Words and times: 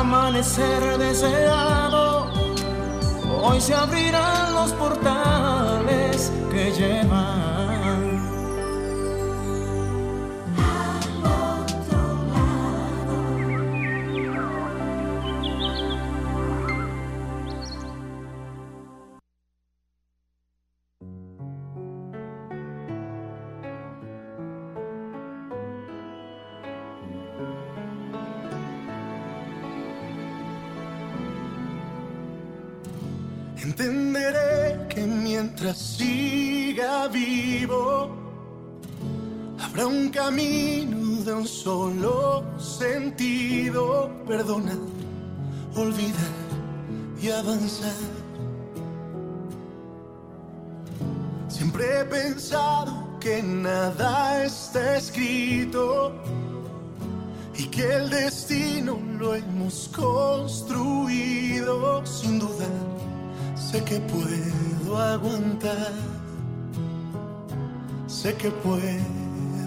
Amanecer 0.00 0.98
deseado. 0.98 2.30
Hoy 3.42 3.60
se 3.60 3.74
abrirán 3.74 4.54
los 4.54 4.72
portales 4.72 6.32
que 6.50 6.70
llevan 6.72 7.75
camino 40.16 41.22
de 41.24 41.32
un 41.34 41.46
solo 41.46 42.42
sentido. 42.58 44.10
Perdonar, 44.26 44.78
olvidar 45.76 46.34
y 47.20 47.30
avanzar. 47.30 47.92
Siempre 51.48 52.00
he 52.00 52.04
pensado 52.06 53.18
que 53.20 53.42
nada 53.42 54.44
está 54.44 54.96
escrito 54.96 56.12
y 57.54 57.64
que 57.64 57.84
el 57.96 58.08
destino 58.08 58.98
lo 59.18 59.34
hemos 59.34 59.88
construido 59.94 60.94
sin 62.06 62.38
dudar. 62.38 62.70
Sé 63.54 63.84
que 63.84 64.00
puedo 64.00 64.98
aguantar, 64.98 65.92
sé 68.06 68.34
que 68.34 68.50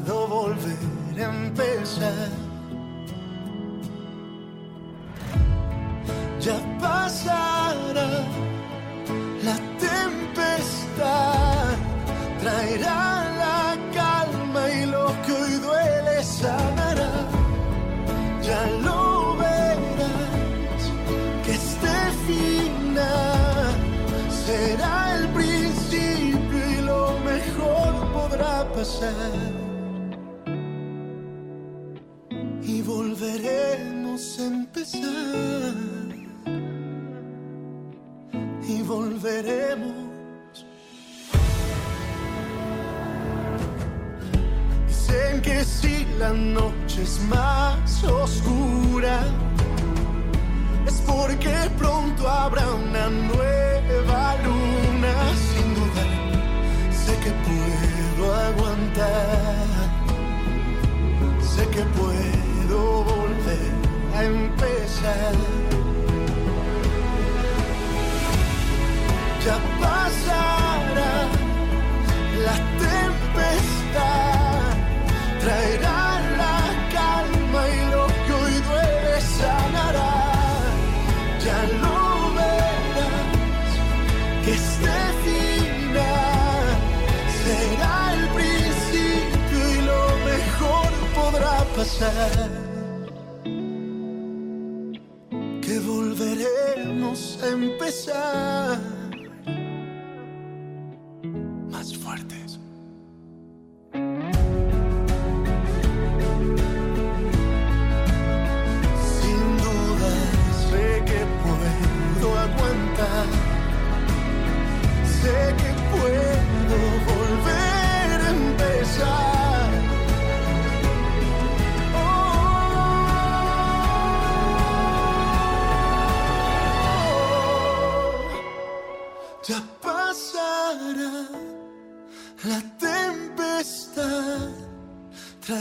puedo 0.09 0.27
volver 0.27 1.23
a 1.23 1.29
empezar. 1.29 2.29
Ya 6.39 6.57
pasará 6.79 8.09
la 9.43 9.55
tempestad, 9.87 11.75
traerá 12.41 13.25
la 13.43 13.77
calma 13.93 14.69
y 14.71 14.85
lo 14.85 15.07
que 15.25 15.31
hoy 15.31 15.53
duele 15.67 16.23
sanará. 16.23 17.11
Ya 18.41 18.65
lo 18.85 19.35
verás, 19.37 20.83
que 21.45 21.51
este 21.51 21.97
final 22.25 23.75
será 24.45 25.17
el 25.17 25.27
principio 25.29 26.69
y 26.77 26.81
lo 26.81 27.19
mejor 27.19 28.11
podrá 28.13 28.65
pasar. 28.73 29.48
Y 32.63 32.81
volveremos 32.81 34.39
a 34.39 34.45
empezar. 34.45 35.73
Y 38.67 38.81
volveremos. 38.83 39.93
Dicen 44.87 45.41
que 45.41 45.63
si 45.63 46.05
la 46.19 46.31
noche 46.33 47.03
es 47.03 47.19
más 47.29 48.03
oscura, 48.03 49.19
es 50.85 51.01
porque 51.07 51.55
pronto 51.77 52.27
habrá 52.27 52.67
una 52.73 53.09
nueva 53.09 54.35
luna. 54.43 55.13
Sin 55.49 55.73
duda, 55.73 56.03
sé 56.91 57.13
que 57.23 57.31
puedo 57.47 58.35
aguantar, 58.35 59.65
sé 61.41 61.67
que 61.69 61.83
puedo 61.97 62.18
podrá 91.99 92.58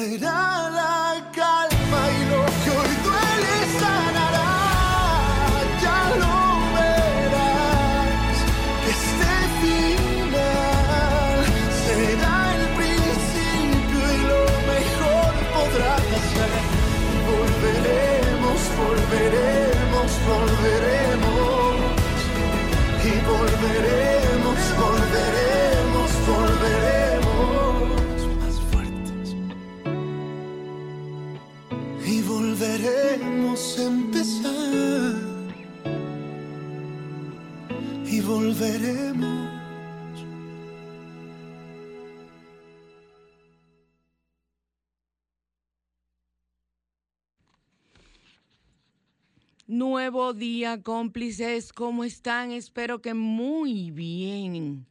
traerá 0.08 0.70
la 0.70 1.30
calma 1.34 2.00
y 2.10 2.24
lo 2.30 2.42
que 2.62 2.70
hoy 2.78 2.92
duele 3.04 3.56
sanará. 3.80 4.50
Ya 5.82 6.00
lo 6.22 6.38
verás, 6.74 8.36
que 8.84 8.90
este 8.98 9.34
final 9.60 11.38
será 11.84 12.36
el 12.56 12.64
principio 12.78 14.02
y 14.14 14.20
lo 14.32 14.44
mejor 14.72 15.32
podrá 15.54 15.94
pasar. 16.12 16.52
Volveremos, 17.28 18.60
volveremos, 18.82 20.08
volveremos. 20.30 21.76
Y 23.04 23.14
volveremos, 23.30 24.27
volveremos 32.78 33.78
a 33.78 33.82
empezar. 33.84 35.14
Y 38.06 38.20
volveremos. 38.20 39.48
Nuevo 49.66 50.32
día, 50.32 50.82
cómplices, 50.82 51.72
¿cómo 51.72 52.04
están? 52.04 52.52
Espero 52.52 53.02
que 53.02 53.12
muy 53.12 53.90
bien, 53.90 54.86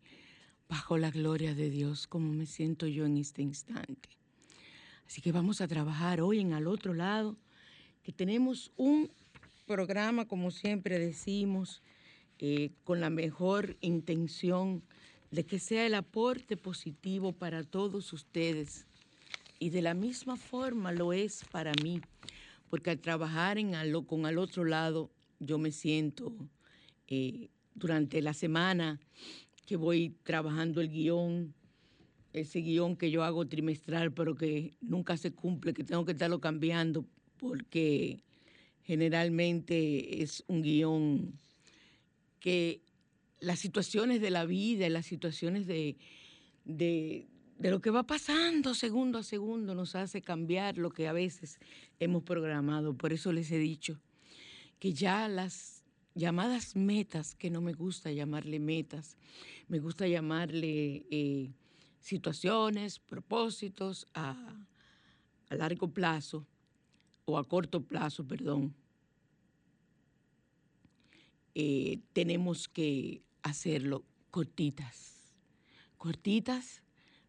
bajo 0.69 0.97
la 0.97 1.09
gloria 1.09 1.55
de 1.55 1.69
Dios, 1.71 2.05
como 2.05 2.31
me 2.31 2.45
siento 2.45 2.85
yo 2.85 3.05
en 3.05 3.17
este 3.17 3.41
instante. 3.41 4.09
Así 5.07 5.21
que 5.21 5.31
vamos 5.31 5.61
a 5.61 5.67
trabajar 5.67 6.21
hoy 6.21 6.41
en 6.41 6.53
al 6.53 6.67
otro 6.67 6.93
lado, 6.93 7.37
que 8.07 8.13
tenemos 8.13 8.71
un 8.77 9.11
programa, 9.65 10.29
como 10.29 10.49
siempre 10.49 10.97
decimos, 10.97 11.81
eh, 12.39 12.71
con 12.85 13.01
la 13.01 13.09
mejor 13.09 13.75
intención 13.81 14.81
de 15.29 15.45
que 15.45 15.59
sea 15.59 15.85
el 15.85 15.93
aporte 15.93 16.55
positivo 16.55 17.33
para 17.33 17.65
todos 17.65 18.13
ustedes. 18.13 18.87
Y 19.59 19.71
de 19.71 19.81
la 19.81 19.93
misma 19.93 20.37
forma 20.37 20.93
lo 20.93 21.11
es 21.11 21.43
para 21.51 21.73
mí 21.83 21.99
porque 22.69 22.91
al 22.91 22.99
trabajar 22.99 23.57
con 24.07 24.25
al 24.25 24.37
otro 24.37 24.63
lado, 24.63 25.11
yo 25.41 25.57
me 25.57 25.73
siento 25.73 26.33
eh, 27.09 27.49
durante 27.75 28.21
la 28.21 28.33
semana 28.33 29.01
que 29.65 29.75
voy 29.75 30.15
trabajando 30.23 30.79
el 30.79 30.87
guion, 30.87 31.53
ese 32.31 32.59
guion 32.59 32.95
que 32.95 33.11
yo 33.11 33.25
hago 33.25 33.49
trimestral, 33.49 34.13
pero 34.13 34.33
que 34.33 34.77
nunca 34.79 35.17
se 35.17 35.33
cumple, 35.33 35.73
que 35.73 35.83
tengo 35.83 36.05
que 36.05 36.13
estarlo 36.13 36.39
cambiando, 36.39 37.05
porque 37.37 38.23
generalmente 38.83 40.21
es 40.23 40.43
un 40.47 40.61
guion 40.61 41.39
que 42.39 42.81
las 43.39 43.59
situaciones 43.59 44.21
de 44.21 44.29
la 44.29 44.45
vida, 44.45 44.87
las 44.89 45.05
situaciones 45.05 45.67
de, 45.67 45.97
de, 46.63 47.27
lo 47.59 47.81
que 47.81 47.89
va 47.89 48.03
pasando 48.03 48.73
segundo 48.73 49.19
a 49.19 49.23
segundo 49.23 49.75
nos 49.75 49.95
hace 49.95 50.21
cambiar 50.21 50.77
lo 50.77 50.91
que 50.91 51.07
a 51.07 51.13
veces 51.13 51.59
hemos 51.99 52.23
programado. 52.23 52.95
Por 52.95 53.13
eso 53.13 53.31
les 53.31 53.51
he 53.51 53.57
dicho 53.57 53.99
que 54.79 54.93
ya 54.93 55.27
las 55.27 55.83
llamadas 56.15 56.75
metas, 56.75 57.35
que 57.35 57.49
no 57.49 57.61
me 57.61 57.73
gusta 57.73 58.11
llamarle 58.11 58.59
metas, 58.59 59.17
me 59.67 59.79
gusta 59.79 60.07
llamarle 60.07 61.05
eh, 61.11 61.51
situaciones, 61.99 62.99
propósitos 62.99 64.07
a 64.13 64.55
largo 65.49 65.89
plazo 65.89 66.45
o 67.29 67.37
a 67.37 67.43
corto 67.43 67.83
plazo, 67.83 68.25
perdón, 68.25 68.73
eh, 71.55 71.99
tenemos 72.13 72.69
que 72.69 73.21
hacerlo 73.43 74.05
cortitas, 74.31 75.35
cortitas 75.97 76.81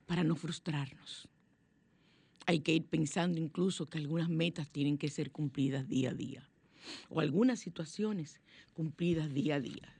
para 0.07 0.23
no 0.23 0.37
frustrarnos. 0.37 1.29
Hay 2.47 2.61
que 2.61 2.75
ir 2.75 2.85
pensando 2.85 3.41
incluso 3.41 3.87
que 3.87 3.99
algunas 3.99 4.29
metas 4.29 4.71
tienen 4.71 4.99
que 4.99 5.11
ser 5.11 5.33
cumplidas 5.33 5.89
día 5.89 6.11
a 6.11 6.15
día 6.15 6.49
o 7.11 7.19
algunas 7.19 7.59
situaciones 7.59 8.41
cumplidas 8.75 9.35
día 9.35 9.57
a 9.57 9.61
día. 9.61 9.93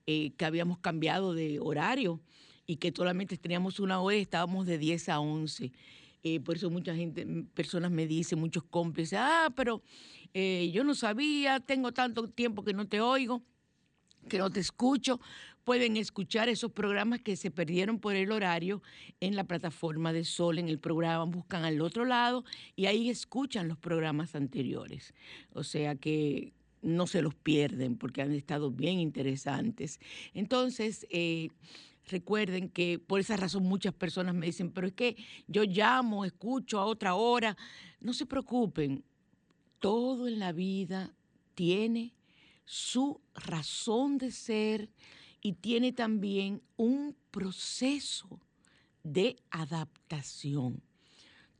eh, 0.05 0.31
que 0.37 0.45
habíamos 0.45 0.79
cambiado 0.79 1.33
de 1.33 1.59
horario 1.59 2.19
y 2.65 2.77
que 2.77 2.91
solamente 2.95 3.37
teníamos 3.37 3.79
una 3.79 3.99
hora 3.99 4.17
y 4.17 4.21
estábamos 4.21 4.65
de 4.65 4.77
10 4.77 5.09
a 5.09 5.19
11. 5.19 5.71
Eh, 6.27 6.39
por 6.41 6.57
eso 6.57 6.69
mucha 6.69 6.93
gente, 6.93 7.25
personas 7.53 7.89
me 7.89 8.05
dicen, 8.05 8.39
muchos 8.39 8.63
cómplices, 8.63 9.17
ah, 9.21 9.49
pero 9.55 9.81
eh, 10.33 10.69
yo 10.73 10.83
no 10.83 10.93
sabía, 10.93 11.59
tengo 11.61 11.93
tanto 11.93 12.27
tiempo 12.27 12.63
que 12.63 12.73
no 12.73 12.87
te 12.87 12.99
oigo, 12.99 13.43
que 14.27 14.37
no 14.37 14.49
te 14.49 14.59
escucho. 14.59 15.21
Pueden 15.63 15.95
escuchar 15.97 16.49
esos 16.49 16.71
programas 16.71 17.21
que 17.21 17.35
se 17.35 17.51
perdieron 17.51 17.99
por 17.99 18.15
el 18.15 18.31
horario 18.31 18.81
en 19.19 19.35
la 19.35 19.45
plataforma 19.45 20.11
de 20.11 20.25
Sol, 20.25 20.59
en 20.59 20.67
el 20.67 20.79
programa, 20.79 21.23
buscan 21.25 21.63
al 21.63 21.81
otro 21.81 22.05
lado 22.05 22.43
y 22.75 22.85
ahí 22.87 23.09
escuchan 23.09 23.67
los 23.67 23.77
programas 23.77 24.35
anteriores. 24.35 25.13
O 25.53 25.63
sea 25.63 25.95
que 25.95 26.53
no 26.81 27.07
se 27.07 27.21
los 27.21 27.35
pierden 27.35 27.97
porque 27.97 28.21
han 28.21 28.33
estado 28.33 28.71
bien 28.71 28.99
interesantes. 28.99 29.99
Entonces, 30.33 31.07
eh, 31.09 31.49
recuerden 32.07 32.69
que 32.69 32.99
por 32.99 33.19
esa 33.19 33.37
razón 33.37 33.63
muchas 33.63 33.93
personas 33.93 34.33
me 34.33 34.47
dicen, 34.47 34.71
pero 34.71 34.87
es 34.87 34.93
que 34.93 35.17
yo 35.47 35.63
llamo, 35.63 36.25
escucho 36.25 36.79
a 36.79 36.85
otra 36.85 37.15
hora. 37.15 37.57
No 37.99 38.13
se 38.13 38.25
preocupen, 38.25 39.03
todo 39.79 40.27
en 40.27 40.39
la 40.39 40.51
vida 40.51 41.13
tiene 41.55 42.13
su 42.65 43.21
razón 43.33 44.17
de 44.17 44.31
ser 44.31 44.89
y 45.41 45.53
tiene 45.53 45.93
también 45.93 46.61
un 46.75 47.15
proceso 47.31 48.39
de 49.03 49.37
adaptación. 49.51 50.81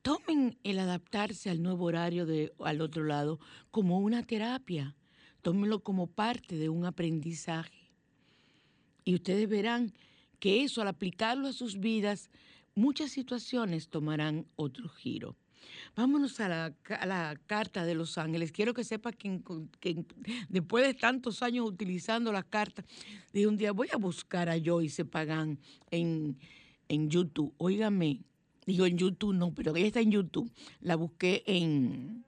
Tomen 0.01 0.57
el 0.63 0.79
adaptarse 0.79 1.49
al 1.49 1.61
nuevo 1.61 1.85
horario 1.85 2.25
de 2.25 2.53
al 2.59 2.81
otro 2.81 3.03
lado 3.03 3.39
como 3.71 3.99
una 3.99 4.23
terapia. 4.23 4.95
Tómenlo 5.41 5.81
como 5.81 6.07
parte 6.07 6.55
de 6.55 6.69
un 6.69 6.85
aprendizaje. 6.85 7.91
Y 9.03 9.15
ustedes 9.15 9.47
verán 9.47 9.93
que 10.39 10.63
eso, 10.63 10.81
al 10.81 10.87
aplicarlo 10.87 11.47
a 11.47 11.53
sus 11.53 11.79
vidas, 11.79 12.29
muchas 12.75 13.11
situaciones 13.11 13.89
tomarán 13.89 14.45
otro 14.55 14.87
giro. 14.89 15.35
Vámonos 15.95 16.39
a 16.39 16.47
la, 16.47 16.73
la 17.05 17.39
carta 17.45 17.85
de 17.85 17.95
los 17.95 18.17
ángeles. 18.17 18.51
Quiero 18.51 18.73
que 18.73 18.83
sepa 18.83 19.11
que, 19.11 19.41
después 20.49 20.85
de 20.85 20.93
tantos 20.93 21.41
años 21.41 21.67
utilizando 21.67 22.31
las 22.31 22.45
cartas, 22.45 22.85
dije 23.33 23.47
un 23.47 23.57
día 23.57 23.71
voy 23.71 23.89
a 23.93 23.97
buscar 23.97 24.49
a 24.49 24.59
Joyce 24.63 25.05
Pagán 25.05 25.59
en, 25.91 26.37
en 26.87 27.09
YouTube. 27.09 27.53
Óigame, 27.57 28.21
digo 28.65 28.85
en 28.85 28.97
YouTube 28.97 29.33
no, 29.33 29.53
pero 29.53 29.75
ella 29.75 29.87
está 29.87 30.01
en 30.01 30.11
YouTube. 30.11 30.51
La 30.81 30.95
busqué 30.95 31.43
en, 31.45 32.23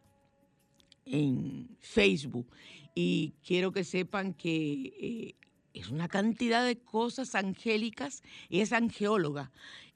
en 1.05 1.69
Facebook 1.79 2.47
y 2.95 3.33
quiero 3.45 3.71
que 3.71 3.83
sepan 3.83 4.33
que 4.33 4.93
eh, 4.99 5.35
es 5.73 5.89
una 5.89 6.07
cantidad 6.07 6.65
de 6.65 6.77
cosas 6.77 7.35
angélicas 7.35 8.23
es 8.49 8.73
angeóloga 8.73 9.51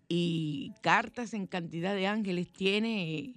y 0.08 0.74
cartas 0.82 1.34
en 1.34 1.48
cantidad 1.48 1.96
de 1.96 2.08
ángeles 2.08 2.52
tiene 2.52 3.36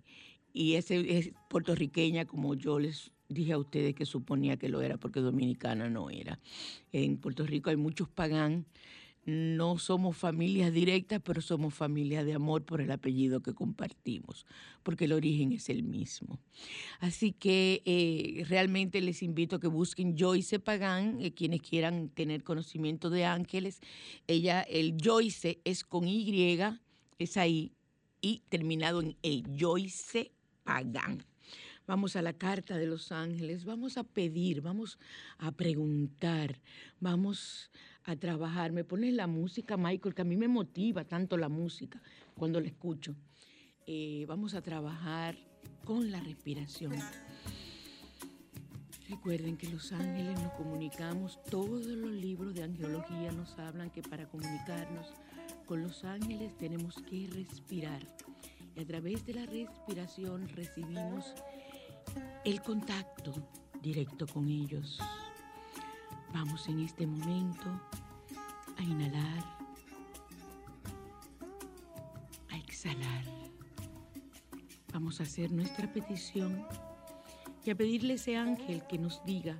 y 0.52 0.74
es, 0.74 0.90
es 0.90 1.30
puertorriqueña 1.48 2.24
como 2.24 2.54
yo 2.54 2.78
les 2.78 3.12
dije 3.28 3.52
a 3.52 3.58
ustedes 3.58 3.94
que 3.94 4.06
suponía 4.06 4.56
que 4.56 4.68
lo 4.68 4.80
era 4.80 4.96
porque 4.96 5.20
dominicana 5.20 5.90
no 5.90 6.10
era. 6.10 6.38
En 6.92 7.16
Puerto 7.18 7.44
Rico 7.44 7.70
hay 7.70 7.76
muchos 7.76 8.08
pagán, 8.08 8.66
no 9.26 9.76
somos 9.76 10.16
familias 10.16 10.72
directas, 10.72 11.20
pero 11.22 11.42
somos 11.42 11.74
familia 11.74 12.24
de 12.24 12.34
amor 12.34 12.64
por 12.64 12.80
el 12.80 12.92
apellido 12.92 13.42
que 13.42 13.54
compartimos, 13.54 14.46
porque 14.84 15.06
el 15.06 15.12
origen 15.12 15.50
es 15.50 15.68
el 15.68 15.82
mismo. 15.82 16.38
Así 17.00 17.32
que 17.32 17.82
eh, 17.84 18.44
realmente 18.48 19.00
les 19.00 19.24
invito 19.24 19.56
a 19.56 19.60
que 19.60 19.66
busquen 19.66 20.16
Joyce 20.16 20.60
Pagán, 20.60 21.18
eh, 21.20 21.34
quienes 21.34 21.60
quieran 21.60 22.08
tener 22.08 22.44
conocimiento 22.44 23.10
de 23.10 23.24
ángeles. 23.24 23.80
Ella, 24.28 24.62
el 24.62 24.96
Joyce 25.02 25.60
es 25.64 25.82
con 25.82 26.06
Y, 26.06 26.60
es 27.18 27.36
ahí, 27.36 27.72
y 28.20 28.42
terminado 28.48 29.02
en 29.02 29.16
E, 29.24 29.42
Joyce 29.58 30.30
Pagán. 30.62 31.24
Vamos 31.86 32.16
a 32.16 32.22
la 32.22 32.32
carta 32.32 32.76
de 32.76 32.86
los 32.86 33.12
ángeles, 33.12 33.64
vamos 33.64 33.96
a 33.96 34.02
pedir, 34.02 34.60
vamos 34.60 34.98
a 35.38 35.52
preguntar, 35.52 36.60
vamos 36.98 37.70
a 38.06 38.16
trabajar. 38.16 38.72
Me 38.72 38.84
pones 38.84 39.12
la 39.12 39.26
música, 39.26 39.76
Michael, 39.76 40.14
que 40.14 40.22
a 40.22 40.24
mí 40.24 40.36
me 40.36 40.48
motiva 40.48 41.04
tanto 41.04 41.36
la 41.36 41.48
música 41.48 42.00
cuando 42.36 42.60
la 42.60 42.68
escucho. 42.68 43.14
Eh, 43.86 44.24
vamos 44.28 44.54
a 44.54 44.62
trabajar 44.62 45.36
con 45.84 46.10
la 46.10 46.20
respiración. 46.20 46.94
Recuerden 49.08 49.56
que 49.56 49.68
los 49.68 49.92
ángeles 49.92 50.40
nos 50.40 50.52
comunicamos, 50.54 51.40
todos 51.44 51.86
los 51.86 52.10
libros 52.10 52.54
de 52.54 52.64
angiología 52.64 53.30
nos 53.30 53.56
hablan 53.58 53.90
que 53.90 54.02
para 54.02 54.26
comunicarnos 54.28 55.12
con 55.64 55.82
los 55.82 56.04
ángeles 56.04 56.56
tenemos 56.56 56.96
que 57.08 57.28
respirar. 57.32 58.02
Y 58.74 58.80
a 58.80 58.86
través 58.86 59.24
de 59.24 59.34
la 59.34 59.46
respiración 59.46 60.48
recibimos 60.48 61.34
el 62.44 62.60
contacto 62.62 63.34
directo 63.80 64.26
con 64.26 64.48
ellos. 64.48 64.98
Vamos 66.38 66.68
en 66.68 66.80
este 66.80 67.06
momento 67.06 67.64
a 68.76 68.82
inhalar, 68.82 69.42
a 72.50 72.58
exhalar. 72.58 73.24
Vamos 74.92 75.18
a 75.18 75.22
hacer 75.22 75.50
nuestra 75.50 75.90
petición 75.90 76.62
y 77.64 77.70
a 77.70 77.74
pedirle 77.74 78.12
a 78.12 78.16
ese 78.16 78.36
ángel 78.36 78.86
que 78.86 78.98
nos 78.98 79.24
diga 79.24 79.58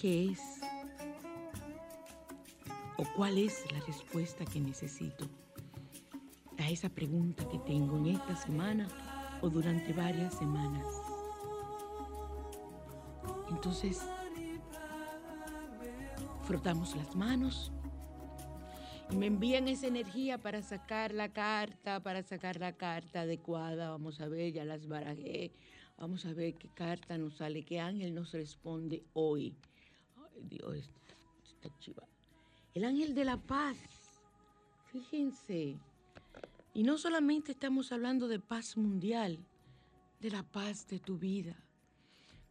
qué 0.00 0.30
es 0.30 0.40
o 2.96 3.04
cuál 3.16 3.36
es 3.36 3.64
la 3.72 3.80
respuesta 3.80 4.44
que 4.44 4.60
necesito 4.60 5.28
a 6.58 6.70
esa 6.70 6.88
pregunta 6.88 7.48
que 7.48 7.58
tengo 7.58 7.98
en 7.98 8.06
esta 8.06 8.36
semana 8.36 8.86
o 9.42 9.50
durante 9.50 9.92
varias 9.92 10.32
semanas. 10.34 10.86
Entonces, 13.50 14.00
frotamos 16.44 16.94
las 16.94 17.16
manos 17.16 17.72
y 19.10 19.16
me 19.16 19.26
envían 19.26 19.68
esa 19.68 19.86
energía 19.86 20.38
para 20.38 20.62
sacar 20.62 21.12
la 21.12 21.32
carta, 21.32 22.02
para 22.02 22.22
sacar 22.22 22.58
la 22.58 22.72
carta 22.72 23.22
adecuada. 23.22 23.90
Vamos 23.90 24.20
a 24.20 24.28
ver, 24.28 24.52
ya 24.52 24.64
las 24.64 24.86
barajé. 24.86 25.52
Vamos 25.98 26.24
a 26.26 26.32
ver 26.32 26.54
qué 26.54 26.68
carta 26.68 27.16
nos 27.16 27.36
sale, 27.36 27.64
qué 27.64 27.80
ángel 27.80 28.14
nos 28.14 28.32
responde 28.32 29.04
hoy. 29.12 29.54
Ay, 30.16 30.42
Dios, 30.48 30.90
está 31.44 31.70
chiva. 31.78 32.02
El 32.74 32.84
ángel 32.84 33.14
de 33.14 33.24
la 33.24 33.36
paz. 33.36 33.76
Fíjense. 34.92 35.78
Y 36.72 36.82
no 36.82 36.98
solamente 36.98 37.52
estamos 37.52 37.92
hablando 37.92 38.26
de 38.26 38.40
paz 38.40 38.76
mundial, 38.76 39.38
de 40.20 40.30
la 40.30 40.42
paz 40.42 40.88
de 40.88 40.98
tu 40.98 41.18
vida. 41.18 41.56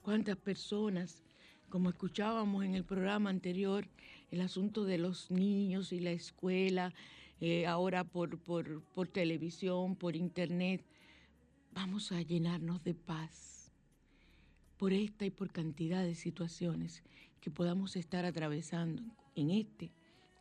¿Cuántas 0.02 0.38
personas, 0.38 1.24
como 1.74 1.90
escuchábamos 1.90 2.64
en 2.64 2.76
el 2.76 2.84
programa 2.84 3.32
anterior, 3.32 3.88
el 4.30 4.42
asunto 4.42 4.84
de 4.84 5.00
los 5.00 5.32
niños 5.32 5.92
y 5.92 6.00
la 6.02 6.12
escuela, 6.12 6.94
eh, 7.42 7.66
ahora 7.66 8.04
por, 8.04 8.38
por, 8.38 8.84
por 8.94 9.08
televisión, 9.08 9.96
por 9.96 10.16
internet, 10.16 10.86
vamos 11.74 12.12
a 12.12 12.22
llenarnos 12.22 12.84
de 12.84 12.94
paz 12.94 13.72
por 14.78 14.94
esta 14.94 15.26
y 15.26 15.32
por 15.32 15.50
cantidad 15.50 16.04
de 16.04 16.14
situaciones 16.14 17.02
que 17.42 17.50
podamos 17.50 17.96
estar 17.96 18.24
atravesando 18.24 19.02
en 19.36 19.50
este, 19.50 19.90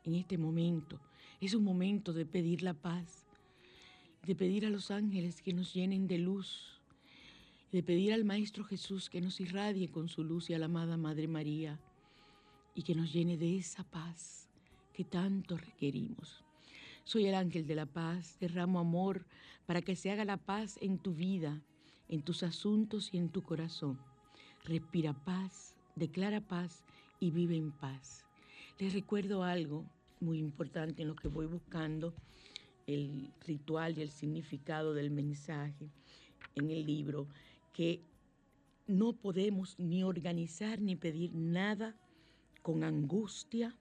en 0.04 0.16
este 0.16 0.36
momento. 0.36 1.00
Es 1.40 1.54
un 1.54 1.64
momento 1.64 2.12
de 2.12 2.26
pedir 2.26 2.60
la 2.60 2.74
paz, 2.74 3.24
de 4.26 4.34
pedir 4.34 4.66
a 4.66 4.70
los 4.70 4.90
ángeles 4.90 5.40
que 5.40 5.54
nos 5.54 5.72
llenen 5.72 6.06
de 6.06 6.18
luz, 6.18 6.71
de 7.72 7.82
pedir 7.82 8.12
al 8.12 8.24
Maestro 8.24 8.64
Jesús 8.64 9.08
que 9.08 9.22
nos 9.22 9.40
irradie 9.40 9.90
con 9.90 10.08
su 10.08 10.22
luz 10.22 10.50
y 10.50 10.54
a 10.54 10.58
la 10.58 10.66
amada 10.66 10.98
Madre 10.98 11.26
María 11.26 11.80
y 12.74 12.82
que 12.82 12.94
nos 12.94 13.10
llene 13.12 13.38
de 13.38 13.56
esa 13.56 13.82
paz 13.82 14.46
que 14.92 15.04
tanto 15.04 15.56
requerimos. 15.56 16.44
Soy 17.04 17.26
el 17.26 17.34
ángel 17.34 17.66
de 17.66 17.74
la 17.74 17.86
paz, 17.86 18.36
derramo 18.40 18.78
amor 18.78 19.24
para 19.64 19.80
que 19.80 19.96
se 19.96 20.10
haga 20.10 20.26
la 20.26 20.36
paz 20.36 20.78
en 20.82 20.98
tu 20.98 21.14
vida, 21.14 21.62
en 22.08 22.20
tus 22.20 22.42
asuntos 22.42 23.08
y 23.12 23.16
en 23.16 23.30
tu 23.30 23.40
corazón. 23.40 23.98
Respira 24.64 25.14
paz, 25.14 25.74
declara 25.96 26.42
paz 26.42 26.84
y 27.20 27.30
vive 27.30 27.56
en 27.56 27.72
paz. 27.72 28.26
Les 28.78 28.92
recuerdo 28.92 29.44
algo 29.44 29.86
muy 30.20 30.38
importante 30.38 31.02
en 31.02 31.08
lo 31.08 31.16
que 31.16 31.28
voy 31.28 31.46
buscando, 31.46 32.12
el 32.86 33.32
ritual 33.46 33.96
y 33.96 34.02
el 34.02 34.10
significado 34.10 34.92
del 34.92 35.10
mensaje 35.10 35.88
en 36.54 36.70
el 36.70 36.84
libro, 36.84 37.28
que 37.72 38.02
no 38.86 39.14
podemos 39.14 39.78
ni 39.78 40.02
organizar 40.02 40.80
ni 40.80 40.96
pedir 40.96 41.32
nada 41.34 41.96
con 42.62 42.84
angustia, 42.84 43.76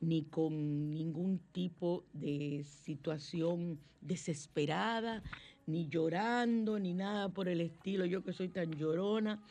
ni 0.00 0.22
con 0.22 0.92
ningún 0.94 1.38
tipo 1.52 2.04
de 2.12 2.64
situación 2.64 3.78
desesperada, 4.00 5.22
ni 5.66 5.88
llorando, 5.88 6.78
ni 6.78 6.94
nada 6.94 7.28
por 7.28 7.48
el 7.48 7.60
estilo, 7.60 8.06
yo 8.06 8.24
que 8.24 8.32
soy 8.32 8.48
tan 8.48 8.72
llorona, 8.72 9.42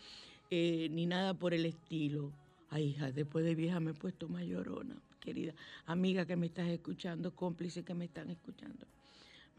eh, 0.50 0.90
ni 0.92 1.06
nada 1.06 1.34
por 1.34 1.54
el 1.54 1.66
estilo. 1.66 2.32
Ay, 2.70 2.90
hija, 2.90 3.12
después 3.12 3.46
de 3.46 3.56
vieja 3.56 3.80
me 3.80 3.92
he 3.92 3.94
puesto 3.94 4.28
más 4.28 4.44
llorona, 4.44 4.96
querida 5.20 5.54
amiga 5.86 6.26
que 6.26 6.36
me 6.36 6.48
estás 6.48 6.68
escuchando, 6.70 7.36
cómplice 7.36 7.84
que 7.84 7.94
me 7.94 8.06
están 8.06 8.30
escuchando. 8.30 8.88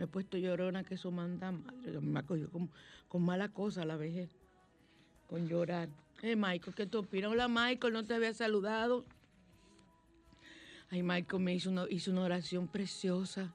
Me 0.01 0.05
he 0.05 0.09
puesto 0.09 0.39
llorona 0.39 0.83
que 0.83 0.95
eso 0.95 1.11
manda 1.11 1.53
madre, 1.53 2.01
me 2.01 2.21
ha 2.21 2.23
cogido 2.23 2.49
con, 2.49 2.71
con 3.07 3.23
mala 3.23 3.51
cosa 3.51 3.85
la 3.85 3.99
vejez, 3.99 4.31
con 5.27 5.47
llorar. 5.47 5.91
Eh, 6.23 6.37
Michael, 6.37 6.75
¿qué 6.75 6.87
tú 6.87 7.01
opinas? 7.01 7.31
Hola, 7.31 7.49
Michael, 7.49 7.93
no 7.93 8.03
te 8.03 8.15
había 8.15 8.33
saludado. 8.33 9.05
Ay, 10.89 11.03
Michael 11.03 11.43
me 11.43 11.55
hizo 11.55 11.69
una, 11.69 11.85
hizo 11.91 12.13
una 12.13 12.23
oración 12.23 12.67
preciosa 12.67 13.53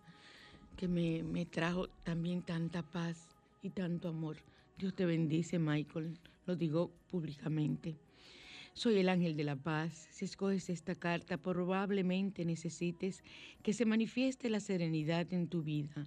que 0.78 0.88
me, 0.88 1.24
me 1.24 1.48
trajo 1.48 1.88
también 2.04 2.44
tanta 2.44 2.84
paz 2.84 3.28
y 3.64 3.72
tanto 3.72 4.10
amor. 4.10 4.38
Dios 4.78 4.94
te 4.94 5.08
bendice, 5.08 5.58
Michael. 5.58 6.16
Lo 6.46 6.56
digo 6.56 6.92
públicamente. 7.10 7.98
Soy 8.75 9.00
el 9.00 9.10
ángel 9.10 9.36
de 9.36 9.46
la 9.46 9.56
paz. 9.56 10.10
Si 10.12 10.25
escoges 10.25 10.70
esta 10.70 10.94
carta, 10.94 11.38
probablemente 11.38 12.46
necesites 12.46 13.24
que 13.64 13.74
se 13.74 13.86
manifieste 13.86 14.52
la 14.52 14.60
serenidad 14.60 15.34
en 15.34 15.48
tu 15.48 15.64
vida. 15.64 16.06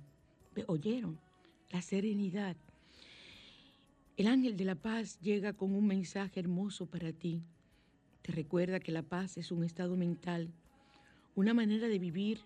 ¿Ve- 0.54 0.64
¿Oyeron? 0.66 1.18
La 1.70 1.82
serenidad. 1.82 2.56
El 4.16 4.26
ángel 4.26 4.56
de 4.56 4.64
la 4.64 4.74
paz 4.74 5.20
llega 5.20 5.52
con 5.52 5.74
un 5.74 5.86
mensaje 5.86 6.40
hermoso 6.40 6.86
para 6.86 7.12
ti. 7.12 7.42
Te 8.22 8.32
recuerda 8.32 8.80
que 8.80 8.90
la 8.92 9.02
paz 9.02 9.36
es 9.36 9.52
un 9.52 9.62
estado 9.64 9.96
mental, 9.96 10.48
una 11.34 11.54
manera 11.54 11.88
de 11.88 11.98
vivir 11.98 12.40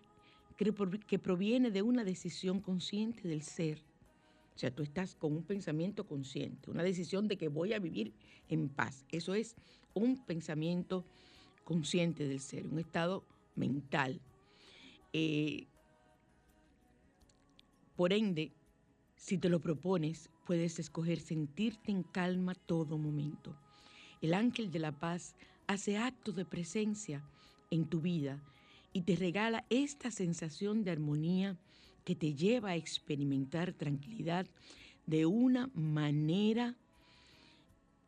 que 1.07 1.19
proviene 1.19 1.71
de 1.71 1.83
una 1.83 2.05
decisión 2.05 2.61
consciente 2.61 3.27
del 3.27 3.43
ser. 3.43 3.79
O 4.55 4.59
sea, 4.59 4.71
tú 4.71 4.83
estás 4.83 5.15
con 5.15 5.33
un 5.33 5.43
pensamiento 5.43 6.07
consciente, 6.07 6.71
una 6.71 6.83
decisión 6.83 7.27
de 7.27 7.37
que 7.39 7.49
voy 7.49 7.73
a 7.73 7.79
vivir 7.79 8.13
en 8.49 8.69
paz. 8.69 9.07
Eso 9.11 9.35
es 9.35 9.57
un 9.95 10.19
pensamiento 10.25 11.05
consciente 11.65 12.29
del 12.29 12.41
ser, 12.41 12.67
un 12.67 12.79
estado 12.79 13.25
mental. 13.57 14.21
Eh, 15.15 15.67
por 17.97 18.13
ende, 18.13 18.53
si 19.17 19.39
te 19.39 19.49
lo 19.49 19.61
propones, 19.61 20.31
puedes 20.47 20.79
escoger 20.79 21.21
sentirte 21.21 21.93
en 21.93 22.03
calma 22.03 22.55
todo 22.55 22.99
momento. 22.99 23.55
El 24.21 24.35
ángel 24.35 24.71
de 24.71 24.79
la 24.79 24.93
paz 24.93 25.35
hace 25.67 25.97
acto 25.97 26.33
de 26.33 26.45
presencia 26.45 27.23
en 27.71 27.87
tu 27.87 28.01
vida 28.01 28.41
y 28.93 29.03
te 29.03 29.17
regala 29.17 29.65
esta 29.71 30.11
sensación 30.11 30.85
de 30.85 30.91
armonía 30.91 31.57
que 32.05 32.15
te 32.15 32.35
lleva 32.35 32.71
a 32.71 32.77
experimentar 32.77 33.73
tranquilidad 33.73 34.47
de 35.07 35.27
una 35.27 35.71
manera 35.75 36.77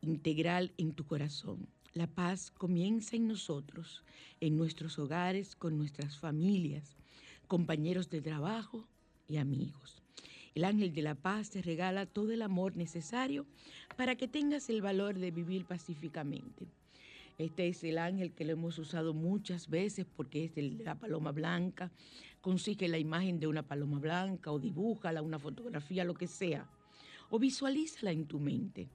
integral 0.01 0.73
en 0.77 0.93
tu 0.93 1.05
corazón. 1.05 1.67
La 1.93 2.07
paz 2.07 2.51
comienza 2.51 3.15
en 3.15 3.27
nosotros, 3.27 4.03
en 4.41 4.57
nuestros 4.57 4.99
hogares, 4.99 5.55
con 5.55 5.77
nuestras 5.77 6.17
familias, 6.17 6.97
compañeros 7.47 8.09
de 8.09 8.21
trabajo 8.21 8.85
y 9.27 9.37
amigos. 9.37 10.01
El 10.53 10.63
ángel 10.63 10.93
de 10.93 11.01
la 11.01 11.15
paz 11.15 11.49
te 11.49 11.61
regala 11.61 12.05
todo 12.05 12.31
el 12.31 12.41
amor 12.41 12.77
necesario 12.77 13.45
para 13.97 14.15
que 14.15 14.27
tengas 14.27 14.69
el 14.69 14.81
valor 14.81 15.19
de 15.19 15.31
vivir 15.31 15.65
pacíficamente. 15.65 16.67
Este 17.37 17.67
es 17.67 17.83
el 17.83 17.97
ángel 17.97 18.31
que 18.31 18.45
lo 18.45 18.53
hemos 18.53 18.79
usado 18.79 19.13
muchas 19.13 19.69
veces 19.69 20.05
porque 20.15 20.45
es 20.45 20.57
el 20.57 20.77
de 20.77 20.85
la 20.85 20.95
paloma 20.95 21.33
blanca. 21.33 21.91
Consigue 22.39 22.87
la 22.87 22.97
imagen 22.97 23.39
de 23.41 23.47
una 23.47 23.63
paloma 23.63 23.99
blanca 23.99 24.51
o 24.51 24.59
dibújala, 24.59 25.21
una 25.21 25.39
fotografía, 25.39 26.05
lo 26.05 26.13
que 26.13 26.27
sea. 26.27 26.69
O 27.29 27.37
visualízala 27.37 28.11
en 28.11 28.25
tu 28.25 28.39
mente. 28.39 28.87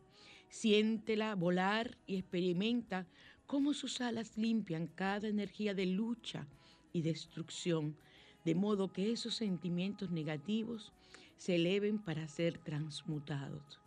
Siéntela 0.48 1.34
volar 1.34 1.98
y 2.06 2.16
experimenta 2.16 3.06
cómo 3.46 3.74
sus 3.74 4.00
alas 4.00 4.38
limpian 4.38 4.86
cada 4.86 5.28
energía 5.28 5.74
de 5.74 5.84
lucha 5.84 6.46
y 6.92 7.02
destrucción, 7.02 7.96
de 8.44 8.54
modo 8.54 8.92
que 8.92 9.12
esos 9.12 9.34
sentimientos 9.34 10.10
negativos 10.10 10.92
se 11.36 11.56
eleven 11.56 11.98
para 11.98 12.28
ser 12.28 12.58
transmutados. 12.58 13.80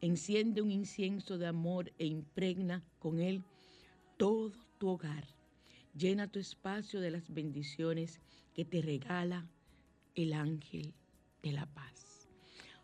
Enciende 0.00 0.62
un 0.62 0.70
incienso 0.70 1.38
de 1.38 1.46
amor 1.46 1.92
e 1.98 2.06
impregna 2.06 2.84
con 2.98 3.20
él 3.20 3.42
todo 4.16 4.52
tu 4.78 4.88
hogar. 4.88 5.26
Llena 5.96 6.28
tu 6.28 6.38
espacio 6.38 7.00
de 7.00 7.10
las 7.10 7.32
bendiciones 7.32 8.20
que 8.54 8.64
te 8.64 8.80
regala 8.82 9.48
el 10.14 10.32
ángel 10.32 10.94
de 11.42 11.52
la 11.52 11.66
paz. 11.66 12.28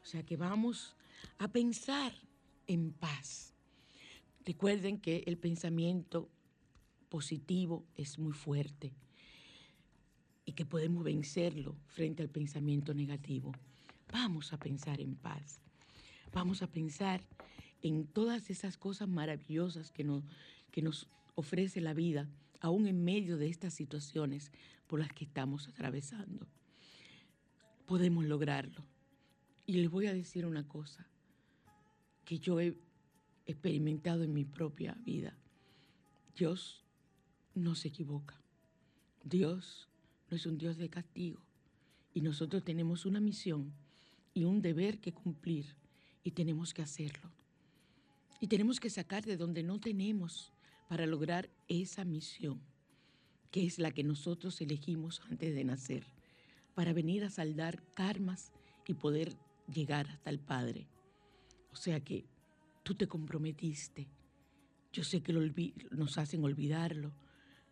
O 0.02 0.06
sea 0.06 0.24
que 0.24 0.36
vamos 0.36 0.96
a 1.38 1.48
pensar 1.48 2.12
en 2.66 2.92
paz. 2.92 3.54
Recuerden 4.44 5.00
que 5.00 5.24
el 5.26 5.38
pensamiento 5.38 6.28
positivo 7.08 7.84
es 7.96 8.18
muy 8.18 8.32
fuerte 8.32 8.92
y 10.44 10.52
que 10.52 10.66
podemos 10.66 11.04
vencerlo 11.04 11.76
frente 11.86 12.22
al 12.22 12.28
pensamiento 12.28 12.94
negativo. 12.94 13.52
Vamos 14.12 14.52
a 14.52 14.58
pensar 14.58 15.00
en 15.00 15.14
paz. 15.14 15.60
Vamos 16.32 16.62
a 16.62 16.66
pensar 16.66 17.22
en 17.82 18.06
todas 18.06 18.50
esas 18.50 18.76
cosas 18.76 19.08
maravillosas 19.08 19.90
que 19.90 20.04
nos, 20.04 20.24
que 20.70 20.82
nos 20.82 21.08
ofrece 21.34 21.80
la 21.80 21.94
vida, 21.94 22.28
aún 22.60 22.86
en 22.86 23.04
medio 23.04 23.36
de 23.36 23.48
estas 23.48 23.74
situaciones 23.74 24.50
por 24.86 25.00
las 25.00 25.12
que 25.12 25.24
estamos 25.24 25.68
atravesando. 25.68 26.46
Podemos 27.86 28.24
lograrlo. 28.24 28.84
Y 29.66 29.74
les 29.74 29.90
voy 29.90 30.06
a 30.06 30.14
decir 30.14 30.46
una 30.46 30.66
cosa 30.66 31.06
que 32.24 32.38
yo 32.38 32.60
he 32.60 32.74
experimentado 33.46 34.24
en 34.24 34.32
mi 34.32 34.44
propia 34.44 34.96
vida. 35.04 35.36
Dios 36.36 36.84
no 37.54 37.74
se 37.74 37.88
equivoca. 37.88 38.40
Dios 39.22 39.88
no 40.30 40.36
es 40.36 40.46
un 40.46 40.58
Dios 40.58 40.76
de 40.76 40.88
castigo. 40.88 41.40
Y 42.12 42.20
nosotros 42.20 42.64
tenemos 42.64 43.06
una 43.06 43.20
misión 43.20 43.72
y 44.32 44.44
un 44.44 44.62
deber 44.62 44.98
que 44.98 45.12
cumplir 45.12 45.66
y 46.22 46.32
tenemos 46.32 46.72
que 46.74 46.82
hacerlo. 46.82 47.30
Y 48.40 48.48
tenemos 48.48 48.80
que 48.80 48.90
sacar 48.90 49.24
de 49.24 49.36
donde 49.36 49.62
no 49.62 49.78
tenemos 49.80 50.52
para 50.88 51.06
lograr 51.06 51.48
esa 51.68 52.04
misión, 52.04 52.60
que 53.50 53.64
es 53.64 53.78
la 53.78 53.90
que 53.90 54.04
nosotros 54.04 54.60
elegimos 54.60 55.20
antes 55.30 55.54
de 55.54 55.64
nacer, 55.64 56.04
para 56.74 56.92
venir 56.92 57.24
a 57.24 57.30
saldar 57.30 57.82
karmas 57.94 58.52
y 58.86 58.94
poder 58.94 59.34
llegar 59.72 60.08
hasta 60.08 60.30
el 60.30 60.38
Padre. 60.38 60.86
O 61.72 61.76
sea 61.76 62.00
que 62.00 62.24
tú 62.82 62.94
te 62.94 63.06
comprometiste. 63.06 64.06
Yo 64.92 65.04
sé 65.04 65.22
que 65.22 65.32
nos 65.90 66.18
hacen 66.18 66.44
olvidarlo, 66.44 67.12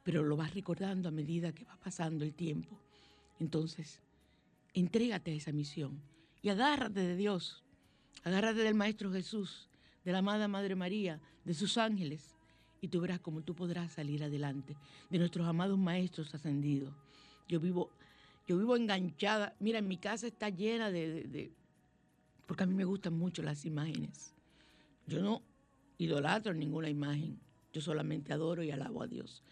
pero 0.02 0.23
lo 0.23 0.37
vas 0.37 0.54
recordando 0.54 1.09
a 1.09 1.12
medida 1.12 1.52
que 1.52 1.64
va 1.64 1.76
pasando 1.76 2.25
el 2.25 2.35
tiempo. 2.35 2.78
Entonces, 3.40 4.00
entrégate 4.75 5.32
a 5.32 5.35
esa 5.35 5.52
misión 5.52 6.00
y 6.42 6.48
agárrate 6.48 7.00
de 7.00 7.16
Dios, 7.16 7.62
agárrate 8.24 8.61
del 8.61 8.74
Maestro 8.74 9.12
Jesús, 9.12 9.68
de 10.05 10.12
la 10.12 10.18
amada 10.18 10.48
Madre 10.48 10.74
María, 10.74 11.20
de 11.44 11.55
sus 11.55 11.79
ángeles, 11.79 12.35
y 12.81 12.88
tú 12.88 13.00
verás 13.00 13.20
cómo 13.20 13.42
tú 13.42 13.55
podrás 13.55 13.92
salir 13.92 14.24
adelante, 14.24 14.76
de 15.09 15.18
nuestros 15.18 15.46
amados 15.46 15.79
maestros 15.79 16.35
ascendidos. 16.35 16.92
Yo 17.48 17.61
vivo, 17.61 17.90
yo 18.46 18.59
vivo 18.59 18.76
enganchada, 18.76 19.55
mira, 19.61 19.81
mi 19.81 19.98
casa 19.98 20.26
está 20.26 20.48
llena 20.48 20.90
de, 20.90 21.24
de 21.24 21.53
porque 22.46 22.64
a 22.64 22.66
mí 22.66 22.74
me 22.74 22.85
gustan 22.85 23.14
mucho 23.16 23.42
las 23.42 23.64
imágenes. 23.64 24.35
Yo 25.07 25.22
no 25.22 25.42
idolatro 25.98 26.53
ninguna 26.53 26.88
imagen, 26.88 27.38
yo 27.72 27.81
solamente 27.81 28.33
adoro 28.33 28.62
y 28.62 28.70
alabo 28.70 29.03
a 29.03 29.07
Dios. 29.07 29.42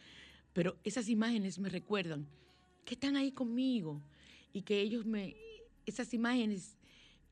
Pero 0.60 0.76
esas 0.84 1.08
imágenes 1.08 1.58
me 1.58 1.70
recuerdan 1.70 2.26
que 2.84 2.92
están 2.92 3.16
ahí 3.16 3.32
conmigo 3.32 4.02
y 4.52 4.60
que 4.60 4.82
ellos 4.82 5.06
me, 5.06 5.34
esas 5.86 6.12
imágenes 6.12 6.76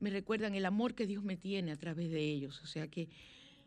me 0.00 0.08
recuerdan 0.08 0.54
el 0.54 0.64
amor 0.64 0.94
que 0.94 1.06
Dios 1.06 1.22
me 1.22 1.36
tiene 1.36 1.72
a 1.72 1.76
través 1.76 2.10
de 2.10 2.22
ellos. 2.22 2.62
O 2.62 2.66
sea 2.66 2.88
que 2.88 3.10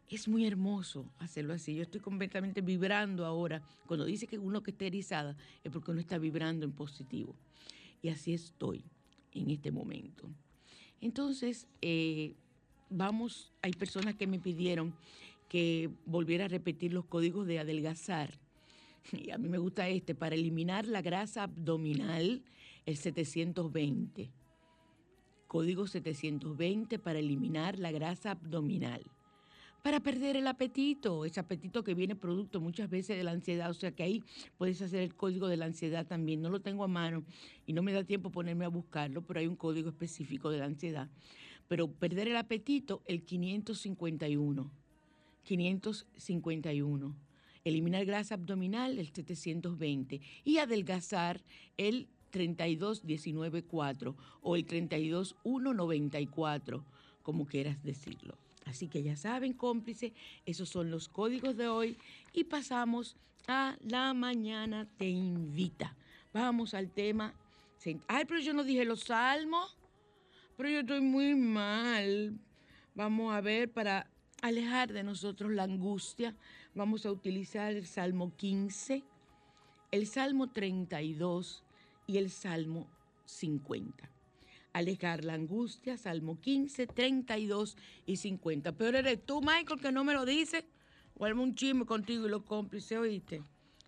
es 0.09 0.27
muy 0.27 0.47
hermoso 0.47 1.13
hacerlo 1.19 1.53
así. 1.53 1.75
Yo 1.75 1.83
estoy 1.83 2.01
completamente 2.01 2.61
vibrando 2.61 3.23
ahora. 3.23 3.61
Cuando 3.85 4.05
dice 4.05 4.25
que 4.25 4.39
uno 4.39 4.63
que 4.63 4.71
está 4.71 4.85
erizada 4.85 5.37
es 5.63 5.71
porque 5.71 5.91
uno 5.91 5.99
está 5.99 6.17
vibrando 6.17 6.65
en 6.65 6.71
positivo. 6.71 7.35
Y 8.01 8.09
así 8.09 8.33
estoy 8.33 8.83
en 9.31 9.51
este 9.51 9.69
momento. 9.69 10.27
Entonces, 11.01 11.67
eh, 11.83 12.33
vamos, 12.89 13.51
hay 13.61 13.73
personas 13.73 14.15
que 14.15 14.25
me 14.25 14.39
pidieron 14.39 14.95
que 15.49 15.91
volviera 16.07 16.45
a 16.45 16.47
repetir 16.47 16.93
los 16.93 17.05
códigos 17.05 17.45
de 17.45 17.59
adelgazar. 17.59 18.40
Y 19.11 19.31
a 19.31 19.37
mí 19.37 19.49
me 19.49 19.57
gusta 19.57 19.87
este, 19.87 20.15
para 20.15 20.35
eliminar 20.35 20.85
la 20.85 21.01
grasa 21.01 21.43
abdominal, 21.43 22.43
el 22.85 22.97
720. 22.97 24.31
Código 25.47 25.87
720 25.87 26.99
para 26.99 27.19
eliminar 27.19 27.77
la 27.77 27.91
grasa 27.91 28.31
abdominal 28.31 29.03
para 29.81 29.99
perder 29.99 30.37
el 30.37 30.47
apetito, 30.47 31.25
ese 31.25 31.39
apetito 31.39 31.83
que 31.83 31.95
viene 31.95 32.15
producto 32.15 32.59
muchas 32.59 32.89
veces 32.89 33.17
de 33.17 33.23
la 33.23 33.31
ansiedad, 33.31 33.69
o 33.69 33.73
sea 33.73 33.91
que 33.91 34.03
ahí 34.03 34.23
puedes 34.57 34.81
hacer 34.81 35.01
el 35.01 35.15
código 35.15 35.47
de 35.47 35.57
la 35.57 35.65
ansiedad 35.65 36.05
también, 36.05 36.41
no 36.41 36.49
lo 36.49 36.59
tengo 36.61 36.83
a 36.83 36.87
mano 36.87 37.23
y 37.65 37.73
no 37.73 37.81
me 37.81 37.93
da 37.93 38.03
tiempo 38.03 38.31
ponerme 38.31 38.65
a 38.65 38.69
buscarlo, 38.69 39.23
pero 39.23 39.39
hay 39.39 39.47
un 39.47 39.55
código 39.55 39.89
específico 39.89 40.51
de 40.51 40.59
la 40.59 40.65
ansiedad. 40.65 41.09
Pero 41.67 41.89
perder 41.89 42.27
el 42.27 42.35
apetito, 42.35 43.01
el 43.05 43.23
551, 43.23 44.71
551. 45.43 47.15
Eliminar 47.63 48.05
grasa 48.05 48.35
abdominal, 48.35 48.99
el 48.99 49.11
720. 49.11 50.21
Y 50.43 50.57
adelgazar, 50.57 51.41
el 51.77 52.09
32194 52.31 54.17
o 54.41 54.55
el 54.55 54.65
32194, 54.65 56.83
como 57.21 57.45
quieras 57.45 57.83
decirlo. 57.83 58.37
Así 58.65 58.87
que 58.87 59.03
ya 59.03 59.15
saben, 59.15 59.53
cómplice, 59.53 60.13
esos 60.45 60.69
son 60.69 60.89
los 60.91 61.09
códigos 61.09 61.57
de 61.57 61.67
hoy 61.67 61.97
y 62.33 62.45
pasamos 62.45 63.17
a 63.47 63.75
la 63.81 64.13
mañana 64.13 64.87
te 64.97 65.09
invita. 65.09 65.95
Vamos 66.33 66.73
al 66.73 66.89
tema. 66.91 67.33
Ay, 68.07 68.25
pero 68.25 68.39
yo 68.39 68.53
no 68.53 68.63
dije 68.63 68.85
los 68.85 69.01
salmos, 69.01 69.75
pero 70.55 70.69
yo 70.69 70.79
estoy 70.81 71.01
muy 71.01 71.35
mal. 71.35 72.37
Vamos 72.93 73.33
a 73.33 73.41
ver, 73.41 73.71
para 73.71 74.07
alejar 74.41 74.93
de 74.93 75.03
nosotros 75.03 75.51
la 75.51 75.63
angustia, 75.63 76.35
vamos 76.75 77.05
a 77.05 77.11
utilizar 77.11 77.73
el 77.73 77.85
Salmo 77.85 78.35
15, 78.35 79.03
el 79.91 80.07
Salmo 80.07 80.51
32 80.51 81.63
y 82.07 82.17
el 82.17 82.29
Salmo 82.29 82.87
50 83.25 84.09
alejar 84.73 85.25
la 85.25 85.33
angustia, 85.33 85.97
Salmo 85.97 86.39
15, 86.39 86.87
32 86.87 87.77
y 88.05 88.17
50. 88.17 88.71
Pero 88.73 88.97
eres 88.97 89.25
tú, 89.25 89.41
Michael, 89.41 89.79
que 89.79 89.91
no 89.91 90.03
me 90.03 90.13
lo 90.13 90.25
dice. 90.25 90.65
O 91.15 91.25
un 91.27 91.55
chisme 91.55 91.85
contigo 91.85 92.25
y 92.25 92.29
lo 92.29 92.43
cómplice, 92.43 92.97
oíste. 92.97 93.43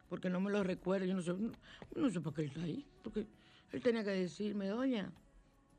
Porque 0.10 0.30
no 0.30 0.40
me 0.40 0.52
lo 0.52 0.64
recuerdo. 0.64 1.06
Yo 1.06 1.16
no 1.16 1.22
sé, 1.22 1.34
no, 1.96 2.10
sé 2.10 2.22
por 2.22 2.34
qué 2.34 2.46
está 2.46 2.62
ahí. 2.62 2.86
Porque 3.02 3.26
él 3.72 3.82
tenía 3.82 4.04
que 4.04 4.12
decirme, 4.12 4.68
doña, 4.68 5.12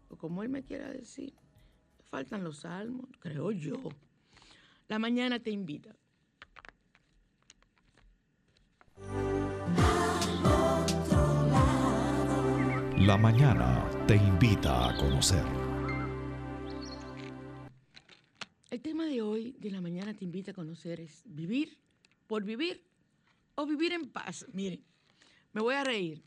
o 0.08 0.16
como 0.16 0.42
él 0.42 0.48
me 0.48 0.64
quiera 0.64 0.90
decir, 0.90 1.32
faltan 2.10 2.42
los 2.42 2.58
salmos, 2.60 3.06
creo 3.20 3.52
yo. 3.52 3.76
La 4.88 4.98
mañana 4.98 5.38
te 5.38 5.50
invita. 5.50 5.94
La 13.06 13.18
mañana 13.18 13.86
te 14.06 14.16
invita 14.16 14.88
a 14.88 14.96
conocer. 14.96 15.44
El 18.70 18.80
tema 18.80 19.04
de 19.04 19.20
hoy, 19.20 19.54
de 19.58 19.70
la 19.70 19.82
mañana 19.82 20.14
te 20.14 20.24
invita 20.24 20.52
a 20.52 20.54
conocer, 20.54 21.00
es 21.00 21.22
vivir 21.26 21.76
por 22.26 22.44
vivir 22.44 22.82
o 23.56 23.66
vivir 23.66 23.92
en 23.92 24.08
paz. 24.08 24.46
Miren, 24.54 24.82
me 25.52 25.60
voy 25.60 25.74
a 25.74 25.84
reír 25.84 26.24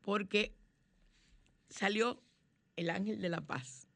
porque 0.00 0.54
salió 1.68 2.22
el 2.76 2.88
ángel 2.88 3.20
de 3.20 3.28
la 3.28 3.42
paz 3.42 3.86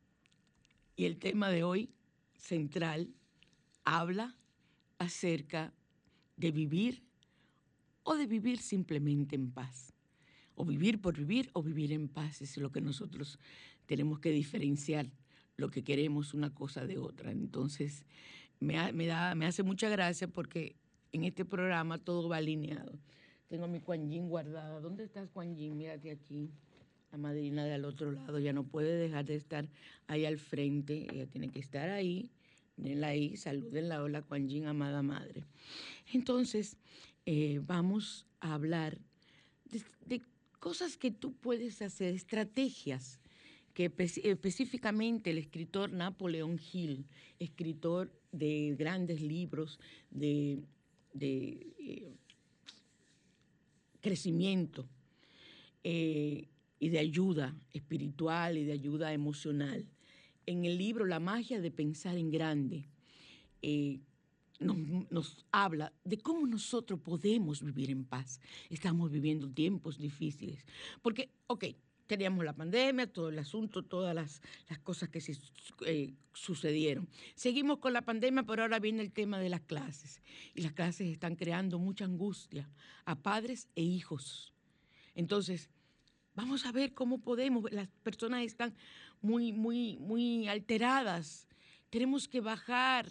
y 0.95 1.07
el 1.07 1.19
tema 1.19 1.49
de 1.49 1.65
hoy 1.65 1.89
central 2.35 3.15
habla 3.83 4.37
acerca 4.99 5.73
de 6.37 6.51
vivir 6.51 7.03
o 8.03 8.15
de 8.15 8.27
vivir 8.27 8.61
simplemente 8.61 9.37
en 9.37 9.51
paz 9.51 9.96
o 10.57 10.65
vivir 10.65 11.01
por 11.01 11.17
vivir 11.17 11.51
o 11.53 11.63
vivir 11.63 11.93
en 11.93 12.09
paz. 12.09 12.43
Es 12.43 12.57
lo 12.57 12.73
que 12.73 12.81
nosotros 12.81 13.39
tenemos 13.87 14.19
que 14.19 14.31
diferenciar, 14.31 15.07
lo 15.57 15.71
que 15.71 15.85
queremos 15.85 16.35
una 16.35 16.53
cosa 16.53 16.87
de 16.87 16.99
otra. 16.99 17.31
Entonces, 17.31 18.05
me, 18.59 19.07
da, 19.07 19.35
me 19.35 19.47
hace 19.47 19.63
mucha 19.63 19.89
gracia 19.89 20.27
porque 20.29 20.75
en 21.13 21.25
este 21.25 21.45
programa 21.45 21.99
todo 21.99 22.29
va 22.29 22.39
alineado. 22.39 22.99
Tengo 23.49 23.69
mi 23.69 23.81
Kuan 23.81 24.09
guardada. 24.29 24.81
¿Dónde 24.81 25.05
estás, 25.05 25.29
Kuan 25.29 25.55
Yin? 25.55 25.77
Mírate 25.77 26.11
aquí. 26.11 26.51
La 27.13 27.19
madrina 27.19 27.65
de 27.65 27.75
al 27.75 27.85
otro 27.85 28.11
lado 28.11 28.39
ya 28.41 28.53
no 28.53 28.65
puede 28.65 28.97
dejar 28.97 29.25
de 29.25 29.37
estar 29.37 29.69
ahí 30.09 30.25
al 30.25 30.39
frente. 30.39 31.07
Ella 31.13 31.27
tiene 31.27 31.51
que 31.51 31.61
estar 31.61 31.91
ahí. 31.91 32.31
Mírenla 32.77 33.09
ahí. 33.09 33.37
Salúdenla. 33.37 34.03
Hola, 34.03 34.23
Kuan 34.23 34.49
Yin, 34.49 34.67
amada 34.67 35.03
madre. 35.03 35.45
Entonces, 36.13 36.77
eh, 37.25 37.61
vamos 37.65 38.27
a 38.41 38.55
hablar 38.55 38.99
de 40.05 40.23
cosas 40.67 40.97
que 40.97 41.13
tú 41.13 41.33
puedes 41.33 41.81
hacer, 41.81 42.13
estrategias 42.13 43.21
que 43.73 43.89
espe- 43.89 44.21
específicamente 44.25 45.31
el 45.31 45.39
escritor 45.39 45.93
Napoleón 45.93 46.59
Hill, 46.73 47.07
escritor 47.39 48.11
de 48.33 48.75
grandes 48.77 49.21
libros 49.21 49.79
de, 50.11 50.59
de, 51.15 51.69
eh, 51.79 52.13
crecimiento 54.01 54.89
eh, 55.85 56.49
y 56.81 56.89
de 56.89 56.99
ayuda 56.99 57.55
espiritual 57.73 58.59
y 58.59 58.65
de 58.65 58.73
ayuda 58.73 59.13
emocional, 59.13 59.87
en 60.47 60.65
el 60.65 60.79
libro 60.79 61.07
La 61.07 61.21
magia 61.21 61.61
de 61.61 61.71
pensar 61.71 62.17
en 62.17 62.33
grande, 62.33 62.89
eh, 63.63 64.01
nos, 64.61 64.77
nos 65.11 65.47
habla 65.53 65.93
de 66.05 66.19
cómo 66.19 66.47
nosotros 66.47 67.01
podemos 67.01 67.63
vivir 67.63 67.91
en 67.91 68.05
paz. 68.05 68.41
Estamos 68.71 69.11
viviendo 69.11 69.49
tiempos 69.51 69.99
difíciles. 69.99 70.65
Porque, 71.03 71.31
ok, 71.47 71.65
teníamos 72.07 72.45
la 72.45 72.53
pandemia, 72.53 73.13
todo 73.13 73.29
el 73.29 73.39
asunto, 73.39 73.83
todas 73.83 74.15
las, 74.15 74.41
las 74.69 74.79
cosas 74.79 75.09
que 75.09 75.21
se, 75.21 75.37
eh, 75.87 76.15
sucedieron. 76.33 77.09
Seguimos 77.35 77.79
con 77.79 77.93
la 77.93 78.03
pandemia, 78.03 78.45
pero 78.45 78.63
ahora 78.63 78.79
viene 78.79 79.03
el 79.03 79.13
tema 79.13 79.39
de 79.39 79.49
las 79.49 79.61
clases. 79.63 80.23
Y 80.55 80.63
las 80.63 80.73
clases 80.73 81.09
están 81.09 81.37
creando 81.37 81.79
mucha 81.79 82.05
angustia 82.05 82.71
a 83.05 83.17
padres 83.17 83.69
e 83.75 83.83
hijos. 83.83 84.53
Entonces, 85.15 85.71
vamos 86.35 86.67
a 86.67 86.73
ver 86.73 86.95
cómo 86.95 87.19
podemos. 87.19 87.71
Las 87.73 87.89
personas 88.03 88.45
están 88.45 88.75
muy, 89.21 89.53
muy, 89.53 89.97
muy 89.99 90.49
alteradas. 90.49 91.49
Tenemos 91.91 92.29
que 92.29 92.41
bajar, 92.41 93.09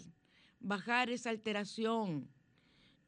bajar 0.60 1.10
esa 1.10 1.30
alteración. 1.30 2.28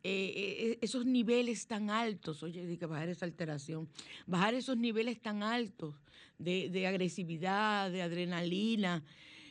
eh, 0.04 0.72
eh, 0.72 0.78
esos 0.82 1.06
niveles 1.06 1.68
tan 1.68 1.90
altos, 1.90 2.42
oye, 2.44 2.78
que 2.78 2.86
bajar 2.86 3.10
esa 3.10 3.26
alteración, 3.26 3.90
bajar 4.26 4.54
esos 4.54 4.78
niveles 4.78 5.20
tan 5.20 5.44
altos 5.44 5.96
de, 6.38 6.70
de 6.70 6.88
agresividad, 6.88 7.92
de 7.92 8.02
adrenalina. 8.02 9.04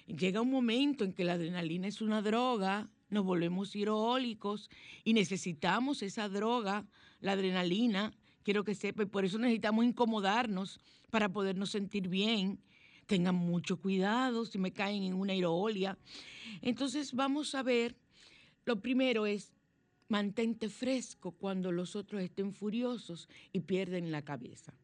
Llega 0.06 0.40
un 0.40 0.50
momento 0.50 1.04
en 1.04 1.12
que 1.12 1.24
la 1.24 1.34
adrenalina 1.34 1.88
es 1.88 2.00
una 2.00 2.22
droga, 2.22 2.88
nos 3.10 3.24
volvemos 3.24 3.74
hidroólicos 3.76 4.70
y 5.04 5.12
necesitamos 5.12 6.02
esa 6.02 6.28
droga, 6.28 6.86
la 7.20 7.32
adrenalina, 7.32 8.14
quiero 8.42 8.64
que 8.64 8.74
sepa, 8.74 9.02
y 9.02 9.06
por 9.06 9.24
eso 9.24 9.38
necesitamos 9.38 9.84
incomodarnos 9.84 10.78
para 11.10 11.28
podernos 11.28 11.70
sentir 11.70 12.08
bien. 12.08 12.60
Tengan 13.06 13.34
mucho 13.34 13.80
cuidado 13.80 14.44
si 14.44 14.58
me 14.58 14.72
caen 14.72 15.02
en 15.04 15.14
una 15.14 15.34
hidroólia. 15.34 15.98
Entonces 16.62 17.12
vamos 17.12 17.54
a 17.54 17.62
ver, 17.62 17.96
lo 18.64 18.80
primero 18.80 19.26
es 19.26 19.52
mantente 20.08 20.68
fresco 20.68 21.32
cuando 21.32 21.72
los 21.72 21.96
otros 21.96 22.22
estén 22.22 22.52
furiosos 22.52 23.28
y 23.52 23.60
pierden 23.60 24.12
la 24.12 24.22
cabeza. 24.22 24.74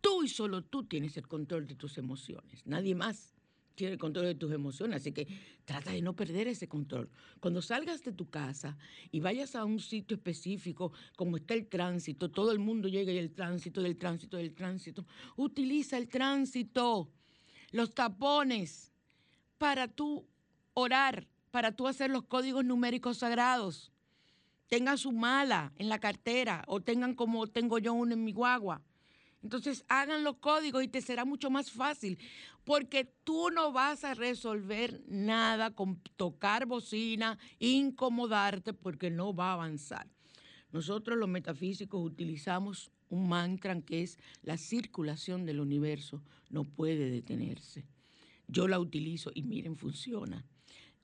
Tú 0.00 0.22
y 0.22 0.28
solo 0.28 0.62
tú 0.62 0.84
tienes 0.84 1.16
el 1.16 1.26
control 1.26 1.66
de 1.66 1.76
tus 1.76 1.96
emociones, 1.98 2.66
nadie 2.66 2.94
más 2.94 3.34
tiene 3.74 3.94
el 3.94 3.98
control 3.98 4.26
de 4.26 4.34
tus 4.34 4.52
emociones, 4.52 4.96
así 4.96 5.12
que 5.12 5.26
trata 5.64 5.90
de 5.90 6.02
no 6.02 6.14
perder 6.14 6.48
ese 6.48 6.68
control. 6.68 7.10
Cuando 7.40 7.60
salgas 7.60 8.04
de 8.04 8.12
tu 8.12 8.28
casa 8.28 8.76
y 9.10 9.20
vayas 9.20 9.56
a 9.56 9.64
un 9.64 9.80
sitio 9.80 10.16
específico, 10.16 10.92
como 11.16 11.36
está 11.36 11.54
el 11.54 11.66
tránsito, 11.66 12.30
todo 12.30 12.52
el 12.52 12.58
mundo 12.58 12.88
llega 12.88 13.12
y 13.12 13.18
el 13.18 13.32
tránsito, 13.32 13.82
del 13.82 13.96
tránsito, 13.96 14.36
del 14.36 14.54
tránsito, 14.54 15.06
utiliza 15.36 15.98
el 15.98 16.08
tránsito, 16.08 17.10
los 17.74 17.92
tapones, 17.92 18.92
para 19.58 19.88
tú 19.88 20.24
orar, 20.74 21.26
para 21.50 21.72
tú 21.72 21.88
hacer 21.88 22.08
los 22.08 22.22
códigos 22.22 22.64
numéricos 22.64 23.18
sagrados 23.18 23.90
tengan 24.68 24.96
su 24.98 25.12
mala 25.12 25.72
en 25.76 25.88
la 25.88 25.98
cartera 25.98 26.64
o 26.66 26.80
tengan 26.80 27.14
como 27.14 27.46
tengo 27.46 27.78
yo 27.78 27.92
uno 27.92 28.14
en 28.14 28.24
mi 28.24 28.32
guagua. 28.32 28.82
Entonces 29.42 29.84
hagan 29.88 30.24
los 30.24 30.36
códigos 30.36 30.82
y 30.82 30.88
te 30.88 31.02
será 31.02 31.24
mucho 31.24 31.50
más 31.50 31.70
fácil, 31.70 32.18
porque 32.64 33.04
tú 33.24 33.50
no 33.50 33.72
vas 33.72 34.04
a 34.04 34.14
resolver 34.14 35.02
nada 35.06 35.70
con 35.70 36.00
tocar 36.16 36.66
bocina, 36.66 37.38
incomodarte, 37.58 38.72
porque 38.72 39.10
no 39.10 39.34
va 39.34 39.50
a 39.50 39.54
avanzar. 39.54 40.08
Nosotros 40.72 41.18
los 41.18 41.28
metafísicos 41.28 42.04
utilizamos 42.04 42.90
un 43.14 43.28
mantra 43.28 43.80
que 43.80 44.02
es 44.02 44.18
la 44.42 44.58
circulación 44.58 45.46
del 45.46 45.60
universo, 45.60 46.22
no 46.50 46.64
puede 46.64 47.10
detenerse. 47.10 47.84
Yo 48.48 48.68
la 48.68 48.78
utilizo 48.78 49.30
y 49.34 49.42
miren, 49.42 49.76
funciona. 49.76 50.44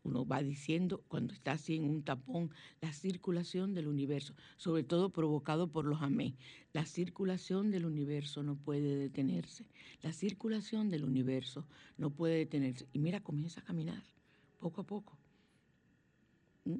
Uno 0.03 0.27
va 0.27 0.43
diciendo 0.43 1.05
cuando 1.09 1.35
está 1.35 1.53
así 1.53 1.77
en 1.77 1.85
un 1.85 2.03
tapón, 2.03 2.51
la 2.81 2.93
circulación 2.93 3.75
del 3.75 3.87
universo, 3.87 4.35
sobre 4.57 4.83
todo 4.83 5.11
provocado 5.11 5.69
por 5.69 5.85
los 5.85 6.01
amé. 6.01 6.35
La 6.73 6.87
circulación 6.87 7.71
del 7.71 7.85
universo 7.85 8.43
no 8.43 8.57
puede 8.57 8.97
detenerse. 8.97 9.67
La 10.03 10.13
circulación 10.13 10.89
del 10.89 11.05
universo 11.05 11.67
no 11.99 12.11
puede 12.11 12.39
detenerse. 12.39 12.87
Y 12.93 12.99
mira, 12.99 13.21
comienza 13.21 13.61
a 13.61 13.65
caminar, 13.65 14.03
poco 14.59 14.81
a 14.81 14.85
poco. 14.85 15.19
¿Mm? 16.65 16.79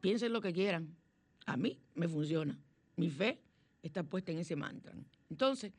Piensen 0.00 0.32
lo 0.32 0.42
que 0.42 0.52
quieran. 0.52 0.94
A 1.46 1.56
mí 1.56 1.78
me 1.94 2.08
funciona. 2.08 2.58
Mi 2.96 3.08
fe 3.08 3.40
está 3.82 4.02
puesta 4.02 4.32
en 4.32 4.38
ese 4.38 4.56
mantra. 4.56 4.94
Entonces, 5.28 5.72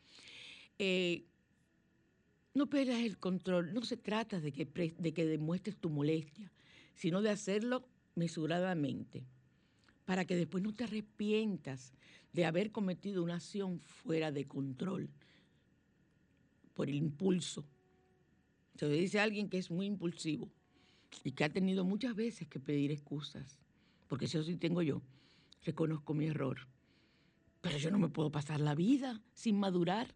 eh, 0.79 1.25
no 2.53 2.67
pierdas 2.67 2.99
el 3.01 3.17
control. 3.17 3.73
No 3.73 3.81
se 3.83 3.97
trata 3.97 4.39
de 4.39 4.51
que, 4.51 4.65
de 4.65 5.13
que 5.13 5.25
demuestres 5.25 5.77
tu 5.77 5.89
molestia, 5.89 6.51
sino 6.95 7.21
de 7.21 7.29
hacerlo 7.29 7.87
mesuradamente, 8.15 9.25
para 10.05 10.25
que 10.25 10.35
después 10.35 10.63
no 10.63 10.73
te 10.73 10.83
arrepientas 10.83 11.93
de 12.33 12.45
haber 12.45 12.71
cometido 12.71 13.23
una 13.23 13.35
acción 13.35 13.79
fuera 13.79 14.31
de 14.31 14.45
control, 14.45 15.09
por 16.73 16.89
el 16.89 16.95
impulso. 16.95 17.65
Se 18.75 18.87
dice 18.89 19.19
a 19.19 19.23
alguien 19.23 19.49
que 19.49 19.57
es 19.57 19.69
muy 19.69 19.85
impulsivo 19.85 20.49
y 21.23 21.31
que 21.31 21.43
ha 21.43 21.49
tenido 21.49 21.83
muchas 21.83 22.15
veces 22.15 22.47
que 22.47 22.59
pedir 22.59 22.91
excusas, 22.91 23.59
porque 24.07 24.25
eso 24.25 24.41
sí 24.43 24.55
tengo 24.57 24.81
yo, 24.81 25.01
reconozco 25.63 26.13
mi 26.13 26.25
error. 26.27 26.67
Pero 27.62 27.78
yo 27.78 27.91
no 27.91 28.00
me 28.00 28.10
puedo 28.10 28.32
pasar 28.32 28.60
la 28.60 28.76
vida 28.76 29.21
sin 29.34 29.60
madurar 29.60 30.13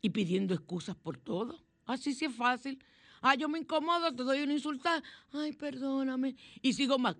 y 0.00 0.10
pidiendo 0.10 0.54
excusas 0.54 0.96
por 0.96 1.16
todo. 1.16 1.62
Así 1.86 2.12
sí 2.12 2.26
es 2.26 2.34
fácil. 2.34 2.78
Ah, 3.20 3.34
yo 3.34 3.48
me 3.48 3.58
incomodo, 3.58 4.14
te 4.14 4.22
doy 4.22 4.42
una 4.42 4.52
insultada. 4.52 5.02
Ay, 5.32 5.52
perdóname. 5.52 6.36
Y 6.62 6.72
sigo 6.72 6.98
más, 6.98 7.16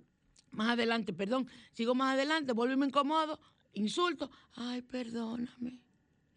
más 0.51 0.71
adelante, 0.71 1.13
perdón. 1.13 1.49
Sigo 1.73 1.95
más 1.95 2.15
adelante, 2.15 2.53
vuelvo 2.53 2.75
y 2.75 2.77
me 2.77 2.87
incomodo, 2.87 3.41
insulto. 3.73 4.31
Ay, 4.55 4.83
perdóname. 4.83 5.81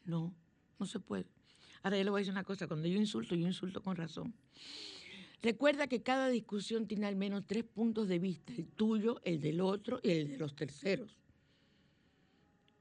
No, 0.06 0.34
no 0.80 0.86
se 0.86 1.00
puede. 1.00 1.26
Ahora 1.84 1.98
yo 1.98 2.04
le 2.04 2.10
voy 2.10 2.20
a 2.20 2.22
decir 2.22 2.32
una 2.32 2.44
cosa, 2.44 2.68
cuando 2.68 2.88
yo 2.88 2.98
insulto, 2.98 3.36
yo 3.36 3.48
insulto 3.48 3.82
con 3.82 3.96
razón. 3.96 4.34
Recuerda 5.42 5.88
que 5.88 6.04
cada 6.04 6.28
discusión 6.30 6.86
tiene 6.86 7.08
al 7.08 7.16
menos 7.16 7.46
tres 7.48 7.64
puntos 7.64 8.08
de 8.08 8.20
vista, 8.20 8.54
el 8.54 8.68
tuyo, 8.68 9.20
el 9.24 9.42
del 9.42 9.60
otro 9.62 10.00
y 10.04 10.12
el 10.12 10.30
de 10.30 10.38
los 10.38 10.56
terceros. 10.56 11.18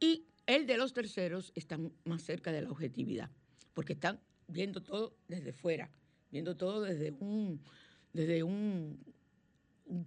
Y 0.01 0.27
el 0.47 0.67
de 0.67 0.77
los 0.77 0.93
terceros 0.93 1.53
está 1.55 1.79
más 2.05 2.23
cerca 2.23 2.51
de 2.51 2.63
la 2.63 2.71
objetividad, 2.71 3.31
porque 3.75 3.93
están 3.93 4.19
viendo 4.49 4.83
todo 4.83 5.15
desde 5.29 5.53
fuera, 5.53 5.91
viendo 6.33 6.57
todo 6.57 6.83
desde 6.83 7.13
un, 7.13 7.61
desde 8.13 8.43
un 8.43 8.99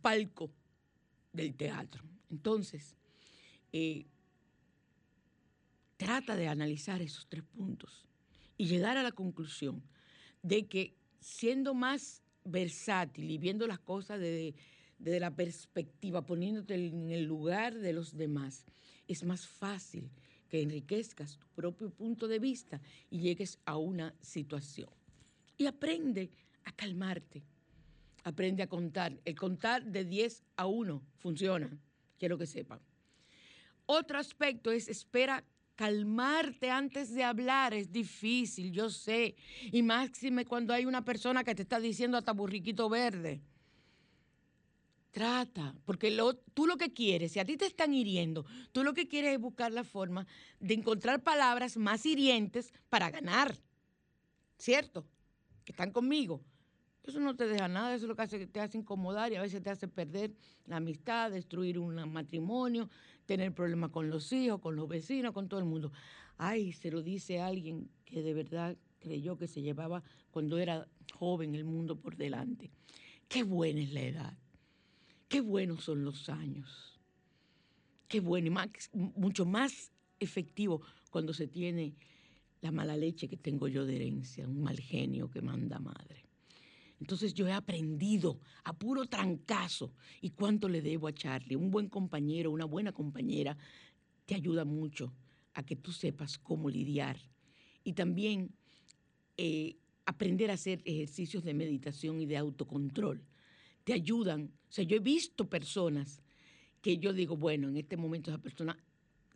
palco 0.02 0.52
del 1.32 1.56
teatro. 1.56 2.04
Entonces, 2.30 2.98
eh, 3.72 4.06
trata 5.98 6.36
de 6.36 6.48
analizar 6.48 7.02
esos 7.02 7.28
tres 7.28 7.44
puntos 7.44 8.06
y 8.58 8.66
llegar 8.66 8.98
a 8.98 9.04
la 9.04 9.12
conclusión 9.12 9.84
de 10.42 10.68
que 10.68 10.96
siendo 11.20 11.74
más 11.74 12.22
versátil 12.44 13.32
y 13.32 13.38
viendo 13.38 13.68
las 13.68 13.80
cosas 13.80 14.20
desde, 14.20 14.56
desde 15.04 15.20
la 15.20 15.36
perspectiva, 15.36 16.26
poniéndote 16.26 16.76
en 16.76 17.12
el 17.12 17.26
lugar 17.26 17.76
de 17.76 17.92
los 17.92 18.16
demás, 18.16 18.66
es 19.06 19.24
más 19.24 19.46
fácil 19.46 20.10
que 20.48 20.62
enriquezcas 20.62 21.38
tu 21.38 21.48
propio 21.56 21.90
punto 21.90 22.28
de 22.28 22.40
vista 22.40 22.80
y 23.10 23.20
llegues 23.20 23.60
a 23.66 23.76
una 23.78 24.16
situación. 24.22 24.90
Y 25.58 25.66
aprende 25.66 26.32
a 26.64 26.72
calmarte, 26.72 27.44
aprende 28.24 28.64
a 28.64 28.68
contar. 28.68 29.20
El 29.26 29.36
contar 29.36 29.84
de 29.84 30.06
10 30.06 30.42
a 30.56 30.68
1 30.68 31.04
funciona, 31.18 31.70
quiero 32.18 32.38
que 32.38 32.46
sepan. 32.46 32.80
Otro 33.86 34.18
aspecto 34.18 34.72
es 34.72 34.88
espera 34.88 35.44
calmarte 35.76 36.70
antes 36.70 37.14
de 37.14 37.26
hablar. 37.26 37.74
Es 37.74 37.92
difícil, 37.92 38.72
yo 38.72 38.90
sé. 38.90 39.36
Y 39.70 39.84
máxime 39.84 40.46
cuando 40.46 40.74
hay 40.74 40.86
una 40.86 41.04
persona 41.04 41.44
que 41.44 41.56
te 41.56 41.64
está 41.64 41.82
diciendo 41.82 42.18
hasta 42.18 42.32
burriquito 42.32 42.88
verde. 42.88 43.42
Trata, 45.14 45.76
porque 45.86 46.10
lo, 46.10 46.34
tú 46.34 46.66
lo 46.66 46.76
que 46.76 46.92
quieres, 46.92 47.34
si 47.34 47.40
a 47.40 47.46
ti 47.46 47.56
te 47.56 47.68
están 47.68 47.94
hiriendo, 47.94 48.48
tú 48.72 48.84
lo 48.84 48.96
que 48.96 49.08
quieres 49.08 49.36
es 49.36 49.40
buscar 49.40 49.72
la 49.72 49.84
forma 49.84 50.26
de 50.60 50.74
encontrar 50.74 51.22
palabras 51.22 51.78
más 51.78 52.04
hirientes 52.08 52.74
para 52.90 53.12
ganar. 53.12 53.56
¿Cierto? 54.58 55.06
Que 55.66 55.72
están 55.72 55.92
conmigo. 55.92 56.42
Eso 57.04 57.20
no 57.20 57.36
te 57.36 57.46
deja 57.46 57.68
nada, 57.68 57.94
eso 57.94 58.06
es 58.06 58.10
lo 58.10 58.16
que 58.16 58.24
hace 58.24 58.40
que 58.40 58.48
te 58.48 58.60
hace 58.60 58.80
incomodar 58.80 59.32
y 59.32 59.36
a 59.36 59.42
veces 59.42 59.62
te 59.62 59.70
hace 59.70 59.88
perder 59.88 60.34
la 60.66 60.78
amistad, 60.78 61.30
destruir 61.30 61.78
un 61.78 62.12
matrimonio, 62.12 62.90
tener 63.28 63.54
problemas 63.54 63.92
con 63.92 64.10
los 64.10 64.34
hijos, 64.34 64.62
con 64.62 64.76
los 64.76 64.88
vecinos, 64.88 65.32
con 65.32 65.48
todo 65.48 65.60
el 65.60 65.68
mundo. 65.68 65.92
Ay, 66.40 66.72
se 66.72 66.90
lo 66.90 67.04
dice 67.04 67.40
alguien 67.40 67.88
que 68.04 68.24
de 68.24 68.34
verdad 68.34 68.76
creyó 68.98 69.38
que 69.38 69.48
se 69.48 69.62
llevaba 69.62 70.02
cuando 70.32 70.58
era 70.58 70.88
joven 71.14 71.54
el 71.54 71.66
mundo 71.66 72.00
por 72.00 72.16
delante. 72.18 72.72
Qué 73.28 73.44
buena 73.44 73.82
es 73.82 73.94
la 73.94 74.02
edad. 74.02 74.43
Qué 75.34 75.42
buenos 75.42 75.86
son 75.86 76.06
los 76.06 76.30
años. 76.30 77.00
Qué 78.08 78.20
bueno 78.20 78.46
y 78.46 78.50
más- 78.52 78.92
mucho 78.94 79.48
más 79.48 79.92
efectivo 80.20 80.84
cuando 81.10 81.34
se 81.34 81.48
tiene 81.48 81.96
la 82.62 82.72
mala 82.72 82.96
leche 82.96 83.28
que 83.28 83.36
tengo 83.36 83.68
yo 83.68 83.84
de 83.84 83.96
herencia, 83.96 84.48
un 84.48 84.62
mal 84.62 84.80
genio 84.80 85.32
que 85.32 85.42
manda 85.42 85.80
madre. 85.80 86.24
Entonces 87.00 87.34
yo 87.34 87.48
he 87.48 87.52
aprendido 87.52 88.42
a 88.64 88.74
puro 88.78 89.08
trancazo. 89.08 89.96
¿Y 90.22 90.30
cuánto 90.30 90.70
le 90.70 90.84
debo 90.84 91.08
a 91.08 91.14
Charlie? 91.16 91.56
Un 91.56 91.72
buen 91.72 91.90
compañero, 91.90 92.52
una 92.52 92.66
buena 92.66 92.92
compañera, 92.92 93.58
te 94.28 94.36
ayuda 94.36 94.66
mucho 94.66 95.16
a 95.56 95.64
que 95.64 95.76
tú 95.76 95.92
sepas 95.92 96.38
cómo 96.38 96.70
lidiar. 96.70 97.18
Y 97.84 97.94
también 97.94 98.52
eh, 99.38 99.78
aprender 100.06 100.52
a 100.52 100.54
hacer 100.54 100.84
ejercicios 100.86 101.44
de 101.44 101.56
meditación 101.56 102.22
y 102.22 102.28
de 102.28 102.38
autocontrol. 102.38 103.26
Te 103.84 103.94
ayudan. 103.94 104.52
O 104.70 104.72
sea, 104.72 104.84
yo 104.84 104.98
he 104.98 105.00
visto 105.00 105.50
personas 105.50 106.22
que 106.82 106.98
yo 106.98 107.14
digo, 107.14 107.38
bueno, 107.38 107.70
en 107.70 107.78
este 107.78 107.98
momento 107.98 108.32
esa 108.32 108.42
persona, 108.42 108.78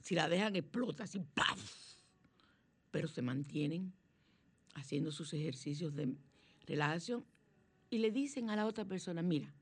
si 0.02 0.16
la 0.16 0.28
dejan, 0.28 0.56
explota 0.56 1.04
así, 1.04 1.20
¡paf! 1.34 1.98
Pero 2.92 3.08
se 3.08 3.22
mantienen 3.22 3.94
haciendo 4.76 5.12
sus 5.12 5.34
ejercicios 5.34 5.96
de 5.96 6.16
relajación 6.66 7.26
y 7.90 8.00
le 8.00 8.12
dicen 8.12 8.50
a 8.50 8.56
la 8.56 8.66
otra 8.66 8.86
persona, 8.86 9.22
mira, 9.22 9.54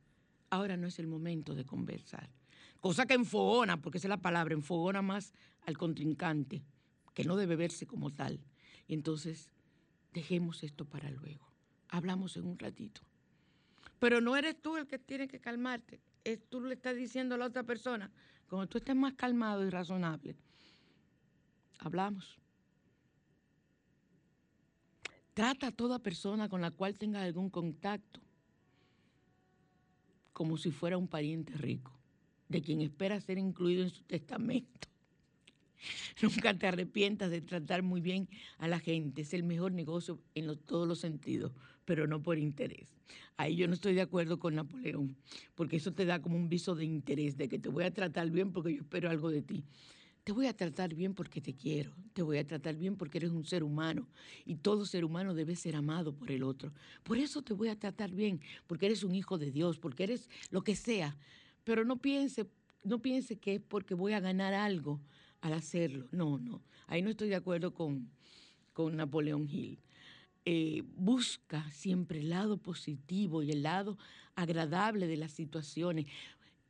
ahora 0.50 0.78
no 0.78 0.88
es 0.88 1.00
el 1.00 1.08
momento 1.08 1.54
de 1.54 1.65
conversar. 1.65 2.30
Cosa 2.82 3.06
que 3.06 3.13
enfogona, 3.13 3.82
porque 3.82 3.98
esa 3.98 4.08
es 4.08 4.10
la 4.10 4.21
palabra, 4.21 4.54
enfogona 4.54 5.02
más 5.02 5.34
al 5.65 5.78
contrincante, 5.78 6.63
que 7.13 7.24
no 7.24 7.36
debe 7.36 7.56
verse 7.56 7.88
como 7.88 8.12
tal. 8.12 8.39
Y 8.88 8.93
entonces, 8.93 9.50
dejemos 10.13 10.63
esto 10.63 10.86
para 10.86 11.10
luego. 11.12 11.45
Hablamos 11.89 12.38
en 12.38 12.45
un 12.45 12.58
ratito. 12.58 13.02
Pero 13.99 14.21
no 14.21 14.36
eres 14.36 14.62
tú 14.62 14.77
el 14.77 14.88
que 14.88 14.99
tiene 14.99 15.27
que 15.27 15.39
calmarte. 15.39 16.01
Es 16.23 16.39
tú 16.49 16.62
le 16.62 16.73
estás 16.73 16.95
diciendo 16.95 17.36
a 17.36 17.38
la 17.38 17.45
otra 17.45 17.63
persona, 17.63 18.12
cuando 18.47 18.67
tú 18.67 18.77
estés 18.77 18.95
más 18.95 19.13
calmado 19.13 19.65
y 19.65 19.69
razonable, 19.69 20.36
hablamos. 21.79 22.38
Trata 25.34 25.67
a 25.67 25.71
toda 25.71 25.99
persona 25.99 26.47
con 26.47 26.62
la 26.62 26.71
cual 26.71 26.97
tengas 26.97 27.23
algún 27.23 27.49
contacto 27.49 28.21
como 30.31 30.58
si 30.58 30.71
fuera 30.71 30.97
un 30.97 31.08
pariente 31.08 31.53
rico, 31.53 31.97
de 32.49 32.62
quien 32.62 32.81
espera 32.81 33.19
ser 33.21 33.38
incluido 33.38 33.84
en 33.84 33.89
su 33.89 34.03
testamento. 34.03 34.89
Nunca 36.21 36.53
te 36.53 36.67
arrepientas 36.67 37.31
de 37.31 37.41
tratar 37.41 37.84
muy 37.84 38.01
bien 38.01 38.27
a 38.58 38.67
la 38.67 38.79
gente. 38.79 39.21
Es 39.21 39.34
el 39.34 39.43
mejor 39.43 39.71
negocio 39.71 40.19
en 40.36 40.58
todos 40.58 40.88
los 40.88 40.99
sentidos, 40.99 41.53
pero 41.86 42.08
no 42.08 42.21
por 42.21 42.38
interés. 42.38 42.95
Ahí 43.38 43.56
yo 43.56 43.67
no 43.67 43.74
estoy 43.74 43.93
de 43.93 44.02
acuerdo 44.02 44.39
con 44.39 44.56
Napoleón, 44.56 45.15
porque 45.54 45.78
eso 45.78 45.93
te 45.93 46.06
da 46.06 46.21
como 46.21 46.36
un 46.36 46.50
viso 46.50 46.76
de 46.76 46.86
interés, 46.86 47.38
de 47.38 47.48
que 47.48 47.60
te 47.60 47.69
voy 47.69 47.84
a 47.84 47.91
tratar 47.93 48.30
bien 48.32 48.52
porque 48.52 48.74
yo 48.74 48.82
espero 48.82 49.10
algo 49.10 49.30
de 49.30 49.41
ti. 49.41 49.63
Te 50.24 50.32
voy 50.32 50.48
a 50.48 50.58
tratar 50.58 50.95
bien 50.95 51.13
porque 51.13 51.39
te 51.39 51.54
quiero, 51.54 51.93
te 52.13 52.24
voy 52.24 52.39
a 52.39 52.48
tratar 52.48 52.76
bien 52.76 52.95
porque 52.95 53.19
eres 53.19 53.30
un 53.30 53.45
ser 53.45 53.63
humano 53.63 54.08
y 54.43 54.56
todo 54.56 54.88
ser 54.88 55.06
humano 55.06 55.36
debe 55.36 55.56
ser 55.56 55.76
amado 55.76 56.15
por 56.15 56.32
el 56.32 56.41
otro. 56.41 56.74
Por 57.04 57.19
eso 57.19 57.43
te 57.43 57.54
voy 57.54 57.67
a 57.67 57.78
tratar 57.78 58.12
bien, 58.12 58.41
porque 58.65 58.88
eres 58.88 59.04
un 59.04 59.13
hijo 59.13 59.38
de 59.38 59.52
Dios, 59.52 59.78
porque 59.78 60.04
eres 60.04 60.28
lo 60.50 60.63
que 60.63 60.76
sea. 60.76 61.15
Pero 61.63 61.86
no 61.86 61.98
piense, 61.98 62.48
no 62.84 63.04
piense 63.04 63.38
que 63.38 63.56
es 63.56 63.62
porque 63.62 63.93
voy 63.93 64.13
a 64.13 64.19
ganar 64.19 64.56
algo 64.56 65.00
al 65.41 65.54
hacerlo. 65.54 66.08
No, 66.12 66.39
no. 66.39 66.63
Ahí 66.88 67.04
no 67.04 67.12
estoy 67.12 67.30
de 67.30 67.36
acuerdo 67.36 67.76
con, 67.76 68.10
con 68.74 68.95
Napoleón 68.95 69.48
Hill. 69.48 69.80
Eh, 70.45 70.84
busca 70.95 71.69
siempre 71.71 72.19
el 72.19 72.29
lado 72.29 72.58
positivo 72.58 73.41
y 73.41 73.51
el 73.51 73.63
lado 73.63 73.97
agradable 74.36 75.08
de 75.08 75.17
las 75.17 75.31
situaciones. 75.31 76.05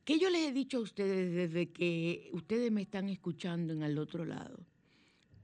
¿Qué 0.04 0.18
yo 0.18 0.30
les 0.30 0.48
he 0.48 0.52
dicho 0.52 0.78
a 0.78 0.80
ustedes 0.80 1.34
desde 1.34 1.70
que 1.70 2.30
ustedes 2.32 2.72
me 2.72 2.80
están 2.80 3.08
escuchando 3.10 3.72
en 3.74 3.82
el 3.82 3.98
otro 3.98 4.24
lado? 4.24 4.58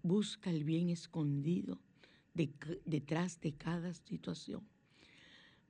Busca 0.03 0.51
el 0.51 0.65
bien 0.65 0.89
escondido 0.89 1.79
de- 2.33 2.55
detrás 2.87 3.41
de 3.41 3.53
cada 3.53 3.93
situación. 3.93 4.63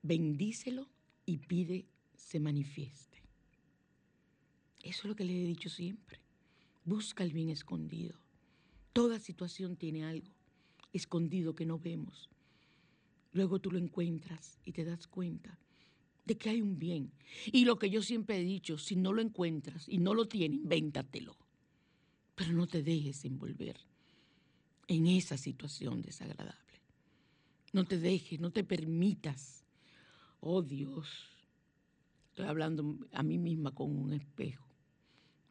Bendícelo 0.03 0.89
y 1.27 1.39
pide 1.39 1.87
se 2.15 2.39
manifieste. 2.39 3.23
Eso 4.83 5.03
es 5.03 5.05
lo 5.05 5.17
que 5.17 5.25
les 5.25 5.37
he 5.37 5.47
dicho 5.47 5.69
siempre. 5.69 6.21
Busca 6.85 7.25
el 7.25 7.33
bien 7.33 7.51
escondido. 7.51 8.19
Toda 8.93 9.19
situación 9.19 9.77
tiene 9.77 10.05
algo 10.05 10.31
escondido 10.93 11.55
que 11.55 11.67
no 11.67 11.79
vemos. 11.79 12.29
Luego 13.33 13.59
tú 13.61 13.71
lo 13.71 13.79
encuentras 13.79 14.59
y 14.65 14.73
te 14.73 14.85
das 14.85 15.07
cuenta 15.07 15.59
de 16.25 16.37
que 16.37 16.51
hay 16.51 16.63
un 16.63 16.79
bien. 16.79 17.13
Y 17.47 17.65
lo 17.65 17.79
que 17.79 17.91
yo 17.91 18.03
siempre 18.03 18.39
he 18.39 18.45
dicho, 18.45 18.79
si 18.79 18.97
no 18.97 19.13
lo 19.13 19.23
encuentras 19.23 19.89
y 19.89 19.99
no 19.99 20.15
lo 20.15 20.29
tienes, 20.29 20.61
invéntatelo. 20.61 21.37
Pero 22.35 22.53
no 22.53 22.67
te 22.67 22.83
dejes 22.83 23.25
envolver 23.25 23.77
en 24.89 25.07
esa 25.07 25.37
situación 25.37 26.03
desagradable. 26.03 26.59
No 27.73 27.85
te 27.85 27.99
dejes, 27.99 28.41
no 28.41 28.51
te 28.51 28.65
permitas. 28.65 29.65
Oh 30.41 30.63
Dios, 30.63 31.09
estoy 32.29 32.47
hablando 32.47 32.99
a 33.13 33.23
mí 33.23 33.39
misma 33.39 33.75
con 33.75 33.97
un 33.97 34.13
espejo. 34.13 34.67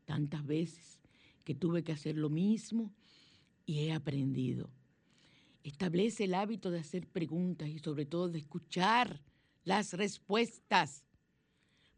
Tantas 0.06 0.46
veces 0.46 1.00
que 1.44 1.56
tuve 1.56 1.84
que 1.84 1.94
hacer 1.94 2.18
lo 2.18 2.30
mismo 2.30 2.94
y 3.66 3.80
he 3.80 3.94
aprendido. 3.94 4.70
Establece 5.64 6.24
el 6.26 6.34
hábito 6.34 6.72
de 6.72 6.80
hacer 6.80 7.08
preguntas 7.08 7.70
y 7.70 7.80
sobre 7.80 8.06
todo 8.06 8.30
de 8.30 8.40
escuchar 8.40 9.22
las 9.64 9.94
respuestas. 9.94 11.06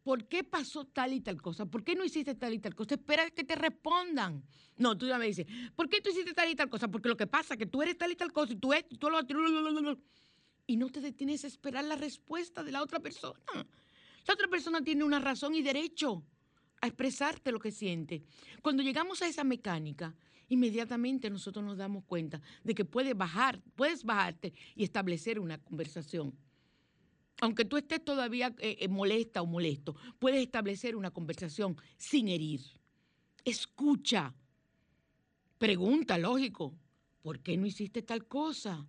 ¿Por 0.03 0.27
qué 0.27 0.43
pasó 0.43 0.85
tal 0.85 1.13
y 1.13 1.21
tal 1.21 1.41
cosa? 1.41 1.65
¿Por 1.65 1.83
qué 1.83 1.95
no 1.95 2.03
hiciste 2.03 2.35
tal 2.35 2.53
y 2.53 2.59
tal 2.59 2.75
cosa? 2.75 2.95
Espera 2.95 3.29
que 3.31 3.45
te 3.45 3.55
respondan. 3.55 4.43
No, 4.75 4.97
tú 4.97 5.07
ya 5.07 5.17
me 5.17 5.27
dices, 5.27 5.47
¿por 5.75 5.87
qué 5.87 6.01
tú 6.01 6.09
hiciste 6.09 6.33
tal 6.33 6.49
y 6.49 6.55
tal 6.55 6.69
cosa? 6.69 6.89
Porque 6.89 7.07
lo 7.07 7.15
que 7.15 7.27
pasa 7.27 7.53
es 7.53 7.57
que 7.57 7.65
tú 7.65 7.81
eres 7.81 7.97
tal 7.97 8.11
y 8.11 8.15
tal 8.15 8.33
cosa 8.33 8.51
y 8.51 8.57
tú 8.57 8.73
eres, 8.73 8.89
tú 8.99 9.09
lo 9.09 9.19
y 10.65 10.77
no 10.77 10.89
te 10.89 11.01
detienes 11.01 11.43
a 11.43 11.47
esperar 11.47 11.83
la 11.85 11.95
respuesta 11.95 12.63
de 12.63 12.71
la 12.71 12.81
otra 12.81 12.99
persona. 12.99 13.39
La 14.25 14.33
otra 14.33 14.47
persona 14.47 14.81
tiene 14.81 15.03
una 15.03 15.19
razón 15.19 15.55
y 15.55 15.61
derecho 15.61 16.23
a 16.81 16.87
expresarte 16.87 17.51
lo 17.51 17.59
que 17.59 17.71
siente. 17.71 18.23
Cuando 18.61 18.83
llegamos 18.83 19.21
a 19.21 19.27
esa 19.27 19.43
mecánica, 19.43 20.15
inmediatamente 20.53 21.29
nosotros 21.29 21.63
nos 21.63 21.77
damos 21.77 22.03
cuenta 22.05 22.41
de 22.63 22.73
que 22.73 22.85
puedes 22.85 23.15
bajar, 23.15 23.61
puedes 23.75 24.03
bajarte 24.03 24.53
y 24.75 24.83
establecer 24.83 25.39
una 25.39 25.57
conversación. 25.57 26.33
Aunque 27.41 27.65
tú 27.65 27.77
estés 27.77 28.03
todavía 28.03 28.55
eh, 28.59 28.77
eh, 28.79 28.87
molesta 28.87 29.41
o 29.41 29.45
molesto, 29.45 29.95
puedes 30.19 30.41
establecer 30.41 30.95
una 30.95 31.11
conversación 31.11 31.75
sin 31.97 32.29
herir. 32.29 32.61
Escucha. 33.43 34.33
Pregunta, 35.57 36.17
lógico, 36.17 36.73
¿por 37.21 37.39
qué 37.39 37.57
no 37.57 37.65
hiciste 37.65 38.01
tal 38.01 38.25
cosa? 38.27 38.85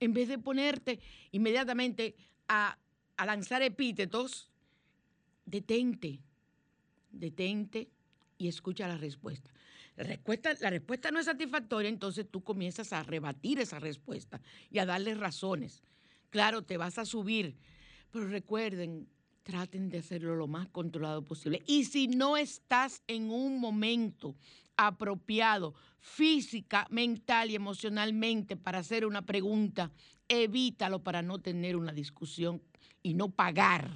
En 0.00 0.12
vez 0.12 0.28
de 0.28 0.38
ponerte 0.38 1.00
inmediatamente 1.32 2.14
a, 2.48 2.78
a 3.16 3.26
lanzar 3.26 3.62
epítetos, 3.62 4.50
detente, 5.44 6.20
detente 7.10 7.90
y 8.36 8.48
escucha 8.48 8.86
la 8.86 8.96
respuesta. 8.96 9.50
La 9.98 10.04
respuesta, 10.04 10.54
la 10.60 10.70
respuesta 10.70 11.10
no 11.10 11.18
es 11.18 11.26
satisfactoria, 11.26 11.88
entonces 11.88 12.24
tú 12.30 12.44
comienzas 12.44 12.92
a 12.92 13.02
rebatir 13.02 13.58
esa 13.58 13.80
respuesta 13.80 14.40
y 14.70 14.78
a 14.78 14.86
darle 14.86 15.16
razones. 15.16 15.82
Claro, 16.30 16.62
te 16.62 16.76
vas 16.76 16.98
a 16.98 17.04
subir, 17.04 17.56
pero 18.12 18.28
recuerden, 18.28 19.08
traten 19.42 19.88
de 19.88 19.98
hacerlo 19.98 20.36
lo 20.36 20.46
más 20.46 20.68
controlado 20.68 21.24
posible. 21.24 21.64
Y 21.66 21.86
si 21.86 22.06
no 22.06 22.36
estás 22.36 23.02
en 23.08 23.32
un 23.32 23.58
momento 23.58 24.36
apropiado 24.76 25.74
física, 25.98 26.86
mental 26.90 27.50
y 27.50 27.56
emocionalmente 27.56 28.56
para 28.56 28.78
hacer 28.78 29.04
una 29.04 29.22
pregunta, 29.26 29.90
evítalo 30.28 31.02
para 31.02 31.22
no 31.22 31.40
tener 31.40 31.74
una 31.74 31.92
discusión 31.92 32.62
y 33.02 33.14
no 33.14 33.30
pagar 33.30 33.90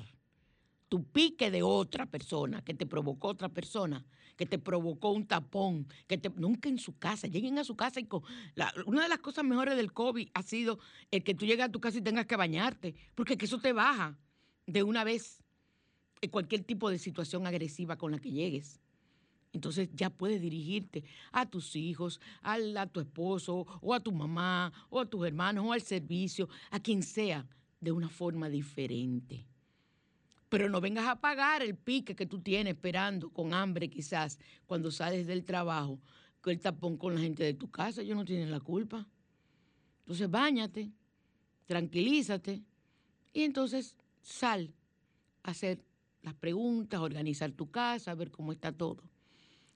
tu 0.89 1.05
pique 1.05 1.53
de 1.53 1.63
otra 1.63 2.07
persona, 2.07 2.65
que 2.65 2.75
te 2.75 2.87
provocó 2.87 3.29
otra 3.29 3.49
persona, 3.49 4.05
que 4.37 4.47
te 4.47 4.59
provocó 4.59 5.11
un 5.11 5.27
tapón, 5.27 5.87
que 6.07 6.19
te, 6.19 6.31
nunca 6.31 6.69
en 6.69 6.79
su 6.79 6.97
casa, 6.99 7.27
lleguen 7.29 7.59
a 7.59 7.65
su 7.65 7.77
casa 7.77 8.01
y 8.01 8.05
con, 8.05 8.23
la- 8.55 8.73
una 8.87 9.03
de 9.03 9.09
las 9.09 9.19
cosas 9.19 9.45
mejores 9.45 9.77
del 9.77 9.93
COVID 9.93 10.29
ha 10.35 10.43
sido 10.43 10.79
el 11.11 11.23
que 11.23 11.35
tú 11.35 11.45
llegas 11.47 11.69
a 11.69 11.73
tu 11.73 11.81
casa 11.81 11.99
y 11.99 12.03
tengas 12.03 12.27
que 12.27 12.37
bañarte, 12.37 12.95
porque 13.15 13.37
que 13.37 13.45
eso 13.45 13.59
te 13.59 13.73
baja 13.73 14.19
de 14.67 14.83
una 14.83 15.05
vez. 15.05 15.39
eh, 16.25 16.31
cualquier 16.31 16.63
tipo 16.63 16.89
de 16.89 16.99
situación 17.01 17.47
agresiva 17.49 17.97
con 17.97 18.13
la 18.13 18.19
que 18.21 18.31
llegues. 18.31 18.81
Entonces 19.53 19.91
ya 19.93 20.09
puedes 20.09 20.41
dirigirte 20.41 21.05
a 21.33 21.45
tus 21.51 21.75
hijos, 21.77 22.21
al- 22.43 22.77
a 22.77 22.87
tu 22.87 23.01
esposo, 23.01 23.67
o 23.83 23.93
a 23.93 24.01
tu 24.01 24.13
mamá, 24.13 24.73
o 24.89 25.01
a 25.01 25.07
tus 25.07 25.27
hermanos, 25.27 25.65
o 25.67 25.73
al 25.73 25.83
servicio, 25.83 26.49
a 26.71 26.79
quien 26.81 27.03
sea, 27.03 27.47
de 27.81 27.91
una 27.93 28.09
forma 28.09 28.49
diferente. 28.49 29.45
Pero 30.53 30.69
no 30.69 30.83
vengas 30.83 31.09
a 31.09 31.19
pagar 31.19 31.63
el 31.63 31.77
pique 31.77 32.15
que 32.15 32.27
tú 32.27 32.39
tienes 32.43 32.75
esperando, 32.75 33.31
con 33.31 33.55
hambre 33.55 33.89
quizás, 33.89 34.39
cuando 34.67 34.91
sales 34.91 35.27
del 35.27 35.47
trabajo, 35.47 35.99
con 36.43 36.53
el 36.53 36.61
tapón 36.61 36.99
con 36.99 37.15
la 37.15 37.23
gente 37.23 37.43
de 37.43 37.55
tu 37.55 37.71
casa. 37.71 38.03
Ellos 38.03 38.19
no 38.19 38.27
tienen 38.27 38.51
la 38.51 38.61
culpa. 38.61 39.09
Entonces 40.01 40.31
bañate, 40.31 40.93
tranquilízate 41.65 42.63
y 43.33 43.45
entonces 43.45 43.97
sal 44.21 44.75
a 45.43 45.53
hacer 45.53 45.87
las 46.21 46.35
preguntas, 46.35 47.01
organizar 47.01 47.51
tu 47.53 47.71
casa, 47.71 48.15
ver 48.15 48.31
cómo 48.31 48.53
está 48.53 48.73
todo. 48.73 49.03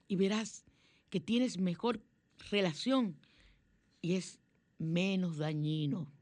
Y 0.07 0.15
verás 0.15 0.63
que 1.09 1.19
tienes 1.19 1.57
mejor 1.57 2.03
relación 2.51 3.17
y 3.99 4.13
es 4.13 4.39
menos 4.77 5.37
dañino 5.37 6.13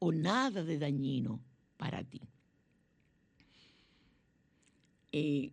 o 0.00 0.12
nada 0.12 0.62
de 0.64 0.78
dañino 0.78 1.40
para 1.78 2.04
ti. 2.04 2.20
Eh, 5.12 5.52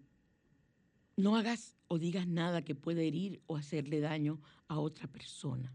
no 1.17 1.35
hagas 1.35 1.75
o 1.89 1.99
digas 1.99 2.27
nada 2.27 2.63
que 2.63 2.75
pueda 2.75 3.01
herir 3.01 3.41
o 3.47 3.57
hacerle 3.57 3.99
daño 3.99 4.39
a 4.67 4.79
otra 4.79 5.07
persona. 5.07 5.73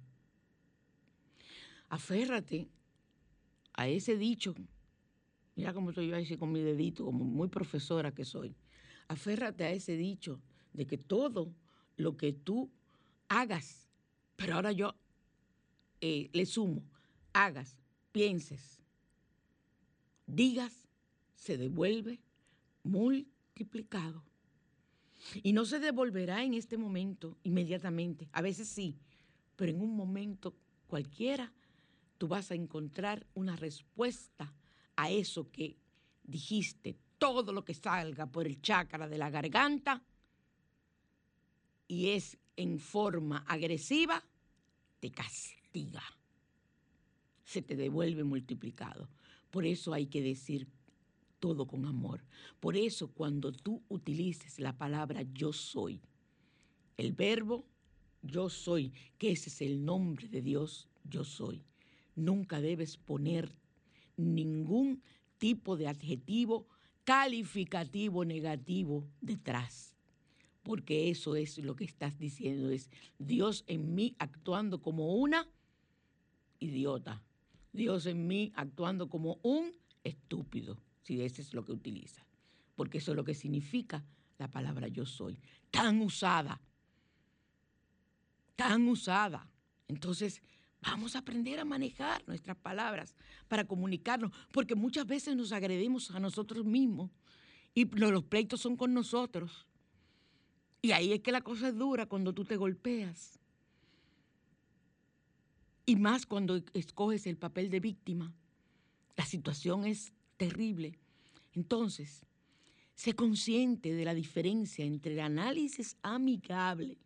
Aférrate 1.91 2.69
a 3.75 3.89
ese 3.89 4.17
dicho. 4.17 4.55
Mira 5.55 5.73
cómo 5.73 5.91
estoy 5.91 6.09
yo 6.09 6.17
así 6.17 6.37
con 6.37 6.51
mi 6.51 6.61
dedito, 6.61 7.05
como 7.05 7.25
muy 7.25 7.49
profesora 7.49 8.15
que 8.15 8.25
soy. 8.25 8.57
Aférrate 9.07 9.65
a 9.65 9.71
ese 9.71 9.97
dicho 9.97 10.41
de 10.73 10.87
que 10.87 10.99
todo 10.99 11.55
lo 11.97 12.17
que 12.17 12.33
tú 12.33 12.71
hagas, 13.29 13.89
pero 14.37 14.55
ahora 14.55 14.73
yo 14.73 14.95
eh, 16.01 16.31
le 16.33 16.47
sumo, 16.47 16.83
hagas, 17.33 17.77
pienses, 18.13 18.81
digas, 20.27 20.89
se 21.35 21.57
devuelve 21.57 22.21
multiplicado. 23.55 24.25
Y 25.43 25.53
no 25.53 25.65
se 25.65 25.79
devolverá 25.79 26.43
en 26.43 26.55
este 26.55 26.77
momento 26.77 27.39
inmediatamente. 27.45 28.29
A 28.33 28.43
veces 28.43 28.69
sí, 28.69 28.99
pero 29.55 29.71
en 29.71 29.81
un 29.81 29.97
momento 29.97 30.57
cualquiera 30.89 31.53
tú 32.19 32.27
vas 32.27 32.51
a 32.51 32.57
encontrar 32.57 33.27
una 33.35 33.55
respuesta 33.55 34.53
a 34.97 35.11
eso 35.11 35.51
que 35.53 35.77
dijiste. 36.25 36.97
Todo 37.17 37.53
lo 37.53 37.65
que 37.65 37.75
salga 37.75 38.27
por 38.27 38.47
el 38.47 38.61
chácara 38.61 39.09
de 39.09 39.19
la 39.19 39.31
garganta 39.31 40.03
y 41.87 42.11
es 42.11 42.37
en 42.57 42.81
forma 42.81 43.45
agresiva, 43.47 44.23
te 44.99 45.11
castiga. 45.11 46.03
Se 47.45 47.63
te 47.63 47.77
devuelve 47.77 48.25
multiplicado. 48.25 49.09
Por 49.51 49.65
eso 49.65 49.95
hay 49.95 50.07
que 50.07 50.23
decir 50.23 50.67
todo 51.45 51.67
con 51.67 51.85
amor. 51.85 52.25
Por 52.59 52.75
eso 52.75 53.09
cuando 53.09 53.53
tú 53.53 53.83
utilices 53.91 54.59
la 54.59 54.79
palabra 54.79 55.27
yo 55.35 55.53
soy, 55.53 56.01
el 56.97 57.13
verbo 57.13 57.67
yo 58.23 58.49
soy, 58.49 58.95
que 59.19 59.33
ese 59.33 59.51
es 59.51 59.61
el 59.61 59.85
nombre 59.85 60.27
de 60.29 60.41
Dios, 60.41 60.89
yo 61.05 61.23
soy, 61.23 61.63
nunca 62.17 62.63
debes 62.63 62.97
poner 62.97 63.55
ningún 64.17 65.03
tipo 65.37 65.77
de 65.77 65.87
adjetivo 65.87 66.67
calificativo 67.05 68.25
negativo 68.25 69.07
detrás. 69.21 69.95
Porque 70.63 71.11
eso 71.11 71.37
es 71.37 71.59
lo 71.59 71.77
que 71.77 71.85
estás 71.85 72.19
diciendo, 72.19 72.71
es 72.71 72.89
Dios 73.19 73.65
en 73.67 73.95
mí 73.95 74.17
actuando 74.19 74.81
como 74.81 75.15
una 75.17 75.47
idiota. 76.59 77.23
Dios 77.75 78.07
en 78.07 78.27
mí 78.27 78.51
actuando 78.57 79.11
como 79.11 79.39
un 79.43 79.73
estúpido, 80.05 80.79
si 81.05 81.23
ese 81.23 81.43
es 81.43 81.55
lo 81.55 81.65
que 81.65 81.73
utiliza. 81.73 82.27
Porque 82.75 82.99
eso 82.99 83.13
es 83.13 83.17
lo 83.17 83.25
que 83.25 83.35
significa 83.35 84.05
la 84.39 84.49
palabra 84.51 84.89
yo 84.89 85.07
soy. 85.07 85.39
Tan 85.71 86.01
usada, 86.01 86.61
tan 88.57 88.89
usada. 88.89 89.49
Entonces, 89.87 90.43
vamos 90.83 91.15
a 91.15 91.21
aprender 91.21 91.61
a 91.61 91.65
manejar 91.65 92.27
nuestras 92.27 92.57
palabras 92.57 93.15
para 93.49 93.65
comunicarnos, 93.67 94.33
porque 94.53 94.75
muchas 94.75 95.07
veces 95.07 95.37
nos 95.37 95.53
agredimos 95.53 96.11
a 96.11 96.19
nosotros 96.19 96.65
mismos 96.65 97.11
y 97.75 97.85
lo- 97.97 98.11
los 98.11 98.25
pleitos 98.25 98.61
son 98.61 98.77
con 98.77 98.93
nosotros. 98.93 99.67
Y 100.83 100.93
ahí 100.93 101.13
es 101.13 101.21
que 101.21 101.33
la 101.33 101.43
cosa 101.43 101.69
es 101.69 101.77
dura 101.77 102.07
cuando 102.07 102.33
tú 102.35 102.45
te 102.45 102.57
golpeas. 102.57 103.39
Y 105.87 105.97
más 105.97 106.25
cuando 106.25 106.63
escoges 106.73 107.27
el 107.27 107.37
papel 107.37 107.69
de 107.71 107.81
víctima. 107.81 108.33
La 109.17 109.27
situación 109.27 109.85
es 109.85 110.14
terrible. 110.37 110.99
Entonces, 111.55 112.27
sé 112.95 113.15
consciente 113.15 113.93
de 113.93 114.05
la 114.05 114.15
diferencia 114.15 114.85
entre 114.85 115.13
el 115.13 115.21
análisis 115.21 115.97
amigable 116.03 116.99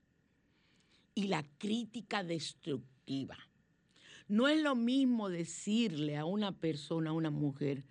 y 1.15 1.29
la 1.29 1.43
crítica 1.59 2.23
destructiva. 2.23 3.37
No 4.29 4.47
es 4.47 4.63
lo 4.63 4.75
mismo 4.75 5.29
decirle 5.29 6.17
a 6.17 6.25
una 6.25 6.53
persona, 6.53 7.11
a 7.11 7.15
una 7.15 7.31
mujer, 7.31 7.85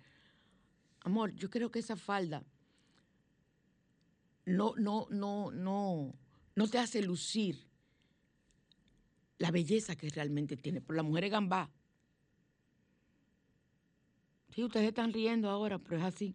amor, 1.00 1.34
yo 1.34 1.50
creo 1.50 1.70
que 1.70 1.80
esa 1.80 1.96
falda 1.96 2.44
no, 4.46 4.74
no, 4.76 5.06
no, 5.10 5.50
no, 5.50 6.14
no 6.54 6.68
te 6.68 6.78
hace 6.78 7.02
lucir 7.02 7.68
la 9.38 9.50
belleza 9.50 9.96
que 9.96 10.08
realmente 10.08 10.56
tiene. 10.56 10.80
Pero 10.80 10.96
la 10.96 11.02
mujer 11.02 11.24
es 11.24 11.30
gambá. 11.30 11.70
Sí, 14.58 14.64
ustedes 14.64 14.88
están 14.88 15.12
riendo 15.12 15.48
ahora, 15.48 15.78
pero 15.78 15.98
es 15.98 16.02
así. 16.02 16.34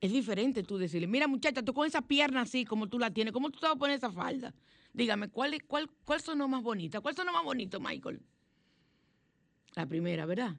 Es 0.00 0.10
diferente 0.10 0.64
tú 0.64 0.78
decirle, 0.78 1.06
mira 1.06 1.28
muchacha, 1.28 1.62
tú 1.62 1.72
con 1.72 1.86
esa 1.86 2.02
pierna 2.02 2.40
así 2.40 2.64
como 2.64 2.88
tú 2.88 2.98
la 2.98 3.12
tienes, 3.12 3.32
¿cómo 3.32 3.50
tú 3.50 3.60
te 3.60 3.66
vas 3.66 3.76
a 3.76 3.78
poner 3.78 3.98
esa 3.98 4.10
falda? 4.10 4.52
Dígame, 4.92 5.28
¿cuál, 5.28 5.62
cuál, 5.68 5.88
cuál 6.04 6.20
sonó 6.20 6.48
más 6.48 6.60
bonita? 6.60 7.00
¿Cuál 7.00 7.14
sonó 7.14 7.32
más 7.32 7.44
bonito, 7.44 7.78
Michael? 7.78 8.20
La 9.76 9.86
primera, 9.86 10.26
¿verdad? 10.26 10.56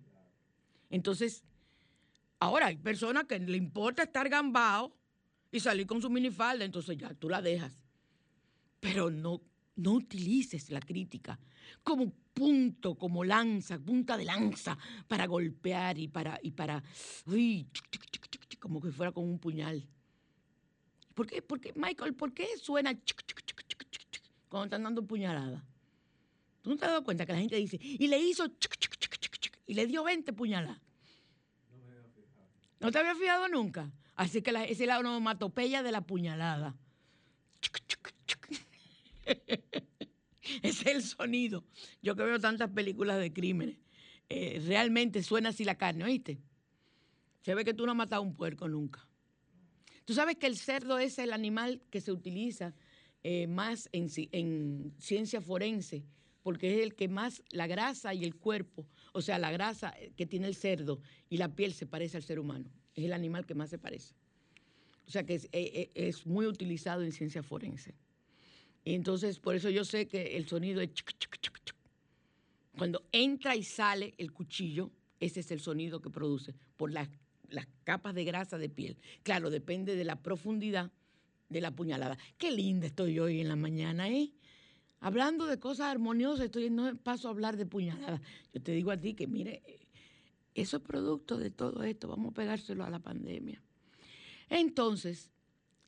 Entonces, 0.89 1.43
ahora 2.39 2.67
hay 2.67 2.77
personas 2.77 3.25
que 3.25 3.37
le 3.37 3.57
importa 3.57 4.03
estar 4.03 4.29
gambao 4.29 4.95
y 5.51 5.59
salir 5.59 5.85
con 5.85 6.01
su 6.01 6.09
minifalda, 6.09 6.63
entonces 6.63 6.97
ya 6.97 7.13
tú 7.13 7.27
la 7.27 7.41
dejas. 7.41 7.83
Pero 8.79 9.09
no, 9.09 9.41
no 9.75 9.91
utilices 9.91 10.69
la 10.69 10.79
crítica 10.79 11.37
como 11.83 12.13
punto, 12.41 12.95
como 12.95 13.23
lanza, 13.23 13.77
punta 13.77 14.17
de 14.17 14.25
lanza 14.25 14.75
para 15.07 15.27
golpear 15.27 15.99
y 15.99 16.07
para, 16.07 16.39
y 16.41 16.49
para, 16.49 16.81
uy, 17.27 17.67
como 18.59 18.81
que 18.81 18.91
fuera 18.91 19.11
con 19.11 19.25
un 19.25 19.37
puñal. 19.37 19.87
¿Por 21.13 21.27
qué, 21.27 21.43
por 21.43 21.61
qué, 21.61 21.71
Michael, 21.75 22.15
por 22.15 22.33
qué 22.33 22.47
suena 22.57 22.99
cuando 24.49 24.65
están 24.65 24.81
dando 24.81 25.05
puñaladas? 25.05 25.61
¿Tú 26.63 26.71
no 26.71 26.77
te 26.77 26.85
has 26.85 26.91
dado 26.91 27.03
cuenta 27.03 27.27
que 27.27 27.33
la 27.33 27.37
gente 27.37 27.57
dice, 27.57 27.77
y 27.79 28.07
le 28.07 28.17
hizo 28.17 28.47
y 29.67 29.75
le 29.75 29.85
dio 29.85 30.03
20 30.03 30.33
puñaladas? 30.33 30.81
¿No 32.79 32.91
te 32.91 32.97
había 32.97 33.13
fijado 33.13 33.49
nunca? 33.49 33.91
Así 34.15 34.41
que 34.41 34.51
la, 34.51 34.63
es 34.65 34.79
la 34.79 34.97
onomatopeya 34.97 35.83
de 35.83 35.91
la 35.91 36.01
puñalada. 36.01 36.75
Chuc, 37.61 37.77
chuc, 37.85 38.11
chuc. 38.25 38.47
Ese 40.40 40.40
es 40.63 40.85
el 40.85 41.03
sonido. 41.03 41.63
Yo 42.01 42.15
que 42.15 42.23
veo 42.23 42.39
tantas 42.39 42.69
películas 42.71 43.19
de 43.19 43.31
crímenes, 43.33 43.77
eh, 44.29 44.61
realmente 44.65 45.23
suena 45.23 45.49
así 45.49 45.63
la 45.65 45.75
carne, 45.75 46.03
¿oíste? 46.05 46.39
Se 47.41 47.55
ve 47.55 47.65
que 47.65 47.73
tú 47.73 47.85
no 47.85 47.91
has 47.91 47.97
matado 47.97 48.21
a 48.21 48.25
un 48.25 48.35
puerco 48.35 48.67
nunca. 48.67 49.07
Tú 50.05 50.13
sabes 50.13 50.35
que 50.37 50.47
el 50.47 50.57
cerdo 50.57 50.99
es 50.99 51.17
el 51.19 51.33
animal 51.33 51.81
que 51.89 52.01
se 52.01 52.11
utiliza 52.11 52.73
eh, 53.23 53.47
más 53.47 53.89
en, 53.91 54.09
ci- 54.09 54.29
en 54.31 54.93
ciencia 54.99 55.41
forense, 55.41 56.03
porque 56.43 56.75
es 56.75 56.83
el 56.83 56.95
que 56.95 57.07
más, 57.07 57.43
la 57.51 57.67
grasa 57.67 58.13
y 58.13 58.23
el 58.23 58.35
cuerpo, 58.35 58.87
o 59.13 59.21
sea, 59.21 59.37
la 59.37 59.51
grasa 59.51 59.93
que 60.15 60.25
tiene 60.25 60.47
el 60.47 60.55
cerdo 60.55 60.99
y 61.29 61.37
la 61.37 61.55
piel 61.55 61.73
se 61.73 61.85
parece 61.85 62.17
al 62.17 62.23
ser 62.23 62.39
humano. 62.39 62.71
Es 62.95 63.05
el 63.05 63.13
animal 63.13 63.45
que 63.45 63.53
más 63.55 63.69
se 63.69 63.77
parece. 63.77 64.15
O 65.07 65.11
sea 65.11 65.23
que 65.23 65.35
es, 65.35 65.49
eh, 65.51 65.91
es 65.93 66.25
muy 66.25 66.45
utilizado 66.47 67.03
en 67.03 67.11
ciencia 67.11 67.43
forense. 67.43 67.93
Entonces, 68.85 69.39
por 69.39 69.55
eso 69.55 69.69
yo 69.69 69.85
sé 69.85 70.07
que 70.07 70.37
el 70.37 70.47
sonido 70.47 70.81
es... 70.81 70.93
chuc, 70.93 71.11
chuc, 71.17 71.37
chuc. 71.39 71.75
Cuando 72.77 73.03
entra 73.11 73.55
y 73.55 73.63
sale 73.63 74.13
el 74.17 74.31
cuchillo, 74.31 74.91
ese 75.19 75.41
es 75.41 75.51
el 75.51 75.59
sonido 75.59 76.01
que 76.01 76.09
produce 76.09 76.55
por 76.77 76.91
las, 76.91 77.09
las 77.49 77.67
capas 77.83 78.15
de 78.15 78.23
grasa 78.23 78.57
de 78.57 78.69
piel. 78.69 78.97
Claro, 79.23 79.49
depende 79.49 79.95
de 79.95 80.03
la 80.03 80.21
profundidad 80.21 80.91
de 81.49 81.61
la 81.61 81.71
puñalada. 81.71 82.17
Qué 82.37 82.51
linda 82.51 82.87
estoy 82.87 83.19
hoy 83.19 83.41
en 83.41 83.49
la 83.49 83.55
mañana, 83.55 84.09
¿eh? 84.09 84.31
Hablando 84.99 85.47
de 85.47 85.59
cosas 85.59 85.87
armoniosas, 85.87 86.45
estoy 86.45 86.69
no 86.69 86.95
paso 86.95 87.27
a 87.27 87.31
hablar 87.31 87.57
de 87.57 87.65
puñaladas. 87.65 88.21
Yo 88.53 88.61
te 88.61 88.71
digo 88.71 88.91
a 88.91 88.97
ti 88.97 89.13
que, 89.15 89.27
mire, 89.27 89.61
eso 90.53 90.77
es 90.77 90.83
producto 90.83 91.37
de 91.37 91.49
todo 91.49 91.83
esto. 91.83 92.07
Vamos 92.07 92.31
a 92.31 92.35
pegárselo 92.35 92.83
a 92.83 92.89
la 92.89 92.99
pandemia. 92.99 93.61
Entonces, 94.49 95.29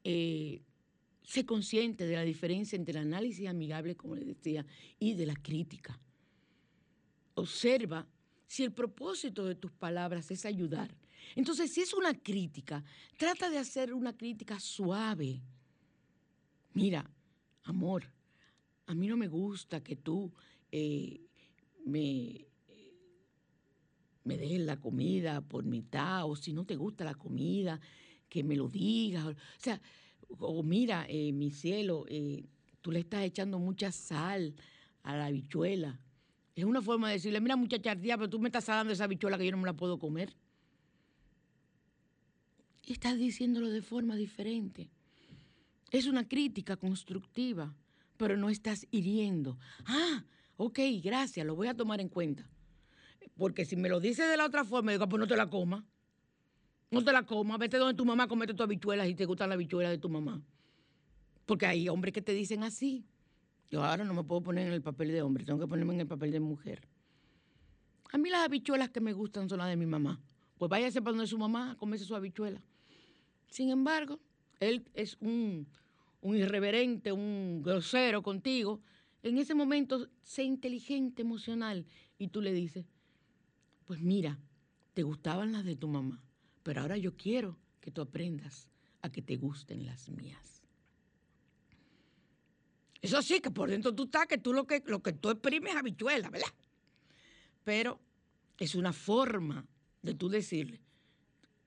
eh, 0.04 0.62
sé 1.24 1.46
consciente 1.46 2.06
de 2.06 2.16
la 2.16 2.24
diferencia 2.24 2.76
entre 2.76 3.00
el 3.00 3.06
análisis 3.06 3.48
amigable, 3.48 3.96
como 3.96 4.16
les 4.16 4.26
decía, 4.26 4.66
y 5.00 5.14
de 5.14 5.26
la 5.26 5.36
crítica. 5.36 6.00
Observa 7.36 8.08
si 8.48 8.64
el 8.64 8.72
propósito 8.72 9.46
de 9.46 9.56
tus 9.56 9.72
palabras 9.72 10.30
es 10.30 10.46
ayudar. 10.46 10.96
Entonces, 11.36 11.74
si 11.74 11.82
es 11.82 11.94
una 11.94 12.14
crítica, 12.14 12.84
trata 13.18 13.50
de 13.50 13.58
hacer 13.58 13.94
una 13.94 14.16
crítica 14.16 14.60
suave. 14.60 15.42
Mira, 16.74 17.10
amor, 17.64 18.04
a 18.86 18.94
mí 18.94 19.08
no 19.08 19.18
me 19.18 19.28
gusta 19.28 19.82
que 19.82 19.96
tú 19.96 20.32
eh, 20.72 21.22
me, 21.86 22.46
me 24.24 24.38
dejes 24.38 24.62
la 24.62 24.80
comida 24.80 25.42
por 25.42 25.64
mitad, 25.64 26.30
o 26.30 26.36
si 26.36 26.54
no 26.54 26.66
te 26.66 26.76
gusta 26.76 27.04
la 27.04 27.16
comida, 27.16 27.80
que 28.28 28.44
me 28.44 28.56
lo 28.56 28.68
digas. 28.68 29.26
O 29.26 29.36
sea, 29.58 29.82
o 30.40 30.64
mira, 30.64 31.06
eh, 31.10 31.32
mi 31.32 31.52
cielo, 31.52 32.06
eh, 32.08 32.46
tú 32.82 32.92
le 32.92 33.00
estás 33.00 33.24
echando 33.24 33.60
mucha 33.60 33.92
sal 33.92 34.56
a 35.04 35.16
la 35.16 35.28
habichuela. 35.28 36.00
Es 36.56 36.66
una 36.66 36.82
forma 36.82 37.08
de 37.08 37.16
decirle, 37.16 37.42
mira 37.42 37.56
muchacha 37.56 37.96
pero 37.96 38.30
tú 38.30 38.40
me 38.40 38.50
estás 38.50 38.68
dando 38.68 38.94
esa 38.94 39.06
habichuela 39.06 39.38
que 39.38 39.46
yo 39.46 39.52
no 39.52 39.58
me 39.58 39.66
la 39.66 39.74
puedo 39.74 39.98
comer. 39.98 40.36
Y 42.86 42.94
estás 42.94 43.18
diciéndolo 43.18 43.70
de 43.70 43.82
forma 43.82 44.16
diferente. 44.16 44.90
Es 45.90 46.08
una 46.08 46.28
crítica 46.28 46.76
constructiva, 46.76 47.74
pero 48.18 48.36
no 48.36 48.50
estás 48.50 48.86
hiriendo. 48.92 49.58
Ah, 49.86 50.26
ok, 50.58 50.80
gracias, 51.02 51.46
lo 51.46 51.56
voy 51.56 51.68
a 51.68 51.76
tomar 51.76 52.02
en 52.02 52.10
cuenta. 52.10 52.48
Porque 53.36 53.66
si 53.66 53.76
me 53.76 53.90
lo 53.90 54.00
dices 54.00 54.30
de 54.30 54.38
la 54.38 54.46
otra 54.46 54.66
forma, 54.66 54.92
digo, 54.92 55.08
pues 55.08 55.20
no 55.20 55.28
te 55.28 55.38
la 55.38 55.50
comas. 55.50 55.84
No 56.94 57.04
te 57.04 57.12
la 57.12 57.24
comas, 57.24 57.58
vete 57.58 57.78
donde 57.78 57.96
tu 57.96 58.06
mamá, 58.06 58.28
comete 58.28 58.54
tus 58.54 58.64
habichuelas 58.64 59.08
y 59.08 59.16
te 59.16 59.26
gustan 59.26 59.50
las 59.50 59.56
habichuelas 59.56 59.92
de 59.92 59.98
tu 59.98 60.10
mamá. 60.10 60.42
Porque 61.46 61.66
hay 61.66 61.90
hombres 61.90 62.14
que 62.14 62.22
te 62.22 62.34
dicen 62.34 62.64
así. 62.64 63.04
Yo 63.72 63.84
ahora 63.84 64.04
no 64.04 64.14
me 64.14 64.24
puedo 64.24 64.42
poner 64.42 64.68
en 64.68 64.74
el 64.74 64.82
papel 64.84 65.12
de 65.12 65.24
hombre, 65.24 65.44
tengo 65.44 65.60
que 65.60 65.68
ponerme 65.68 65.96
en 65.96 66.02
el 66.02 66.08
papel 66.08 66.32
de 66.32 66.40
mujer. 66.40 66.88
A 68.12 68.20
mí 68.20 68.30
las 68.30 68.46
habichuelas 68.46 68.92
que 68.92 69.02
me 69.02 69.12
gustan 69.12 69.50
son 69.50 69.58
las 69.58 69.70
de 69.70 69.76
mi 69.76 69.88
mamá. 69.88 70.22
Pues 70.60 70.70
váyase 70.70 71.02
para 71.02 71.16
donde 71.16 71.26
su 71.26 71.40
mamá 71.40 71.72
a 71.72 71.76
comerse 71.76 72.06
su 72.06 72.16
habichuela. 72.16 72.62
Sin 73.50 73.72
embargo, 73.72 74.20
él 74.60 74.86
es 74.94 75.18
un, 75.20 75.68
un 76.22 76.38
irreverente, 76.38 77.12
un 77.12 77.64
grosero 77.64 78.22
contigo. 78.22 78.80
En 79.24 79.40
ese 79.40 79.56
momento, 79.56 80.08
sé 80.22 80.44
inteligente, 80.44 81.24
emocional. 81.24 81.88
Y 82.20 82.28
tú 82.28 82.40
le 82.42 82.54
dices, 82.54 82.86
pues 83.86 84.00
mira, 84.00 84.38
te 84.94 85.02
gustaban 85.02 85.52
las 85.52 85.66
de 85.66 85.76
tu 85.76 85.88
mamá, 85.88 86.23
pero 86.64 86.82
ahora 86.82 86.98
yo 86.98 87.16
quiero 87.16 87.58
que 87.80 87.92
tú 87.92 88.02
aprendas 88.02 88.70
a 89.02 89.12
que 89.12 89.22
te 89.22 89.36
gusten 89.36 89.86
las 89.86 90.10
mías. 90.10 90.64
Eso 93.02 93.22
sí, 93.22 93.42
que 93.42 93.52
por 93.52 93.70
dentro 93.70 93.94
tú 93.94 94.06
estás, 94.06 94.28
que 94.28 94.38
tú 94.38 94.54
lo 94.54 94.66
que, 94.66 94.82
lo 94.86 95.04
que 95.04 95.12
tú 95.12 95.30
exprimes 95.30 95.74
es 95.74 95.78
habichuela, 95.78 96.30
¿verdad? 96.30 96.48
Pero 97.66 98.00
es 98.58 98.76
una 98.76 98.94
forma 98.94 99.66
de 100.02 100.14
tú 100.14 100.30
decirle, 100.30 100.80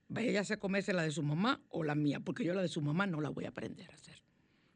vaya 0.08 0.40
a 0.40 0.56
comerse 0.56 0.94
la 0.94 1.02
de 1.02 1.10
su 1.10 1.22
mamá 1.22 1.60
o 1.68 1.84
la 1.84 1.94
mía, 1.94 2.20
porque 2.20 2.42
yo 2.42 2.54
la 2.54 2.62
de 2.62 2.68
su 2.68 2.80
mamá 2.80 3.06
no 3.06 3.20
la 3.20 3.28
voy 3.28 3.44
a 3.44 3.48
aprender 3.48 3.90
a 3.90 3.94
hacer. 3.94 4.22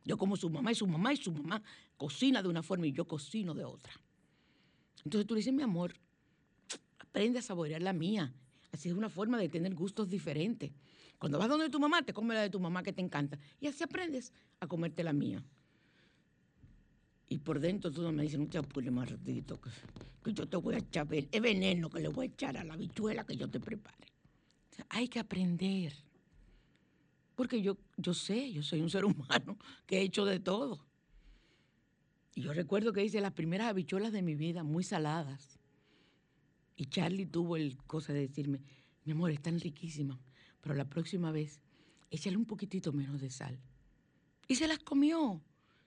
Yo 0.04 0.18
como 0.18 0.36
su 0.36 0.50
mamá 0.50 0.72
y 0.72 0.74
su 0.74 0.86
mamá 0.86 1.12
y 1.14 1.16
su 1.16 1.32
mamá 1.32 1.62
cocina 1.96 2.42
de 2.42 2.48
una 2.48 2.62
forma 2.62 2.86
y 2.86 2.92
yo 2.92 3.06
cocino 3.06 3.54
de 3.54 3.64
otra. 3.64 3.92
Entonces 5.04 5.26
tú 5.26 5.34
le 5.34 5.38
dices, 5.38 5.54
mi 5.54 5.62
amor, 5.62 5.94
aprende 6.98 7.38
a 7.38 7.42
saborear 7.42 7.82
la 7.82 7.92
mía. 7.92 8.34
Así 8.72 8.88
es 8.88 8.94
una 8.94 9.08
forma 9.08 9.38
de 9.38 9.48
tener 9.48 9.74
gustos 9.74 10.08
diferentes. 10.08 10.70
Cuando 11.18 11.38
vas 11.38 11.48
donde 11.48 11.68
tu 11.68 11.78
mamá, 11.78 12.02
te 12.02 12.12
comes 12.12 12.34
la 12.34 12.42
de 12.42 12.50
tu 12.50 12.60
mamá 12.60 12.82
que 12.82 12.92
te 12.92 13.02
encanta. 13.02 13.38
Y 13.60 13.66
así 13.66 13.84
aprendes 13.84 14.32
a 14.58 14.66
comerte 14.66 15.04
la 15.04 15.12
mía. 15.12 15.44
Y 17.28 17.38
por 17.38 17.60
dentro 17.60 17.92
tú 17.92 18.00
me 18.10 18.22
dices, 18.22 18.40
no 18.40 18.48
te 18.48 18.58
apures 18.58 18.92
ratito, 18.92 19.60
que, 19.60 20.32
yo 20.32 20.48
te 20.48 20.56
voy 20.56 20.74
a 20.74 20.78
echar 20.78 21.06
es 21.12 21.40
veneno 21.40 21.88
que 21.88 22.00
le 22.00 22.08
voy 22.08 22.26
a 22.26 22.28
echar 22.28 22.56
a 22.56 22.64
la 22.64 22.74
habichuela 22.74 23.24
que 23.24 23.36
yo 23.36 23.48
te 23.48 23.60
prepare. 23.60 24.08
Hay 24.88 25.08
que 25.08 25.20
aprender. 25.20 25.92
Porque 27.36 27.62
yo, 27.62 27.76
yo 27.96 28.14
sé, 28.14 28.50
yo 28.52 28.62
soy 28.62 28.80
un 28.80 28.90
ser 28.90 29.04
humano 29.06 29.58
que 29.86 29.98
he 29.98 30.02
hecho 30.02 30.24
de 30.24 30.40
todo. 30.40 30.84
Y 32.34 32.42
yo 32.42 32.52
recuerdo 32.52 32.92
que 32.92 33.04
hice 33.04 33.20
las 33.20 33.32
primeras 33.32 33.68
habichuelas 33.68 34.12
de 34.12 34.22
mi 34.22 34.34
vida 34.34 34.62
muy 34.62 34.82
saladas. 34.82 35.59
Y 36.80 36.86
Charlie 36.86 37.26
tuvo 37.26 37.58
el 37.58 37.76
cosa 37.76 38.14
de 38.14 38.20
decirme, 38.20 38.62
mi 39.04 39.12
amor, 39.12 39.30
están 39.30 39.60
riquísimas, 39.60 40.18
pero 40.62 40.74
la 40.74 40.88
próxima 40.88 41.30
vez 41.30 41.60
échale 42.10 42.38
un 42.38 42.46
poquitito 42.46 42.90
menos 42.90 43.20
de 43.20 43.28
sal. 43.28 43.60
Y 44.48 44.54
se 44.54 44.66
las 44.66 44.78
comió. 44.78 45.42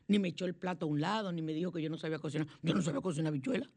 Ni 0.08 0.20
me 0.20 0.28
echó 0.28 0.46
el 0.46 0.54
plato 0.54 0.86
a 0.86 0.89
un 0.89 1.02
lado, 1.02 1.32
ni 1.32 1.41
me 1.41 1.52
dijo 1.52 1.72
que 1.72 1.82
yo 1.82 1.89
no 1.89 1.98
sabía 1.98 2.20
cocinar. 2.20 2.48
Yo 2.62 2.76
no 2.76 2.84
sabía 2.84 3.02
cocinar 3.02 3.30
habichuela. 3.30 3.68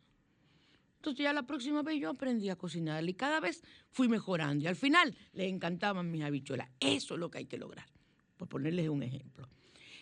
Entonces 0.97 1.25
ya 1.25 1.33
la 1.33 1.45
próxima 1.47 1.83
vez 1.83 1.99
yo 1.99 2.11
aprendí 2.11 2.51
a 2.51 2.57
cocinar 2.57 3.03
y 3.09 3.15
cada 3.15 3.41
vez 3.41 3.63
fui 3.89 4.09
mejorando. 4.09 4.65
Y 4.65 4.67
al 4.67 4.77
final 4.77 5.17
les 5.33 5.51
encantaban 5.51 6.11
mis 6.11 6.23
habichuelas. 6.23 6.69
Eso 6.81 7.15
es 7.15 7.21
lo 7.21 7.31
que 7.31 7.39
hay 7.39 7.47
que 7.47 7.57
lograr, 7.57 7.87
por 8.37 8.47
ponerles 8.47 8.91
un 8.91 9.03
ejemplo. 9.03 9.49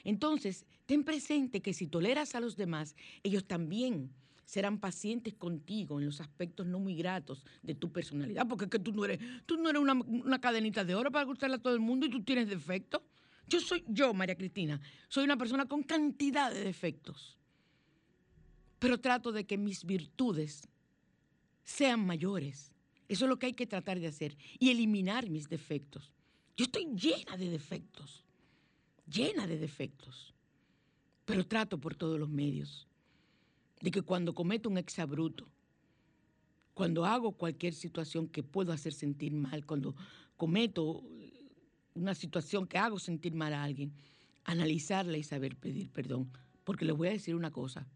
Entonces, 0.03 0.67
ten 0.85 1.05
presente 1.05 1.63
que 1.63 1.75
si 1.75 1.87
toleras 1.87 2.35
a 2.35 2.41
los 2.41 2.57
demás, 2.57 2.97
ellos 3.23 3.45
también 3.45 4.11
serán 4.45 4.79
pacientes 4.79 5.35
contigo 5.35 5.99
en 5.99 6.07
los 6.07 6.21
aspectos 6.21 6.67
no 6.67 6.79
muy 6.79 6.95
gratos 6.95 7.45
de 7.63 7.75
tu 7.75 7.91
personalidad, 7.93 8.47
porque 8.47 8.65
es 8.65 8.71
que 8.71 8.79
tú 8.79 8.93
no 8.93 9.05
eres, 9.05 9.19
tú 9.47 9.57
no 9.57 9.71
eres 9.71 9.81
una, 9.81 9.95
una 9.95 10.41
cadenita 10.41 10.85
de 10.85 10.95
oro 10.95 11.11
para 11.11 11.25
gustarle 11.25 11.57
a 11.57 11.63
todo 11.63 11.75
el 11.75 11.81
mundo 11.81 12.07
y 12.07 12.11
tú 12.11 12.23
tienes 12.23 12.49
defectos. 12.49 13.03
Yo 13.47 13.61
soy, 13.61 13.85
yo, 13.89 14.15
María 14.15 14.37
Cristina, 14.37 14.81
soy 15.09 15.25
una 15.25 15.37
persona 15.37 15.67
con 15.67 15.83
cantidad 15.83 16.53
de 16.53 16.65
defectos, 16.65 17.39
pero 18.79 19.01
trato 19.01 19.33
de 19.33 19.45
que 19.45 19.59
mis 19.59 19.85
virtudes 19.85 20.69
sean 21.63 22.05
mayores. 22.05 22.73
Eso 23.09 23.27
es 23.27 23.29
lo 23.29 23.39
que 23.39 23.47
hay 23.47 23.53
que 23.53 23.67
tratar 23.67 24.01
de 24.01 24.07
hacer 24.07 24.37
y 24.59 24.71
eliminar 24.71 25.29
mis 25.29 25.49
defectos. 25.49 26.13
Yo 26.57 26.65
estoy 26.65 26.87
llena 26.95 27.37
de 27.37 27.51
defectos, 27.51 28.25
llena 29.07 29.47
de 29.47 29.59
defectos, 29.59 30.35
pero 31.25 31.47
trato 31.47 31.79
por 31.79 31.95
todos 31.95 32.19
los 32.19 32.29
medios 32.29 32.87
de 33.85 33.91
que 33.91 34.01
cuando 34.01 34.35
cometo 34.35 34.71
un 34.71 34.79
exabruto, 34.79 35.47
cuando 36.73 37.05
hago 37.05 37.33
cualquier 37.33 37.75
situación 37.75 38.29
que 38.29 38.43
puedo 38.43 38.73
hacer 38.73 38.95
sentir 38.95 39.35
mal, 39.35 39.67
cuando 39.67 39.95
cometo 40.39 41.05
una 41.95 42.15
situación 42.15 42.67
que 42.67 42.79
hago 42.79 42.99
sentir 42.99 43.35
mal 43.35 43.53
a 43.53 43.63
alguien, 43.63 43.93
analizarla 44.45 45.19
y 45.19 45.23
saber 45.23 45.57
pedir 45.57 45.91
perdón. 45.91 46.31
Porque 46.65 46.87
les 46.87 46.97
voy 46.97 47.09
a 47.09 47.11
decir 47.11 47.35
una 47.35 47.51
cosa, 47.51 47.87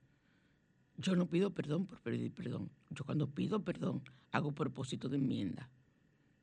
yo 0.98 1.16
no 1.16 1.26
pido 1.26 1.54
perdón 1.54 1.86
por 1.86 2.02
pedir 2.02 2.32
perdón. 2.32 2.68
Yo 2.90 3.04
cuando 3.04 3.30
pido 3.30 3.64
perdón 3.64 4.02
hago 4.30 4.52
propósito 4.52 5.08
de 5.08 5.16
enmienda, 5.16 5.70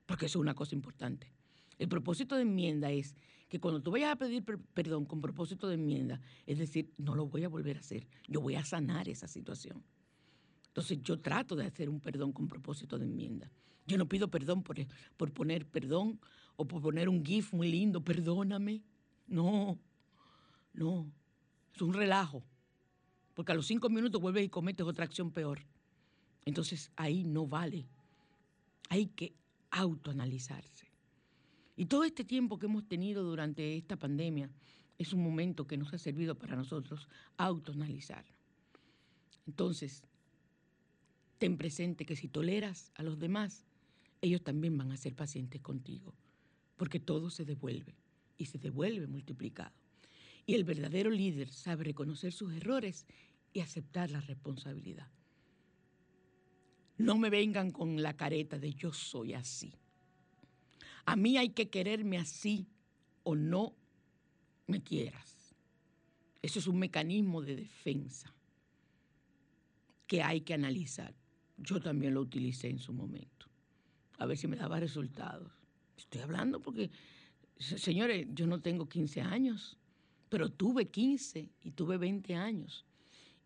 porque 0.08 0.26
eso 0.26 0.40
es 0.40 0.42
una 0.42 0.56
cosa 0.56 0.74
importante. 0.74 1.32
El 1.78 1.90
propósito 1.90 2.36
de 2.36 2.44
enmienda 2.44 2.92
es 2.92 3.16
que 3.50 3.60
cuando 3.60 3.82
tú 3.82 3.92
vayas 3.92 4.12
a 4.12 4.16
pedir 4.16 4.44
per- 4.44 4.60
perdón 4.60 5.06
con 5.06 5.22
propósito 5.22 5.68
de 5.68 5.76
enmienda, 5.76 6.22
es 6.46 6.58
decir, 6.58 6.92
no 6.98 7.16
lo 7.16 7.28
voy 7.28 7.44
a 7.44 7.50
volver 7.50 7.78
a 7.78 7.80
hacer, 7.82 8.08
yo 8.28 8.42
voy 8.42 8.56
a 8.56 8.66
sanar 8.66 9.08
esa 9.10 9.28
situación. 9.28 9.84
Entonces 10.68 11.02
yo 11.04 11.20
trato 11.20 11.56
de 11.56 11.66
hacer 11.66 11.90
un 11.90 12.00
perdón 12.00 12.32
con 12.34 12.48
propósito 12.48 12.98
de 12.98 13.06
enmienda. 13.06 13.50
Yo 13.88 13.98
no 13.98 14.08
pido 14.08 14.30
perdón 14.30 14.64
por, 14.64 14.78
por 15.16 15.32
poner 15.32 15.66
perdón 15.68 16.20
o 16.56 16.66
por 16.66 16.82
poner 16.82 17.08
un 17.08 17.24
GIF 17.24 17.54
muy 17.54 17.70
lindo, 17.72 18.04
perdóname. 18.04 18.82
No, 19.28 19.78
no, 20.74 21.12
es 21.74 21.82
un 21.82 21.94
relajo. 21.94 22.44
Porque 23.34 23.52
a 23.52 23.56
los 23.56 23.68
cinco 23.68 23.90
minutos 23.90 24.22
vuelves 24.22 24.46
y 24.46 24.50
cometes 24.50 24.86
otra 24.86 25.06
acción 25.06 25.32
peor. 25.32 25.62
Entonces 26.46 26.92
ahí 26.96 27.24
no 27.24 27.48
vale. 27.48 27.86
Hay 28.90 29.08
que 29.08 29.34
autoanalizarse. 29.72 30.85
Y 31.76 31.86
todo 31.86 32.04
este 32.04 32.24
tiempo 32.24 32.58
que 32.58 32.68
hemos 32.68 32.88
tenido 32.88 33.24
durante 33.24 33.76
esta 33.76 33.98
pandemia 33.98 34.50
es 34.98 35.12
un 35.14 35.24
momento 35.24 35.68
que 35.68 35.78
nos 35.78 35.94
ha 35.94 35.98
servido 35.98 36.36
para 36.36 36.56
nosotros 36.56 37.10
autoanalizar. 37.38 38.26
Entonces, 39.46 40.04
ten 41.38 41.58
presente 41.58 42.06
que 42.06 42.16
si 42.16 42.28
toleras 42.28 42.92
a 42.96 43.04
los 43.04 43.20
demás, 43.20 43.66
ellos 44.22 44.42
también 44.42 44.78
van 44.78 44.92
a 44.92 44.98
ser 44.98 45.16
pacientes 45.16 45.62
contigo, 45.62 46.14
porque 46.78 47.00
todo 47.00 47.30
se 47.30 47.46
devuelve 47.46 47.96
y 48.38 48.46
se 48.46 48.58
devuelve 48.58 49.08
multiplicado. 49.08 49.74
Y 50.46 50.56
el 50.56 50.64
verdadero 50.64 51.10
líder 51.10 51.50
sabe 51.50 51.84
reconocer 51.84 52.32
sus 52.32 52.54
errores 52.54 53.06
y 53.52 53.60
aceptar 53.60 54.12
la 54.12 54.22
responsabilidad. 54.22 55.08
No 56.98 57.18
me 57.18 57.30
vengan 57.30 57.72
con 57.72 58.02
la 58.02 58.16
careta 58.16 58.58
de 58.58 58.74
yo 58.74 58.94
soy 58.94 59.34
así. 59.34 59.74
A 61.06 61.16
mí 61.16 61.38
hay 61.38 61.50
que 61.50 61.70
quererme 61.70 62.18
así 62.18 62.68
o 63.24 63.36
no 63.36 63.76
me 64.68 64.82
quieras. 64.82 65.56
Eso 66.42 66.60
es 66.60 66.68
un 66.68 66.78
mecanismo 66.80 67.42
de 67.42 67.56
defensa 67.56 68.34
que 70.08 70.22
hay 70.22 70.42
que 70.42 70.54
analizar. 70.54 71.14
Yo 71.58 71.80
también 71.80 72.14
lo 72.14 72.22
utilicé 72.22 72.70
en 72.70 72.80
su 72.80 72.94
momento. 72.94 73.48
A 74.18 74.26
ver 74.26 74.38
si 74.38 74.48
me 74.48 74.56
daba 74.56 74.80
resultados. 74.80 75.52
Estoy 75.98 76.22
hablando 76.22 76.62
porque 76.62 76.92
Se- 77.58 77.78
Señores, 77.78 78.28
yo 78.34 78.48
no 78.48 78.60
tengo 78.62 78.90
15 78.90 79.22
años, 79.22 79.78
pero 80.28 80.50
tuve 80.52 80.90
15 80.90 81.50
y 81.62 81.72
tuve 81.72 81.98
20 81.98 82.36
años. 82.36 82.86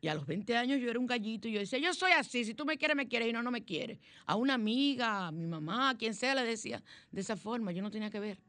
Y 0.01 0.07
a 0.07 0.15
los 0.15 0.25
20 0.25 0.55
años 0.55 0.79
yo 0.79 0.89
era 0.89 0.99
un 0.99 1.07
gallito 1.07 1.47
y 1.47 1.51
yo 1.51 1.59
decía, 1.59 1.77
yo 1.79 1.93
soy 1.93 2.11
así, 2.13 2.45
si 2.45 2.53
tú 2.53 2.65
me 2.65 2.77
quieres, 2.77 2.95
me 2.95 3.07
quieres 3.07 3.29
y 3.29 3.33
no, 3.33 3.43
no 3.43 3.51
me 3.51 3.65
quieres. 3.65 3.99
A 4.25 4.35
una 4.35 4.53
amiga, 4.53 5.27
a 5.27 5.31
mi 5.31 5.45
mamá, 5.45 5.89
a 5.89 5.97
quien 5.97 6.13
sea, 6.13 6.35
le 6.35 6.43
decía 6.43 6.81
de 7.11 7.21
esa 7.21 7.35
forma, 7.35 7.71
yo 7.73 7.81
no 7.81 7.91
tenía 7.91 8.09
que 8.09 8.19
ver. 8.19 8.39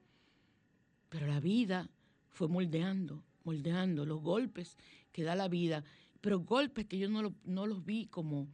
Pero 1.09 1.27
la 1.27 1.41
vida 1.41 1.89
fue 2.29 2.47
moldeando, 2.47 3.25
moldeando 3.45 4.07
los 4.07 4.21
golpes 4.23 4.77
que 5.13 5.25
da 5.25 5.35
la 5.35 5.49
vida, 5.49 5.83
pero 6.21 6.39
golpes 6.41 6.87
que 6.87 6.99
yo 6.99 7.09
no, 7.09 7.21
lo- 7.23 7.35
no 7.45 7.67
los 7.67 7.85
vi 7.85 8.07
como, 8.07 8.49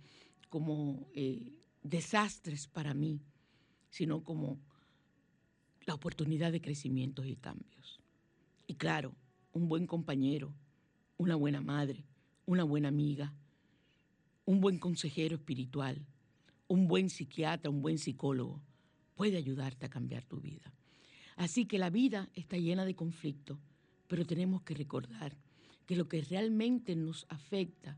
como 0.49 1.07
eh, 1.15 1.53
desastres 1.83 2.67
para 2.67 2.95
mí, 2.95 3.21
sino 3.91 4.25
como 4.25 4.59
la 5.85 5.95
oportunidad 5.95 6.51
de 6.51 6.61
crecimientos 6.63 7.27
y 7.27 7.37
cambios. 7.37 8.01
Y 8.67 8.75
claro, 8.75 9.15
un 9.53 9.69
buen 9.69 9.87
compañero, 9.87 10.53
una 11.19 11.37
buena 11.37 11.61
madre, 11.61 12.05
una 12.47 12.65
buena 12.65 12.89
amiga, 12.89 13.35
un 14.45 14.61
buen 14.61 14.79
consejero 14.79 15.37
espiritual, 15.37 16.07
un 16.69 16.87
buen 16.87 17.11
psiquiatra, 17.11 17.71
un 17.71 17.83
buen 17.83 17.99
psicólogo, 17.99 18.63
puede 19.17 19.37
ayudarte 19.37 19.87
a 19.87 19.91
cambiar 19.91 20.25
tu 20.25 20.41
vida. 20.41 20.73
Así 21.37 21.67
que 21.67 21.79
la 21.79 21.91
vida 21.91 22.31
está 22.35 22.57
llena 22.57 22.85
de 22.85 22.95
conflictos, 22.95 23.59
pero 24.07 24.25
tenemos 24.25 24.63
que 24.63 24.75
recordar 24.75 25.37
que 25.87 25.97
lo 25.97 26.09
que 26.09 26.23
realmente 26.23 26.97
nos 26.97 27.27
afecta 27.29 27.97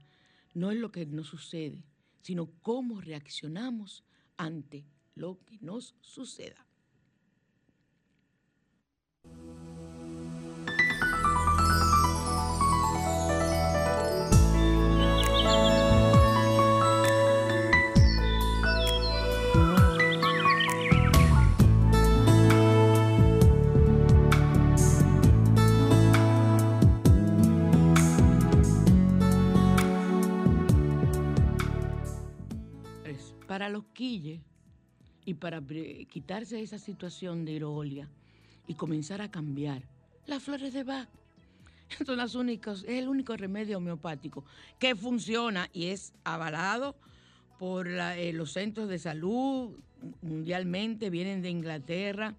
no 0.54 0.70
es 0.70 0.78
lo 0.78 0.90
que 0.90 1.06
nos 1.06 1.28
sucede, 1.28 1.84
sino 2.22 2.50
cómo 2.62 3.00
reaccionamos 3.00 4.04
ante 4.36 4.84
lo 5.14 5.44
que 5.44 5.58
nos 5.60 5.94
suceda. 6.00 6.67
Para 33.58 33.70
los 33.70 33.86
quilles 33.86 34.40
y 35.24 35.34
para 35.34 35.60
quitarse 36.08 36.62
esa 36.62 36.78
situación 36.78 37.44
de 37.44 37.54
irolia 37.54 38.08
y 38.68 38.74
comenzar 38.74 39.20
a 39.20 39.32
cambiar, 39.32 39.82
las 40.26 40.44
flores 40.44 40.72
de 40.72 40.84
Bach 40.84 41.08
son 42.06 42.18
las 42.18 42.36
únicas, 42.36 42.84
es 42.84 43.00
el 43.02 43.08
único 43.08 43.36
remedio 43.36 43.78
homeopático 43.78 44.44
que 44.78 44.94
funciona 44.94 45.68
y 45.72 45.86
es 45.86 46.12
avalado 46.22 46.94
por 47.58 47.88
eh, 47.88 48.32
los 48.32 48.52
centros 48.52 48.88
de 48.88 49.00
salud 49.00 49.72
mundialmente, 50.22 51.10
vienen 51.10 51.42
de 51.42 51.50
Inglaterra. 51.50 52.36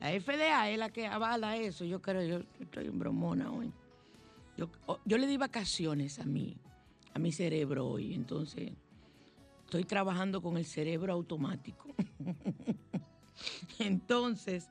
La 0.00 0.20
FDA 0.20 0.68
es 0.70 0.78
la 0.80 0.90
que 0.90 1.06
avala 1.06 1.56
eso. 1.56 1.84
Yo 1.84 2.02
creo, 2.02 2.24
yo 2.24 2.44
estoy 2.58 2.86
en 2.86 2.98
bromona 2.98 3.52
hoy. 3.52 3.70
Yo, 4.56 4.68
oh, 4.86 4.98
yo 5.04 5.16
le 5.16 5.28
di 5.28 5.36
vacaciones 5.36 6.18
a 6.18 6.24
mí, 6.24 6.56
a 7.14 7.20
mi 7.20 7.30
cerebro 7.30 7.86
hoy, 7.86 8.14
entonces 8.14 8.72
estoy 9.66 9.82
trabajando 9.82 10.40
con 10.40 10.56
el 10.56 10.64
cerebro 10.64 11.12
automático. 11.12 11.88
Entonces, 13.80 14.70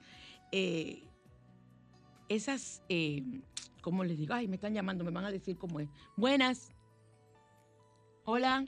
eh, 0.54 1.04
esas, 2.30 2.82
eh, 2.88 3.22
¿cómo 3.82 4.06
les 4.06 4.18
digo? 4.18 4.34
Ay, 4.34 4.48
me 4.48 4.56
están 4.56 4.74
llamando, 4.74 5.04
me 5.04 5.12
van 5.12 5.26
a 5.26 5.32
decir 5.32 5.58
cómo 5.58 5.82
es. 5.82 5.90
Buenas. 6.16 6.72
Hola. 8.24 8.66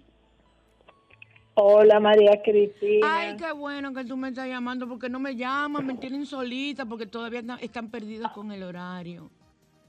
Hola 1.56 2.00
María 2.00 2.42
Cristina. 2.44 3.08
Ay, 3.10 3.38
qué 3.38 3.52
bueno 3.54 3.94
que 3.94 4.04
tú 4.04 4.18
me 4.18 4.28
estás 4.28 4.48
llamando 4.48 4.88
porque 4.88 5.10
no 5.10 5.20
me 5.20 5.36
llaman, 5.36 5.88
me 5.88 5.96
tienen 5.96 6.26
solita 6.26 6.86
porque 6.86 7.08
todavía 7.08 7.42
están 7.62 7.90
perdidos 7.90 8.32
con 8.34 8.52
el 8.52 8.62
horario. 8.64 9.32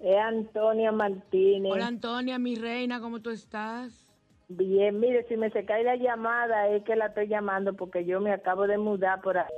Es 0.01 0.17
Antonia 0.17 0.93
Martínez. 0.93 1.73
Hola 1.73 1.89
Antonia, 1.89 2.39
mi 2.39 2.55
reina, 2.55 3.01
¿cómo 3.01 3.21
tú 3.21 3.31
estás? 3.31 4.08
Bien, 4.49 4.99
mire, 4.99 5.27
si 5.29 5.37
me 5.37 5.51
se 5.51 5.67
cae 5.67 5.85
la 5.85 5.97
llamada 5.97 6.69
es 6.69 6.83
que 6.85 6.97
la 6.97 7.07
estoy 7.07 7.29
llamando 7.29 7.75
porque 7.75 8.07
yo 8.07 8.19
me 8.21 8.33
acabo 8.33 8.67
de 8.67 8.79
mudar 8.79 9.21
por 9.21 9.37
ahí. 9.37 9.53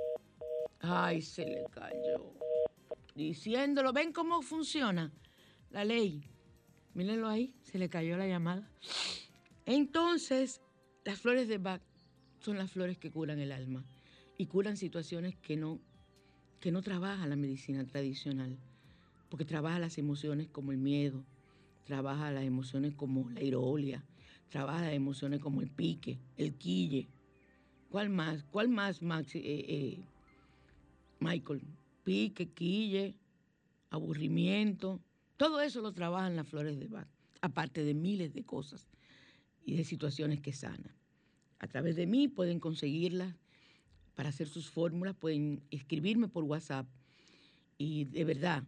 Ay, 0.81 1.23
se 1.23 1.45
le 1.47 1.65
cayó. 1.71 2.35
Diciéndolo, 3.15 3.93
¿ven 3.93 4.13
cómo 4.13 4.43
funciona 4.43 5.13
la 5.71 5.85
ley? 5.85 6.25
Mírenlo 6.95 7.29
ahí, 7.29 7.55
se 7.63 7.79
le 7.79 7.89
cayó 7.89 8.17
la 8.17 8.27
llamada. 8.27 8.69
Entonces, 9.65 10.61
las 11.05 11.21
flores 11.21 11.47
de 11.47 11.59
Bach 11.59 11.83
son 12.41 12.59
las 12.59 12.73
flores 12.73 12.99
que 12.99 13.13
curan 13.13 13.39
el 13.39 13.53
alma 13.53 13.85
y 14.37 14.47
curan 14.47 14.77
situaciones 14.77 15.37
que 15.37 15.57
no, 15.57 15.79
que 16.59 16.73
no 16.73 16.83
trabaja 16.83 17.29
la 17.29 17.37
medicina 17.37 17.87
tradicional, 17.87 18.59
porque 19.29 19.45
trabaja 19.45 19.79
las 19.79 19.99
emociones 19.99 20.49
como 20.49 20.73
el 20.73 20.79
miedo, 20.79 21.23
trabaja 21.85 22.33
las 22.33 22.45
emociones 22.45 22.95
como 22.95 23.31
la 23.31 23.43
irolia, 23.43 24.05
trabaja 24.51 24.93
emociones 24.93 25.41
como 25.41 25.63
el 25.63 25.71
pique, 25.71 26.19
el 26.37 26.55
quille. 26.55 27.09
¿Cuál 27.89 28.11
más? 28.11 28.45
¿Cuál 28.51 28.69
más, 28.69 29.01
Max? 29.01 29.35
Eh, 29.35 29.41
eh, 29.45 29.99
Michael, 31.21 31.63
pique, 32.05 32.51
quille, 32.51 33.15
aburrimiento, 33.91 35.01
todo 35.37 35.61
eso 35.61 35.81
lo 35.81 35.93
trabajan 35.93 36.37
las 36.37 36.49
flores 36.49 36.79
de 36.79 36.87
Bach, 36.87 37.09
aparte 37.41 37.83
de 37.83 37.95
miles 37.95 38.35
de 38.35 38.45
cosas 38.45 38.91
y 39.65 39.77
de 39.77 39.85
situaciones 39.85 40.41
que 40.41 40.53
sanan. 40.53 40.95
A 41.59 41.67
través 41.67 41.97
de 41.97 42.07
mí 42.07 42.29
pueden 42.29 42.61
conseguirlas 42.61 43.35
para 44.15 44.29
hacer 44.29 44.49
sus 44.49 44.69
fórmulas, 44.69 45.15
pueden 45.17 45.63
escribirme 45.71 46.29
por 46.29 46.45
WhatsApp 46.45 46.87
y 47.79 48.05
de 48.05 48.25
verdad, 48.25 48.65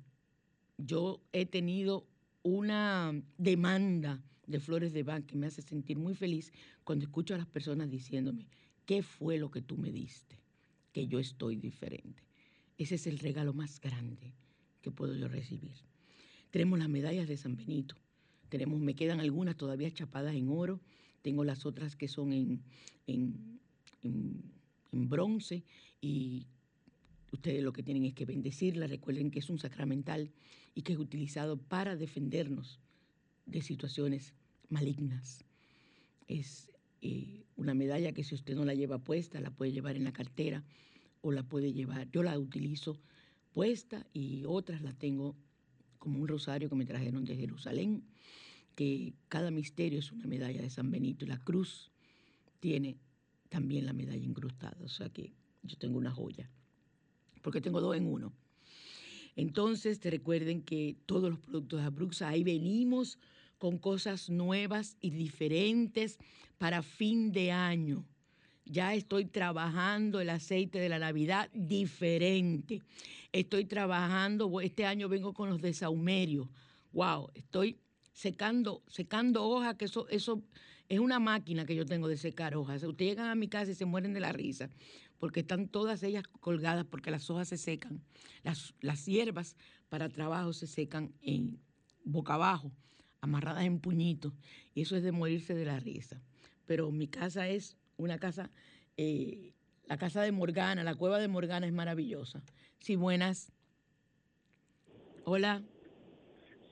yo 0.79 1.21
he 1.33 1.45
tenido 1.47 2.07
una 2.43 3.13
demanda 3.37 4.23
de 4.47 4.61
flores 4.61 4.93
de 4.93 5.03
Bach 5.03 5.25
que 5.25 5.37
me 5.37 5.47
hace 5.47 5.63
sentir 5.63 5.99
muy 5.99 6.15
feliz 6.15 6.53
cuando 6.85 7.05
escucho 7.05 7.35
a 7.35 7.39
las 7.39 7.47
personas 7.47 7.91
diciéndome, 7.91 8.49
¿qué 8.87 9.03
fue 9.03 9.39
lo 9.39 9.51
que 9.51 9.63
tú 9.63 9.77
me 9.77 9.93
diste? 9.93 10.39
Que 10.93 11.07
yo 11.07 11.19
estoy 11.19 11.57
diferente. 11.57 12.23
Ese 12.79 12.97
es 12.97 13.07
el 13.07 13.19
regalo 13.19 13.53
más 13.55 13.81
grande 13.81 14.35
que 14.83 14.91
puedo 14.91 15.15
yo 15.15 15.29
recibir. 15.29 15.77
Tenemos 16.51 16.79
las 16.79 16.89
medallas 16.89 17.29
de 17.29 17.37
San 17.37 17.57
Benito. 17.57 17.97
Tenemos, 18.49 18.81
me 18.81 18.95
quedan 18.95 19.21
algunas 19.21 19.57
todavía 19.57 19.91
chapadas 19.93 20.35
en 20.35 20.49
oro. 20.49 20.81
Tengo 21.23 21.45
las 21.45 21.65
otras 21.65 21.97
que 21.97 22.09
son 22.09 22.33
en, 22.33 22.63
en, 23.07 23.61
en- 24.03 24.43
en 24.91 25.09
bronce. 25.09 25.65
Y 26.03 26.47
ustedes 27.33 27.63
lo 27.63 27.73
que 27.73 27.83
tienen 27.83 28.05
es 28.05 28.13
que 28.13 28.27
bendecirla. 28.27 28.87
Recuerden 28.87 29.31
que 29.31 29.39
es 29.39 29.49
un 29.49 29.59
sacramental 29.59 30.31
y 30.75 30.83
que 30.83 30.93
es 30.93 30.99
utilizado 30.99 31.57
para 31.57 31.97
defendernos 31.97 32.81
de 33.47 33.63
situaciones 33.63 34.35
malignas. 34.69 35.45
Es 36.29 36.71
eh, 37.01 37.45
una 37.57 37.75
medalla 37.75 38.13
que 38.13 38.25
si 38.25 38.35
usted 38.35 38.55
no 38.55 38.65
la 38.65 38.75
lleva 38.75 38.99
puesta, 38.99 39.41
la 39.41 39.51
puede 39.51 39.73
llevar 39.73 39.97
en 39.97 40.05
la 40.05 40.13
cartera 40.13 40.65
o 41.21 41.33
la 41.33 41.43
puede 41.43 41.73
llevar. 41.73 42.11
Yo 42.11 42.23
la 42.23 42.39
utilizo 42.39 43.01
puesta 43.53 44.07
y 44.13 44.45
otras 44.47 44.83
la 44.83 44.93
tengo 44.93 45.37
como 45.99 46.21
un 46.21 46.29
rosario 46.29 46.69
que 46.69 46.75
me 46.75 46.87
trajeron 46.87 47.25
de 47.25 47.37
Jerusalén, 47.37 48.03
que 48.75 49.15
cada 49.29 49.51
misterio 49.51 49.99
es 49.99 50.11
una 50.11 50.27
medalla 50.27 50.63
de 50.63 50.71
San 50.71 50.91
Benito 50.91 51.25
y 51.25 51.29
la 51.29 51.39
cruz 51.39 51.93
tiene 52.61 52.97
también 53.49 53.87
la 53.87 53.93
medalla 53.93 54.25
incrustada. 54.25 54.77
O 54.83 54.89
sea 54.89 55.11
que 55.11 55.33
yo 55.63 55.77
tengo 55.77 55.99
una 55.99 56.11
joya, 56.11 56.51
porque 57.43 57.61
tengo 57.61 57.81
dos 57.81 57.97
en 57.97 58.07
uno. 58.07 58.33
Entonces, 59.37 60.01
te 60.01 60.11
recuerden 60.11 60.63
que 60.63 60.97
todos 61.07 61.31
los 61.31 61.39
productos 61.39 61.81
de 61.81 61.87
Abruxa, 61.87 62.29
ahí 62.29 62.45
venimos 62.45 63.19
con 63.63 63.79
cosas 63.79 64.29
nuevas 64.29 64.97
y 65.01 65.11
diferentes 65.11 66.19
para 66.59 66.83
fin 66.83 67.31
de 67.31 67.53
año. 67.53 68.05
Ya 68.65 68.93
estoy 68.93 69.27
trabajando 69.27 70.21
el 70.21 70.31
aceite 70.31 70.81
de 70.81 70.89
la 70.89 70.99
Navidad 70.99 71.49
diferente. 71.55 72.83
Estoy 73.31 73.67
trabajando, 73.67 74.61
este 74.61 74.85
año 74.85 75.09
vengo 75.09 75.33
con 75.33 75.49
los 75.49 75.61
de 75.61 75.73
saumerio. 75.75 76.51
Wow, 76.91 77.31
estoy 77.35 77.79
secando, 78.13 78.83
secando 78.89 79.45
hojas, 79.45 79.77
que 79.77 79.85
eso, 79.85 80.09
eso 80.09 80.43
es 80.89 80.99
una 80.99 81.21
máquina 81.21 81.65
que 81.65 81.77
yo 81.77 81.87
tengo 81.87 82.09
de 82.09 82.17
secar 82.17 82.57
hojas. 82.57 82.83
Ustedes 82.83 83.13
llegan 83.13 83.29
a 83.29 83.37
mi 83.37 83.47
casa 83.47 83.71
y 83.71 83.77
se 83.77 83.85
mueren 83.85 84.13
de 84.13 84.19
la 84.19 84.33
risa, 84.33 84.71
porque 85.19 85.39
están 85.39 85.69
todas 85.69 86.03
ellas 86.03 86.25
colgadas, 86.41 86.85
porque 86.85 87.13
las 87.13 87.31
hojas 87.31 87.47
se 87.47 87.59
secan. 87.59 88.03
Las, 88.43 88.75
las 88.81 89.07
hierbas 89.07 89.55
para 89.89 90.09
trabajo 90.09 90.53
se 90.53 90.67
secan 90.67 91.13
en 91.23 91.61
boca 92.03 92.35
abajo, 92.35 92.73
amarradas 93.23 93.65
en 93.65 93.81
puñitos, 93.81 94.35
y 94.75 94.83
eso 94.83 94.97
es 94.97 95.03
de 95.03 95.13
morirse 95.13 95.55
de 95.55 95.65
la 95.65 95.81
risa. 95.81 96.21
Pero 96.67 96.91
mi 96.91 97.07
casa 97.07 97.49
es 97.49 97.79
una 97.97 98.19
casa, 98.19 98.51
eh, 98.97 99.55
la 99.87 99.97
casa 99.97 100.23
de 100.23 100.33
Morgana, 100.33 100.85
la 100.85 100.97
cueva 100.97 101.19
de 101.19 101.29
Morgana 101.29 101.67
es 101.67 101.73
maravillosa. 101.73 102.43
Sí, 102.81 102.97
buenas. 102.97 103.53
Hola. 105.25 105.63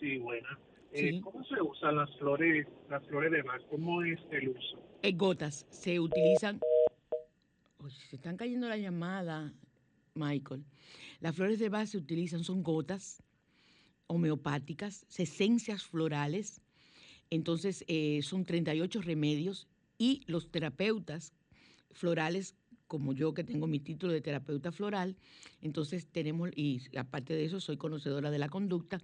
Sí, 0.01 0.19
buena. 0.19 0.59
Sí. 0.93 1.07
Eh, 1.07 1.21
¿Cómo 1.23 1.45
se 1.45 1.63
usan 1.63 1.97
las 1.97 2.11
flores, 2.19 2.67
las 2.89 3.07
flores 3.07 3.31
de 3.31 3.43
Bach? 3.43 3.63
¿Cómo 3.71 4.03
es 4.03 4.19
el 4.33 4.49
uso? 4.49 4.83
Eh, 5.03 5.13
gotas 5.13 5.67
se 5.71 6.01
utilizan. 6.01 6.59
Se 7.89 8.17
están 8.17 8.37
cayendo 8.37 8.69
la 8.69 8.77
llamada, 8.77 9.53
Michael. 10.15 10.65
Las 11.21 11.37
flores 11.37 11.61
de 11.61 11.69
Bach 11.69 11.87
se 11.87 11.97
utilizan, 11.97 12.43
son 12.43 12.63
gotas 12.65 13.23
homeopáticas, 14.11 15.07
esencias 15.17 15.85
florales. 15.85 16.61
Entonces, 17.31 17.85
eh, 17.87 18.21
son 18.23 18.45
38 18.45 19.03
remedios 19.03 19.69
y 19.99 20.23
los 20.27 20.51
terapeutas 20.51 21.33
florales, 21.93 22.57
como 22.89 23.13
yo 23.13 23.35
que 23.35 23.45
tengo 23.45 23.69
mi 23.69 23.79
título 23.79 24.13
de 24.13 24.21
terapeuta 24.21 24.73
floral, 24.73 25.17
entonces 25.63 26.09
tenemos, 26.09 26.51
y 26.57 26.83
aparte 26.97 27.35
de 27.35 27.45
eso, 27.45 27.61
soy 27.61 27.77
conocedora 27.77 28.33
de 28.33 28.39
la 28.39 28.49
conducta, 28.49 29.01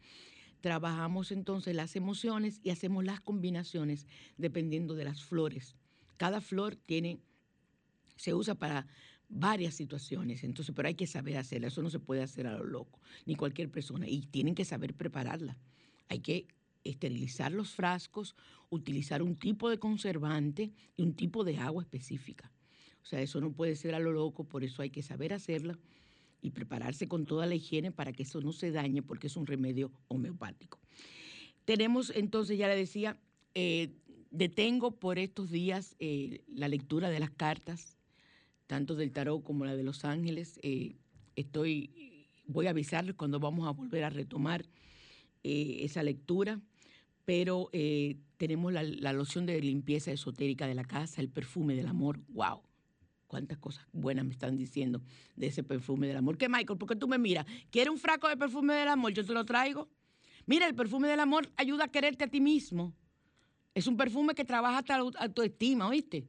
trabajamos 0.61 1.31
entonces 1.31 1.77
las 1.77 1.95
emociones 1.95 2.61
y 2.65 2.71
hacemos 2.71 3.05
las 3.05 3.21
combinaciones 3.21 4.07
dependiendo 4.39 4.97
de 4.97 5.05
las 5.05 5.23
flores. 5.23 5.77
Cada 6.17 6.41
flor 6.41 6.75
tiene, 6.75 7.21
se 8.17 8.35
usa 8.35 8.57
para 8.57 8.89
varias 9.29 9.75
situaciones, 9.75 10.45
entonces, 10.45 10.75
pero 10.75 10.89
hay 10.89 10.95
que 10.95 11.07
saber 11.07 11.37
hacerla, 11.37 11.69
eso 11.69 11.83
no 11.83 11.91
se 11.91 11.99
puede 11.99 12.23
hacer 12.23 12.47
a 12.47 12.57
lo 12.57 12.65
loco, 12.65 13.01
ni 13.25 13.35
cualquier 13.35 13.71
persona, 13.71 14.09
y 14.09 14.21
tienen 14.23 14.55
que 14.55 14.65
saber 14.65 14.95
prepararla. 14.95 15.57
Hay 16.09 16.21
que 16.21 16.47
esterilizar 16.85 17.53
los 17.53 17.71
frascos, 17.71 18.37
utilizar 18.71 19.23
un 19.23 19.37
tipo 19.37 19.69
de 19.69 19.79
conservante 19.79 20.73
y 20.97 21.03
un 21.03 21.15
tipo 21.15 21.45
de 21.45 21.59
agua 21.59 21.83
específica. 21.83 22.53
O 23.03 23.07
sea, 23.07 23.21
eso 23.21 23.41
no 23.41 23.53
puede 23.53 23.77
ser 23.77 23.95
a 23.95 24.01
lo 24.01 24.13
loco, 24.13 24.45
por 24.45 24.65
eso 24.65 24.83
hay 24.83 24.91
que 24.91 25.03
saber 25.03 25.33
hacerla 25.33 25.79
y 26.43 26.51
prepararse 26.51 27.09
con 27.09 27.27
toda 27.27 27.47
la 27.47 27.55
higiene 27.55 27.91
para 27.91 28.13
que 28.13 28.23
eso 28.23 28.41
no 28.41 28.53
se 28.53 28.71
dañe 28.71 29.03
porque 29.03 29.27
es 29.27 29.37
un 29.37 29.47
remedio 29.47 29.91
homeopático. 30.09 30.81
Tenemos 31.65 32.13
entonces, 32.15 32.59
ya 32.59 32.69
le 32.69 32.77
decía, 32.77 33.19
eh, 33.55 33.91
detengo 34.31 34.93
por 34.93 35.19
estos 35.19 35.51
días 35.51 35.97
eh, 35.99 36.43
la 36.47 36.69
lectura 36.69 37.11
de 37.11 37.21
las 37.21 37.31
cartas, 37.31 37.96
tanto 38.67 38.95
del 38.95 39.13
tarot 39.13 39.43
como 39.43 39.65
la 39.65 39.77
de 39.77 39.83
los 39.83 40.05
ángeles. 40.05 40.59
Eh, 40.63 40.97
estoy, 41.37 42.29
voy 42.47 42.67
a 42.67 42.71
avisarles 42.71 43.15
cuando 43.15 43.41
vamos 43.41 43.67
a 43.67 43.71
volver 43.71 44.05
a 44.05 44.11
retomar 44.11 44.65
eh, 45.43 45.79
esa 45.83 46.03
lectura, 46.03 46.61
pero 47.25 47.69
eh, 47.73 48.19
tenemos 48.37 48.73
la, 48.73 48.83
la 48.83 49.13
loción 49.13 49.47
de 49.47 49.61
limpieza 49.61 50.13
esotérica 50.13 50.67
de 50.67 50.75
la 50.75 50.85
casa, 50.85 51.21
el 51.21 51.29
perfume 51.29 51.75
del 51.75 51.87
amor. 51.87 52.21
¡Wow! 52.29 52.63
cuántas 53.27 53.59
cosas 53.59 53.87
buenas 53.93 54.25
me 54.25 54.33
están 54.33 54.57
diciendo 54.57 55.03
de 55.35 55.49
ese 55.49 55.63
perfume 55.63 56.07
del 56.07 56.17
amor. 56.17 56.39
¿Qué, 56.39 56.49
Michael? 56.49 56.79
¿Por 56.79 56.89
qué 56.89 56.97
tú 56.97 57.09
me 57.09 57.19
miras? 57.19 57.47
¿Quieres 57.71 57.91
un 57.91 57.99
fraco 57.99 58.29
de 58.29 58.37
perfume 58.37 58.75
del 58.75 58.89
amor? 58.89 59.13
Yo 59.13 59.25
te 59.25 59.33
lo 59.33 59.45
traigo. 59.45 59.89
Mira, 60.47 60.67
el 60.67 60.75
perfume 60.75 61.09
del 61.09 61.21
amor 61.21 61.51
ayuda 61.57 61.85
a 61.85 61.89
quererte 61.89 62.25
a 62.25 62.29
ti 62.29 62.41
mismo. 62.41 62.95
Es 63.75 63.87
un 63.87 63.97
perfume 63.97 64.35
que 64.35 64.45
trabaja 64.45 64.79
hasta 64.79 64.97
la 64.97 65.11
autoestima, 65.19 65.89
¿oíste? 65.89 66.27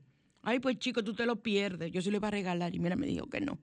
Ay, 0.47 0.59
pues 0.61 0.79
chico, 0.79 1.03
tú 1.03 1.13
te 1.13 1.25
lo 1.25 1.43
pierdes. 1.43 1.91
Yo 1.91 2.01
se 2.01 2.09
lo 2.09 2.15
iba 2.15 2.29
a 2.29 2.31
regalar 2.31 2.73
y 2.73 2.79
mira, 2.79 2.95
me 2.95 3.05
dijo 3.05 3.27
que 3.27 3.41
no. 3.41 3.59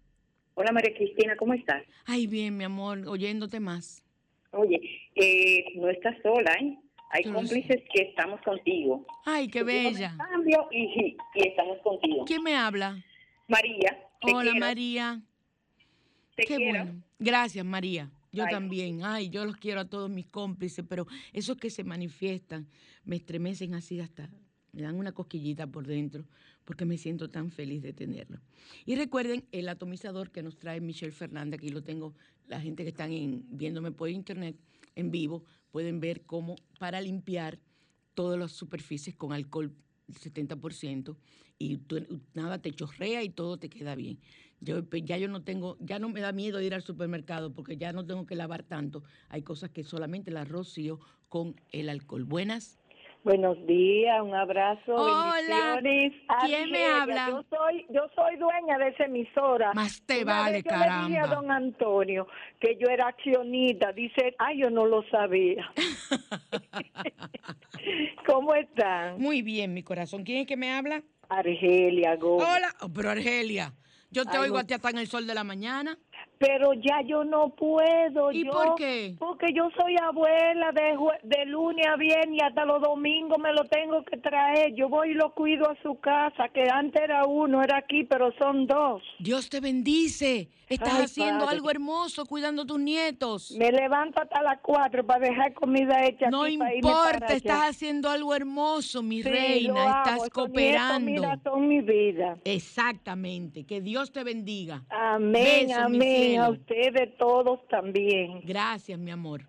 Hola 0.54 0.72
María 0.72 0.94
Cristina, 0.94 1.34
¿cómo 1.36 1.54
estás? 1.54 1.82
Ay, 2.04 2.26
bien, 2.26 2.56
mi 2.56 2.64
amor, 2.64 3.06
oyéndote 3.08 3.58
más. 3.60 4.04
Oye, 4.50 4.80
eh, 5.14 5.64
no 5.76 5.88
estás 5.88 6.14
sola, 6.22 6.52
¿eh? 6.60 6.78
Hay 7.10 7.24
Yo 7.24 7.32
cómplices 7.34 7.82
que 7.92 8.02
estamos 8.02 8.40
contigo. 8.42 9.06
Ay, 9.24 9.48
qué 9.48 9.62
bella. 9.62 10.14
Cambio 10.16 10.68
y, 10.70 11.16
y 11.34 11.48
estamos 11.48 11.78
contigo. 11.82 12.24
¿Quién 12.26 12.42
me 12.42 12.54
habla? 12.54 13.02
María. 13.48 13.98
Hola, 14.22 14.42
quiero, 14.52 14.58
María. 14.58 15.20
Te 16.36 16.44
Qué 16.44 16.56
quiero. 16.56 16.84
bueno. 16.84 17.02
Gracias, 17.18 17.64
María. 17.64 18.10
Yo 18.30 18.44
Ay. 18.44 18.50
también. 18.52 19.04
Ay, 19.04 19.28
yo 19.28 19.44
los 19.44 19.56
quiero 19.56 19.80
a 19.80 19.84
todos 19.88 20.08
mis 20.10 20.26
cómplices, 20.26 20.84
pero 20.88 21.06
esos 21.34 21.56
que 21.58 21.68
se 21.70 21.84
manifiestan 21.84 22.66
me 23.04 23.16
estremecen 23.16 23.74
así 23.74 24.00
hasta, 24.00 24.30
me 24.72 24.82
dan 24.82 24.96
una 24.96 25.12
cosquillita 25.12 25.66
por 25.66 25.86
dentro, 25.86 26.24
porque 26.64 26.84
me 26.84 26.96
siento 26.96 27.28
tan 27.30 27.50
feliz 27.50 27.82
de 27.82 27.92
tenerlo. 27.92 28.40
Y 28.86 28.96
recuerden 28.96 29.44
el 29.52 29.68
atomizador 29.68 30.30
que 30.30 30.42
nos 30.42 30.58
trae 30.58 30.80
Michelle 30.80 31.12
Fernández, 31.12 31.58
aquí 31.58 31.68
lo 31.68 31.82
tengo, 31.82 32.14
la 32.48 32.60
gente 32.60 32.82
que 32.82 32.88
están 32.90 33.12
en- 33.12 33.44
viéndome 33.50 33.92
por 33.92 34.08
internet 34.08 34.56
en 34.94 35.10
vivo, 35.10 35.44
pueden 35.70 36.00
ver 36.00 36.22
cómo 36.24 36.56
para 36.78 37.00
limpiar 37.00 37.58
todas 38.14 38.38
las 38.38 38.52
superficies 38.52 39.14
con 39.14 39.32
alcohol 39.32 39.74
70% 40.08 41.16
y 41.58 41.78
nada 42.34 42.60
te 42.60 42.72
chorrea 42.72 43.22
y 43.22 43.30
todo 43.30 43.58
te 43.58 43.68
queda 43.70 43.94
bien. 43.94 44.18
Yo 44.60 44.84
pues, 44.84 45.04
ya 45.04 45.16
yo 45.16 45.28
no 45.28 45.42
tengo, 45.42 45.76
ya 45.80 45.98
no 45.98 46.08
me 46.08 46.20
da 46.20 46.32
miedo 46.32 46.60
ir 46.60 46.74
al 46.74 46.82
supermercado 46.82 47.52
porque 47.52 47.76
ya 47.76 47.92
no 47.92 48.04
tengo 48.04 48.26
que 48.26 48.34
lavar 48.34 48.62
tanto. 48.62 49.02
Hay 49.28 49.42
cosas 49.42 49.70
que 49.70 49.84
solamente 49.84 50.30
las 50.30 50.48
rocío 50.48 51.00
con 51.28 51.56
el 51.70 51.88
alcohol. 51.88 52.24
Buenas. 52.24 52.78
Buenos 53.24 53.56
días, 53.68 54.20
un 54.20 54.34
abrazo, 54.34 54.96
Hola, 54.96 55.78
bendiciones. 55.80 56.12
¿quién 56.44 56.70
me 56.72 56.84
habla? 56.86 57.28
Yo 57.28 57.44
soy, 57.50 57.86
yo 57.90 58.00
soy 58.16 58.34
dueña 58.36 58.78
de 58.78 58.88
esa 58.88 59.04
emisora. 59.04 59.72
Más 59.74 60.02
te 60.04 60.24
Una 60.24 60.32
vale, 60.40 60.52
vez 60.54 60.64
yo 60.64 60.70
le 60.72 60.76
dije 61.06 61.18
a 61.18 61.22
caramba. 61.22 61.34
don 61.36 61.50
Antonio 61.52 62.26
que 62.58 62.76
yo 62.80 62.88
era 62.88 63.06
accionista. 63.06 63.92
Dice, 63.92 64.34
ay, 64.38 64.58
yo 64.62 64.70
no 64.70 64.86
lo 64.86 65.04
sabía. 65.08 65.70
¿Cómo 68.26 68.54
están? 68.54 69.18
Muy 69.20 69.42
bien, 69.42 69.72
mi 69.72 69.84
corazón. 69.84 70.24
¿Quién 70.24 70.38
es 70.38 70.46
que 70.48 70.56
me 70.56 70.72
habla? 70.72 71.02
Argelia 71.28 72.16
Gómez. 72.16 72.44
Hola, 72.48 72.74
Oh, 72.80 72.88
pero 72.92 73.10
Argelia, 73.10 73.72
yo 74.10 74.24
te 74.24 74.36
Ay, 74.36 74.42
oigo 74.44 74.54
no. 74.56 74.60
a 74.62 74.64
ti 74.64 74.74
hasta 74.74 74.90
en 74.90 74.98
el 74.98 75.06
sol 75.06 75.28
de 75.28 75.34
la 75.34 75.44
mañana. 75.44 75.96
Pero 76.44 76.72
ya 76.74 77.00
yo 77.06 77.22
no 77.24 77.50
puedo. 77.50 78.32
¿Y 78.32 78.44
yo- 78.44 78.50
por 78.50 78.74
qué? 78.74 79.14
Porque 79.18 79.52
yo 79.54 79.68
soy 79.80 79.94
abuela 80.02 80.72
de, 80.72 80.96
de 81.22 81.46
lunes 81.46 81.86
a 81.86 81.96
viernes 81.96 82.40
y 82.40 82.44
hasta 82.44 82.64
los 82.64 82.82
domingos 82.82 83.38
me 83.38 83.52
lo 83.52 83.64
tengo 83.64 84.02
que 84.04 84.16
traer. 84.18 84.74
Yo 84.74 84.88
voy 84.88 85.10
y 85.10 85.14
lo 85.14 85.32
cuido 85.34 85.70
a 85.70 85.76
su 85.82 86.00
casa, 86.00 86.48
que 86.52 86.64
antes 86.68 87.00
era 87.00 87.24
uno, 87.26 87.62
era 87.62 87.76
aquí, 87.78 88.04
pero 88.04 88.32
son 88.40 88.66
dos. 88.66 89.02
Dios 89.20 89.48
te 89.48 89.60
bendice. 89.60 90.48
Estás 90.68 90.94
Ay, 90.94 91.04
haciendo 91.04 91.44
padre. 91.44 91.56
algo 91.56 91.70
hermoso 91.70 92.24
cuidando 92.24 92.62
a 92.62 92.66
tus 92.66 92.80
nietos. 92.80 93.50
Me 93.58 93.70
levanto 93.70 94.22
hasta 94.22 94.40
las 94.42 94.58
cuatro 94.62 95.04
para 95.04 95.20
dejar 95.28 95.52
comida 95.52 96.02
hecha. 96.06 96.30
No 96.30 96.44
aquí 96.44 96.56
para 96.56 96.74
importa, 96.74 97.26
allá. 97.26 97.36
estás 97.36 97.60
haciendo 97.70 98.08
algo 98.08 98.34
hermoso, 98.34 99.02
mi 99.02 99.22
Sí, 99.22 99.28
reina. 99.28 100.02
Estás 100.02 100.30
cooperando. 100.30 101.10
nietos, 101.10 101.24
mira, 101.26 101.40
son 101.44 101.68
mi 101.68 101.80
vida. 101.82 102.38
Exactamente. 102.86 103.64
Que 103.64 103.82
Dios 103.82 104.12
te 104.12 104.24
bendiga. 104.24 104.82
Amén, 104.88 105.66
Beso, 105.68 105.88
mi 105.90 105.96
amén. 105.96 106.31
Cielo. 106.32 106.44
A 106.44 106.50
ustedes 106.50 107.16
todos 107.16 107.66
también. 107.68 108.40
Gracias, 108.44 108.98
mi 108.98 109.10
amor. 109.10 109.42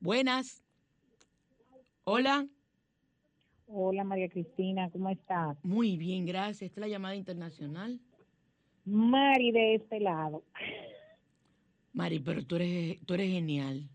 Buenas. 0.00 0.62
Hola. 2.04 2.46
Hola 3.74 4.04
María 4.04 4.28
Cristina, 4.28 4.90
¿cómo 4.90 5.08
estás? 5.08 5.56
Muy 5.64 5.96
bien, 5.96 6.26
gracias. 6.26 6.62
Esta 6.62 6.80
es 6.80 6.86
la 6.86 6.88
llamada 6.88 7.14
internacional. 7.14 7.98
Mari 8.84 9.50
de 9.52 9.76
este 9.76 9.98
lado. 10.00 10.42
Mari, 11.94 12.18
pero 12.20 12.44
tú 12.44 12.56
eres, 12.56 12.98
tú 13.06 13.14
eres 13.14 13.30
genial. 13.30 13.88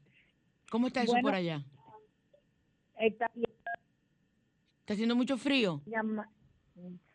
¿Cómo 0.71 0.87
está 0.87 1.03
eso 1.03 1.11
Bueno. 1.11 1.27
por 1.27 1.35
allá? 1.35 1.63
Está 2.99 3.29
bien, 3.35 3.51
¿Está 4.79 4.93
haciendo 4.93 5.15
mucho 5.15 5.37
frío? 5.37 5.81
llama- 5.85 6.29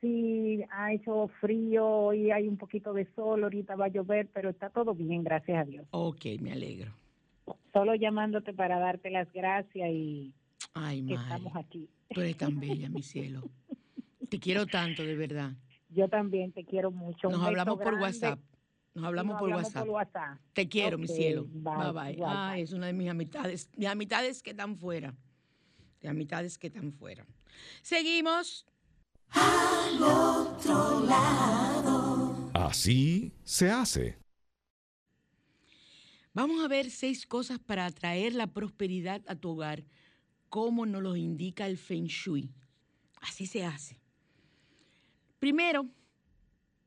Sí, 0.00 0.60
ha 0.70 0.92
hecho 0.92 1.28
frío 1.40 2.12
y 2.12 2.30
hay 2.30 2.48
un 2.48 2.56
poquito 2.56 2.92
de 2.92 3.06
sol, 3.14 3.44
ahorita 3.44 3.76
va 3.76 3.86
a 3.86 3.88
llover, 3.88 4.28
pero 4.32 4.50
está 4.50 4.70
todo 4.70 4.94
bien, 4.94 5.22
gracias 5.22 5.58
a 5.58 5.64
Dios. 5.64 5.86
Ok, 5.92 6.24
me 6.40 6.52
alegro. 6.52 6.92
Solo 7.72 7.94
llamándote 7.94 8.52
para 8.52 8.78
darte 8.78 9.10
las 9.10 9.32
gracias 9.32 9.88
y 9.90 10.32
Ay, 10.74 11.06
que 11.06 11.14
estamos 11.14 11.54
aquí. 11.56 11.88
tú 12.12 12.20
eres 12.20 12.36
tan 12.36 12.58
bella, 12.58 12.88
mi 12.88 13.02
cielo. 13.02 13.42
Te 14.28 14.38
quiero 14.40 14.66
tanto, 14.66 15.02
de 15.04 15.14
verdad. 15.16 15.52
Yo 15.90 16.08
también 16.08 16.52
te 16.52 16.64
quiero 16.64 16.90
mucho. 16.90 17.28
Nos 17.28 17.42
hablamos 17.42 17.76
por 17.76 17.84
grande 17.84 18.02
WhatsApp. 18.02 18.40
Nos 18.94 19.04
hablamos 19.04 19.32
nos 19.34 19.40
por 19.40 19.50
hablamos 19.52 19.64
WhatsApp. 19.68 19.82
por 19.86 19.94
WhatsApp. 19.94 20.38
Te 20.54 20.68
quiero, 20.68 20.98
mi 20.98 21.06
cielo. 21.08 21.46
bye, 21.48 21.92
Bye 21.92 22.16
bye. 22.16 22.60
es 22.62 22.72
una 22.72 22.86
de 22.86 22.92
mis 22.92 23.08
amistades, 23.08 23.70
mis 23.76 23.88
amistades 23.88 24.42
que 24.42 24.50
están 24.50 24.76
fuera. 24.76 25.14
De 26.00 26.08
amistades 26.08 26.58
que 26.58 26.66
están 26.66 26.92
fuera. 26.92 27.24
Seguimos. 27.82 28.66
Así 32.54 33.32
se 33.44 33.70
hace. 33.70 34.18
Vamos 36.32 36.64
a 36.64 36.68
ver 36.68 36.90
seis 36.90 37.26
cosas 37.26 37.58
para 37.58 37.84
atraer 37.84 38.34
la 38.34 38.46
prosperidad 38.46 39.22
a 39.26 39.36
tu 39.36 39.50
hogar, 39.50 39.84
como 40.48 40.86
nos 40.86 41.02
lo 41.02 41.14
indica 41.14 41.66
el 41.66 41.76
Feng 41.76 42.06
Shui. 42.06 42.50
Así 43.20 43.46
se 43.46 43.64
hace. 43.64 44.00
Primero, 45.38 45.86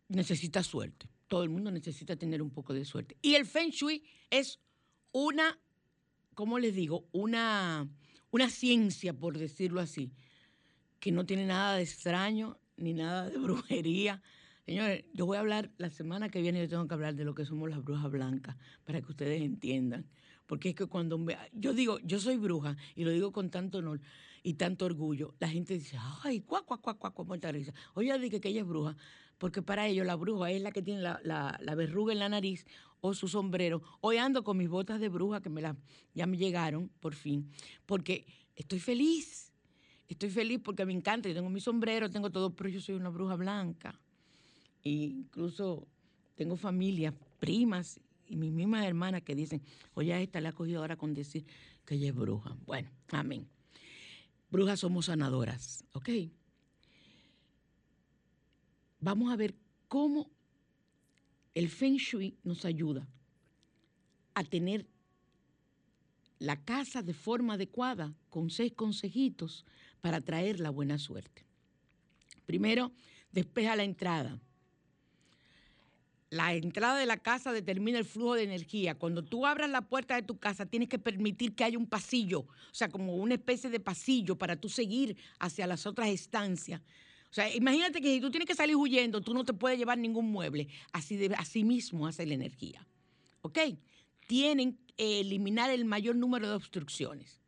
necesita 0.07 0.63
suerte. 0.63 1.07
Todo 1.27 1.43
el 1.43 1.49
mundo 1.49 1.69
necesita 1.69 2.15
tener 2.15 2.41
un 2.41 2.49
poco 2.49 2.73
de 2.73 2.85
suerte. 2.85 3.17
Y 3.21 3.35
el 3.35 3.45
Feng 3.45 3.69
Shui 3.69 4.03
es 4.31 4.59
una, 5.11 5.59
¿cómo 6.33 6.57
les 6.57 6.73
digo? 6.73 7.07
Una, 7.11 7.87
una 8.31 8.49
ciencia, 8.49 9.13
por 9.13 9.37
decirlo 9.37 9.81
así, 9.81 10.11
que 11.05 11.11
no 11.11 11.27
tiene 11.27 11.45
nada 11.45 11.75
de 11.75 11.83
extraño 11.83 12.57
ni 12.77 12.95
nada 12.95 13.29
de 13.29 13.37
brujería. 13.45 14.23
Señores, 14.65 15.05
yo 15.13 15.27
voy 15.27 15.37
a 15.37 15.41
hablar 15.41 15.69
la 15.77 15.91
semana 15.91 16.29
que 16.29 16.41
viene, 16.41 16.59
yo 16.61 16.67
tengo 16.67 16.87
que 16.87 16.95
hablar 16.95 17.13
de 17.13 17.23
lo 17.23 17.35
que 17.35 17.45
somos 17.45 17.69
las 17.69 17.83
brujas 17.83 18.09
blancas, 18.09 18.57
para 18.85 18.99
que 19.01 19.11
ustedes 19.11 19.39
entiendan. 19.43 20.09
Porque 20.47 20.69
es 20.69 20.75
que 20.75 20.87
cuando 20.87 21.19
me- 21.19 21.37
yo 21.53 21.75
digo, 21.75 21.99
yo 21.99 22.19
soy 22.19 22.37
bruja, 22.37 22.75
y 22.95 23.03
lo 23.03 23.11
digo 23.11 23.31
con 23.31 23.51
tanto 23.51 23.77
honor 23.77 24.01
y 24.41 24.55
tanto 24.55 24.85
orgullo, 24.85 25.35
la 25.39 25.47
gente 25.47 25.75
dice, 25.75 25.95
ay, 26.23 26.41
cuá, 26.41 26.63
cuá, 26.65 26.81
cuá, 26.81 26.97
cuá, 26.97 27.23
muerta 27.23 27.51
risa. 27.51 27.71
Oye, 27.93 28.07
yo 28.09 28.17
dije 28.17 28.41
que 28.41 28.49
ella 28.49 28.61
es 28.61 28.67
bruja, 28.67 28.97
porque 29.37 29.61
para 29.61 29.85
ellos 29.85 30.07
la 30.07 30.15
bruja 30.15 30.49
es 30.49 30.59
la 30.63 30.71
que 30.71 30.81
tiene 30.81 31.01
la, 31.01 31.19
la- 31.23 31.59
la 31.61 31.75
verruga 31.75 32.13
en 32.13 32.19
la 32.19 32.29
nariz 32.29 32.65
o 32.99 33.13
su 33.13 33.27
sombrero. 33.27 33.83
Hoy 34.01 34.17
ando 34.17 34.43
con 34.43 34.57
mis 34.57 34.69
botas 34.69 34.99
de 34.99 35.09
bruja 35.09 35.39
que 35.39 35.51
me 35.51 35.61
las, 35.61 35.75
ya 36.15 36.25
me 36.25 36.37
llegaron, 36.37 36.89
por 36.99 37.13
fin, 37.13 37.51
porque 37.85 38.25
estoy 38.55 38.79
feliz. 38.79 39.51
Estoy 40.07 40.29
feliz 40.29 40.59
porque 40.63 40.85
me 40.85 40.93
encanta, 40.93 41.29
yo 41.29 41.35
tengo 41.35 41.49
mi 41.49 41.59
sombrero, 41.59 42.09
tengo 42.09 42.29
todo, 42.29 42.55
pero 42.55 42.69
yo 42.69 42.79
soy 42.79 42.95
una 42.95 43.09
bruja 43.09 43.35
blanca. 43.35 43.99
E 44.83 44.89
incluso 44.89 45.87
tengo 46.35 46.55
familias, 46.55 47.13
primas 47.39 47.99
y 48.27 48.35
mis 48.35 48.51
mismas 48.51 48.85
hermanas 48.85 49.23
que 49.23 49.35
dicen, 49.35 49.61
oye, 49.93 50.13
a 50.13 50.21
esta 50.21 50.41
le 50.41 50.49
ha 50.49 50.53
cogido 50.53 50.81
ahora 50.81 50.95
con 50.95 51.13
decir 51.13 51.45
que 51.85 51.95
ella 51.95 52.09
es 52.09 52.15
bruja. 52.15 52.55
Bueno, 52.65 52.89
amén. 53.09 53.47
Brujas 54.51 54.79
somos 54.79 55.07
sanadoras, 55.07 55.83
¿ok? 55.93 56.09
Vamos 58.99 59.31
a 59.31 59.35
ver 59.35 59.55
cómo 59.87 60.29
el 61.53 61.69
Feng 61.69 61.97
Shui 61.97 62.37
nos 62.43 62.65
ayuda 62.65 63.07
a 64.33 64.43
tener 64.43 64.85
la 66.39 66.63
casa 66.63 67.01
de 67.01 67.13
forma 67.13 67.53
adecuada, 67.53 68.13
con 68.29 68.49
seis 68.49 68.73
consejitos 68.73 69.65
para 70.05 70.21
traer 70.21 70.59
la 70.59 70.69
buena 70.69 70.99
suerte. 70.99 71.47
Primero, 72.45 72.91
despeja 73.31 73.75
la 73.75 73.83
entrada. 73.83 74.39
La 76.29 76.53
entrada 76.53 76.99
de 76.99 77.07
la 77.07 77.17
casa 77.17 77.51
determina 77.51 77.97
el 77.97 78.05
flujo 78.05 78.35
de 78.35 78.43
energía. 78.43 78.93
Cuando 78.93 79.23
tú 79.23 79.47
abras 79.47 79.67
la 79.67 79.81
puerta 79.81 80.13
de 80.13 80.21
tu 80.21 80.37
casa, 80.37 80.67
tienes 80.67 80.89
que 80.89 80.99
permitir 80.99 81.55
que 81.55 81.63
haya 81.63 81.79
un 81.79 81.87
pasillo, 81.87 82.41
o 82.41 82.71
sea, 82.71 82.87
como 82.87 83.15
una 83.15 83.33
especie 83.33 83.71
de 83.71 83.79
pasillo 83.79 84.37
para 84.37 84.55
tú 84.55 84.69
seguir 84.69 85.17
hacia 85.39 85.65
las 85.65 85.87
otras 85.87 86.09
estancias. 86.09 86.81
O 87.31 87.33
sea, 87.33 87.51
imagínate 87.55 87.99
que 87.99 88.13
si 88.13 88.21
tú 88.21 88.29
tienes 88.29 88.47
que 88.47 88.53
salir 88.53 88.75
huyendo, 88.75 89.21
tú 89.21 89.33
no 89.33 89.43
te 89.43 89.53
puedes 89.53 89.79
llevar 89.79 89.97
ningún 89.97 90.29
mueble. 90.31 90.67
Así, 90.93 91.15
de, 91.15 91.33
así 91.33 91.63
mismo 91.63 92.05
hace 92.05 92.27
la 92.27 92.35
energía. 92.35 92.85
¿Ok? 93.41 93.57
Tienen 94.27 94.77
que 94.95 95.21
eliminar 95.21 95.71
el 95.71 95.83
mayor 95.83 96.15
número 96.15 96.47
de 96.47 96.53
obstrucciones. 96.53 97.41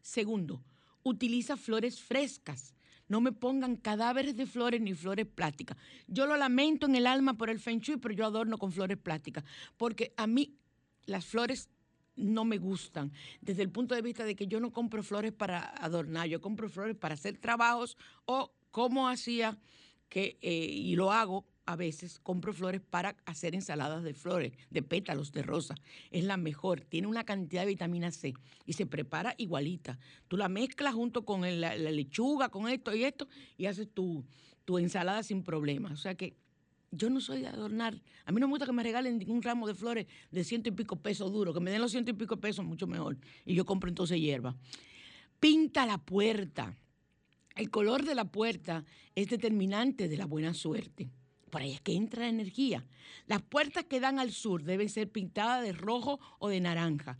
Segundo, 0.00 0.64
utiliza 1.08 1.56
flores 1.56 2.00
frescas. 2.00 2.74
No 3.08 3.20
me 3.20 3.32
pongan 3.32 3.76
cadáveres 3.76 4.36
de 4.36 4.46
flores 4.46 4.80
ni 4.80 4.94
flores 4.94 5.26
plásticas. 5.26 5.76
Yo 6.06 6.26
lo 6.26 6.36
lamento 6.36 6.86
en 6.86 6.94
el 6.94 7.06
alma 7.06 7.38
por 7.38 7.48
el 7.48 7.58
feng 7.58 7.80
shui, 7.80 7.96
pero 7.96 8.14
yo 8.14 8.26
adorno 8.26 8.58
con 8.58 8.70
flores 8.70 8.98
plásticas. 8.98 9.44
Porque 9.76 10.12
a 10.16 10.26
mí 10.26 10.58
las 11.06 11.24
flores 11.24 11.70
no 12.16 12.44
me 12.44 12.58
gustan. 12.58 13.12
Desde 13.40 13.62
el 13.62 13.70
punto 13.70 13.94
de 13.94 14.02
vista 14.02 14.24
de 14.24 14.36
que 14.36 14.46
yo 14.46 14.60
no 14.60 14.72
compro 14.72 15.02
flores 15.02 15.32
para 15.32 15.70
adornar, 15.82 16.28
yo 16.28 16.40
compro 16.40 16.68
flores 16.68 16.96
para 16.96 17.14
hacer 17.14 17.38
trabajos 17.38 17.96
o 18.26 18.52
como 18.70 19.08
hacía 19.08 19.58
que, 20.08 20.38
eh, 20.42 20.52
y 20.52 20.96
lo 20.96 21.12
hago 21.12 21.46
a 21.68 21.76
veces, 21.76 22.18
compro 22.18 22.54
flores 22.54 22.80
para 22.80 23.14
hacer 23.26 23.54
ensaladas 23.54 24.02
de 24.02 24.14
flores, 24.14 24.54
de 24.70 24.82
pétalos 24.82 25.32
de 25.32 25.42
rosa. 25.42 25.74
Es 26.10 26.24
la 26.24 26.38
mejor, 26.38 26.80
tiene 26.80 27.06
una 27.06 27.24
cantidad 27.24 27.60
de 27.60 27.66
vitamina 27.66 28.10
C 28.10 28.32
y 28.64 28.72
se 28.72 28.86
prepara 28.86 29.34
igualita. 29.36 29.98
Tú 30.28 30.38
la 30.38 30.48
mezclas 30.48 30.94
junto 30.94 31.26
con 31.26 31.42
la, 31.60 31.76
lechuga, 31.76 32.48
con 32.48 32.70
esto 32.70 32.94
y 32.94 33.04
esto, 33.04 33.28
y 33.58 33.66
haces 33.66 33.86
tu, 33.92 34.24
tu 34.64 34.78
ensalada 34.78 35.22
sin 35.22 35.42
problema. 35.42 35.92
O 35.92 35.96
sea 35.98 36.14
que 36.14 36.38
yo 36.90 37.10
no 37.10 37.20
soy 37.20 37.42
de 37.42 37.48
adornar. 37.48 38.00
A 38.24 38.32
mí 38.32 38.40
no 38.40 38.46
me 38.46 38.52
gusta 38.52 38.64
que 38.64 38.72
me 38.72 38.82
regalen 38.82 39.18
ningún 39.18 39.42
ramo 39.42 39.66
de 39.66 39.74
flores 39.74 40.06
de 40.30 40.44
ciento 40.44 40.70
y 40.70 40.72
pico 40.72 40.96
pesos 40.96 41.30
duro, 41.30 41.52
que 41.52 41.60
me 41.60 41.70
den 41.70 41.82
los 41.82 41.90
ciento 41.90 42.12
y 42.12 42.14
pico 42.14 42.38
pesos 42.38 42.64
mucho 42.64 42.86
mejor. 42.86 43.18
Y 43.44 43.52
yo 43.52 43.66
compro 43.66 43.90
entonces 43.90 44.18
hierba. 44.18 44.56
Pinta 45.38 45.84
la 45.84 45.98
puerta. 45.98 46.74
El 47.54 47.68
color 47.68 48.06
de 48.06 48.14
la 48.14 48.24
puerta 48.24 48.86
es 49.14 49.28
determinante 49.28 50.08
de 50.08 50.16
la 50.16 50.24
buena 50.24 50.54
suerte. 50.54 51.10
Por 51.48 51.62
ahí 51.62 51.72
es 51.72 51.80
que 51.80 51.94
entra 51.94 52.22
la 52.22 52.28
energía. 52.28 52.84
Las 53.26 53.42
puertas 53.42 53.84
que 53.84 54.00
dan 54.00 54.18
al 54.18 54.32
sur 54.32 54.62
deben 54.62 54.88
ser 54.88 55.10
pintadas 55.10 55.62
de 55.62 55.72
rojo 55.72 56.20
o 56.38 56.48
de 56.48 56.60
naranja. 56.60 57.18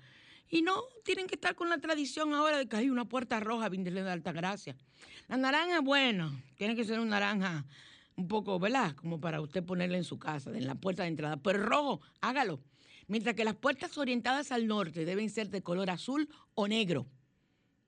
Y 0.51 0.63
no 0.63 0.83
tienen 1.05 1.27
que 1.27 1.35
estar 1.35 1.55
con 1.55 1.69
la 1.69 1.79
tradición 1.79 2.35
ahora 2.35 2.59
de 2.59 2.67
que 2.67 2.77
hay 2.77 2.91
una 2.91 3.05
puerta 3.05 3.39
roja, 3.41 3.69
Virgen 3.69 3.95
de 3.95 4.11
Altagracia. 4.11 4.77
La 5.29 5.37
naranja, 5.37 5.81
bueno, 5.81 6.41
tiene 6.57 6.75
que 6.75 6.85
ser 6.85 7.01
un 7.01 7.11
naranja 7.11 7.67
un 8.17 8.27
poco, 8.27 8.59
¿verdad? 8.59 8.97
Como 8.97 9.21
para 9.21 9.41
usted 9.41 9.63
ponerla 9.63 9.97
en 9.99 10.05
su 10.05 10.19
casa, 10.19 10.51
en 10.51 10.67
la 10.67 10.75
puerta 10.75 11.03
de 11.03 11.11
entrada. 11.11 11.37
Pero 11.37 11.63
rojo, 11.63 12.01
hágalo. 12.21 12.61
Mientras 13.07 13.35
que 13.35 13.45
las 13.45 13.55
puertas 13.55 13.97
orientadas 13.97 14.51
al 14.51 14.67
norte 14.67 15.05
deben 15.05 15.31
ser 15.31 15.51
de 15.51 15.63
color 15.63 15.91
azul 15.91 16.29
o 16.55 16.67
negro. 16.67 17.07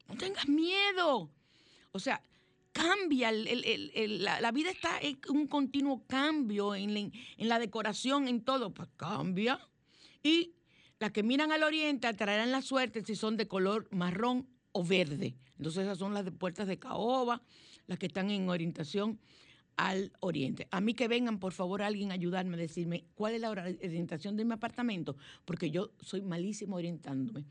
No 0.08 0.16
tengas 0.16 0.48
miedo. 0.48 1.30
O 1.92 1.98
sea, 1.98 2.22
cambia. 2.72 3.30
el- 3.30 4.24
la, 4.24 4.52
vida 4.52 4.70
está 4.70 4.98
en 5.00 5.18
un 5.28 5.46
continuo 5.46 6.06
cambio 6.06 6.74
en 6.74 6.94
la, 6.94 7.00
en 7.00 7.48
la 7.48 7.58
decoración, 7.58 8.28
en 8.28 8.42
todo. 8.42 8.72
Pues 8.72 8.88
cambia. 8.96 9.58
Y 10.22 10.54
las 10.98 11.12
que 11.12 11.22
miran 11.22 11.52
al 11.52 11.62
oriente 11.62 12.06
atraerán 12.06 12.52
la 12.52 12.62
suerte 12.62 13.04
si 13.04 13.16
son 13.16 13.36
de 13.36 13.48
color 13.48 13.88
marrón 13.90 14.46
o 14.72 14.84
verde. 14.84 15.36
Entonces 15.56 15.84
esas 15.84 15.98
son 15.98 16.14
las 16.14 16.24
de 16.24 16.32
puertas 16.32 16.66
de 16.68 16.78
caoba, 16.78 17.42
las 17.86 17.98
que 17.98 18.06
están 18.06 18.30
en 18.30 18.48
orientación 18.48 19.18
al 19.76 20.12
oriente. 20.20 20.68
A 20.70 20.80
mí 20.80 20.94
que 20.94 21.08
vengan, 21.08 21.38
por 21.38 21.52
favor, 21.52 21.82
alguien 21.82 22.10
a 22.10 22.14
ayudarme 22.14 22.54
a 22.56 22.60
decirme 22.60 23.06
cuál 23.14 23.34
es 23.34 23.40
la 23.40 23.50
orientación 23.50 24.36
de 24.36 24.44
mi 24.44 24.52
apartamento, 24.52 25.16
porque 25.46 25.70
yo 25.70 25.90
soy 26.00 26.20
malísimo 26.20 26.76
orientándome. 26.76 27.46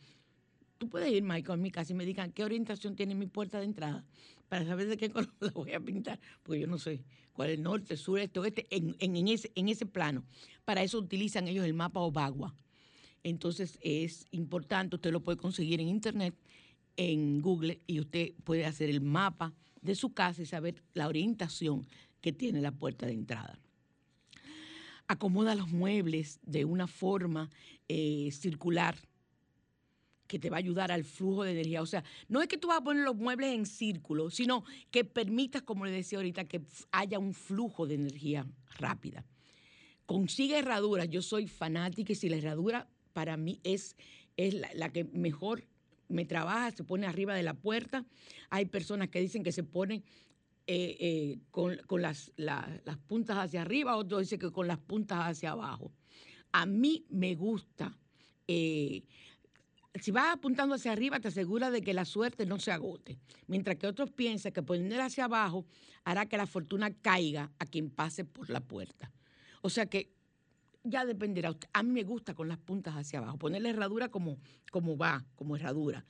Tú 0.80 0.88
puedes 0.90 1.12
ir, 1.12 1.22
Michael, 1.24 1.60
a 1.60 1.62
mi 1.62 1.72
casa 1.72 1.92
y 1.92 1.96
me 1.96 2.06
digan 2.06 2.32
qué 2.32 2.44
orientación 2.44 2.96
tiene 2.96 3.14
mi 3.14 3.28
puerta 3.28 3.60
de 3.60 3.66
entrada 3.66 4.06
para 4.48 4.66
saber 4.66 4.88
de 4.88 4.98
qué 4.98 5.10
color 5.12 5.30
la 5.42 5.52
voy 5.52 5.74
a 5.74 5.80
pintar, 5.80 6.20
porque 6.42 6.62
yo 6.62 6.68
no 6.68 6.78
sé 6.80 7.04
cuál 7.34 7.50
es 7.52 7.60
norte, 7.60 7.98
sur, 7.98 8.18
este, 8.20 8.40
oeste, 8.40 8.66
en, 8.72 8.96
en- 9.00 9.16
en 9.18 9.28
ese, 9.28 9.52
en 9.56 9.68
ese 9.70 9.86
plano. 9.86 10.24
Para 10.66 10.82
eso 10.82 10.98
utilizan 10.98 11.48
ellos 11.48 11.66
el 11.66 11.74
mapa 11.74 12.00
Obagua. 12.00 12.56
Entonces 13.24 13.78
es 13.82 14.26
importante, 14.32 14.96
usted 14.96 15.12
lo 15.12 15.22
puede 15.22 15.38
conseguir 15.38 15.82
en 15.82 15.90
internet, 15.90 16.34
en 16.96 17.42
Google, 17.42 17.82
y 17.86 18.00
usted 18.00 18.34
puede 18.46 18.66
hacer 18.66 18.90
el 18.90 19.02
mapa 19.02 19.54
de 19.82 19.96
su 19.96 20.14
casa 20.14 20.42
y 20.42 20.46
saber 20.46 20.82
la 20.94 21.08
orientación 21.08 21.86
que 22.22 22.32
tiene 22.32 22.62
la 22.62 22.72
puerta 22.72 23.06
de 23.06 23.14
entrada. 23.14 23.60
Acomoda 25.08 25.56
los 25.56 25.70
muebles 25.70 26.40
de 26.44 26.64
una 26.66 26.88
forma 26.88 27.50
eh, 27.90 28.30
circular 28.32 28.96
que 30.30 30.40
te 30.40 30.50
va 30.50 30.58
a 30.58 30.60
ayudar 30.60 30.92
al 30.94 31.04
flujo 31.04 31.44
de 31.44 31.52
energía. 31.52 31.82
O 31.82 31.86
sea, 31.88 32.04
no 32.30 32.42
es 32.42 32.48
que 32.48 32.58
tú 32.58 32.68
vas 32.70 32.78
a 32.78 32.84
poner 32.84 33.04
los 33.04 33.16
muebles 33.18 33.54
en 33.54 33.66
círculo, 33.66 34.30
sino 34.30 34.64
que 34.92 35.04
permitas, 35.04 35.64
como 35.64 35.86
le 35.86 35.92
decía 35.92 36.20
ahorita, 36.20 36.46
que 36.46 36.62
haya 36.92 37.18
un 37.20 37.34
flujo 37.34 37.88
de 37.88 37.96
energía 37.96 38.46
rápida. 38.78 39.26
Consigue 40.06 40.60
herraduras. 40.60 41.10
Yo 41.10 41.22
soy 41.22 41.48
fanática 41.48 42.14
y 42.14 42.16
si 42.16 42.30
la 42.30 42.38
herradura 42.38 42.88
para 43.12 43.38
mí 43.38 43.60
es, 43.64 43.96
es 44.38 44.54
la, 44.54 44.90
que 44.94 45.04
mejor 45.04 45.66
me 46.08 46.26
trabaja, 46.26 46.72
se 46.72 46.84
pone 46.84 47.08
arriba 47.08 47.34
de 47.36 47.44
la 47.44 47.56
puerta. 47.56 48.06
Hay 48.50 48.66
personas 48.66 49.10
que 49.10 49.20
dicen 49.22 49.44
que 49.44 49.52
se 49.52 49.64
ponen 49.64 50.04
eh, 50.68 50.96
eh, 51.00 51.40
con, 51.50 51.78
con 51.88 52.02
las, 52.04 52.32
la- 52.38 52.82
las 52.86 52.98
puntas 52.98 53.38
hacia 53.38 53.62
arriba, 53.64 53.98
otros 53.98 54.22
dicen 54.22 54.40
que 54.40 54.52
con 54.52 54.68
las 54.68 54.78
puntas 54.78 55.20
hacia 55.22 55.52
abajo. 55.52 55.92
A 56.52 56.66
mí 56.68 57.06
me 57.10 57.34
gusta. 57.36 57.98
eh, 58.48 59.04
si 59.96 60.12
vas 60.12 60.34
apuntando 60.36 60.76
hacia 60.76 60.92
arriba, 60.92 61.20
te 61.20 61.30
asegura 61.30 61.72
de 61.72 61.82
que 61.82 61.94
la 61.94 62.06
suerte 62.06 62.46
no 62.46 62.60
se 62.60 62.72
agote. 62.72 63.20
Mientras 63.48 63.78
que 63.78 63.88
otros 63.88 64.12
piensan 64.12 64.52
que 64.52 64.62
poner 64.64 65.02
hacia 65.02 65.26
abajo 65.26 65.66
hará 66.04 66.28
que 66.28 66.38
la 66.38 66.46
fortuna 66.46 66.94
caiga 66.94 67.52
a 67.60 67.66
quien 67.66 67.90
pase 67.90 68.24
por 68.26 68.50
la 68.50 68.62
puerta. 68.62 69.12
O 69.62 69.70
sea 69.70 69.88
que 69.88 70.12
ya 70.84 71.06
dependerá. 71.06 71.56
A 71.74 71.84
mí 71.84 71.92
me 71.92 72.04
gusta 72.04 72.34
con 72.34 72.48
las 72.48 72.58
puntas 72.60 72.96
hacia 72.96 73.20
abajo, 73.20 73.38
poner 73.38 73.62
la 73.62 73.70
herradura 73.70 74.10
como, 74.10 74.38
como 74.72 74.98
va, 74.98 75.26
como 75.36 75.56
herradura. 75.56 76.06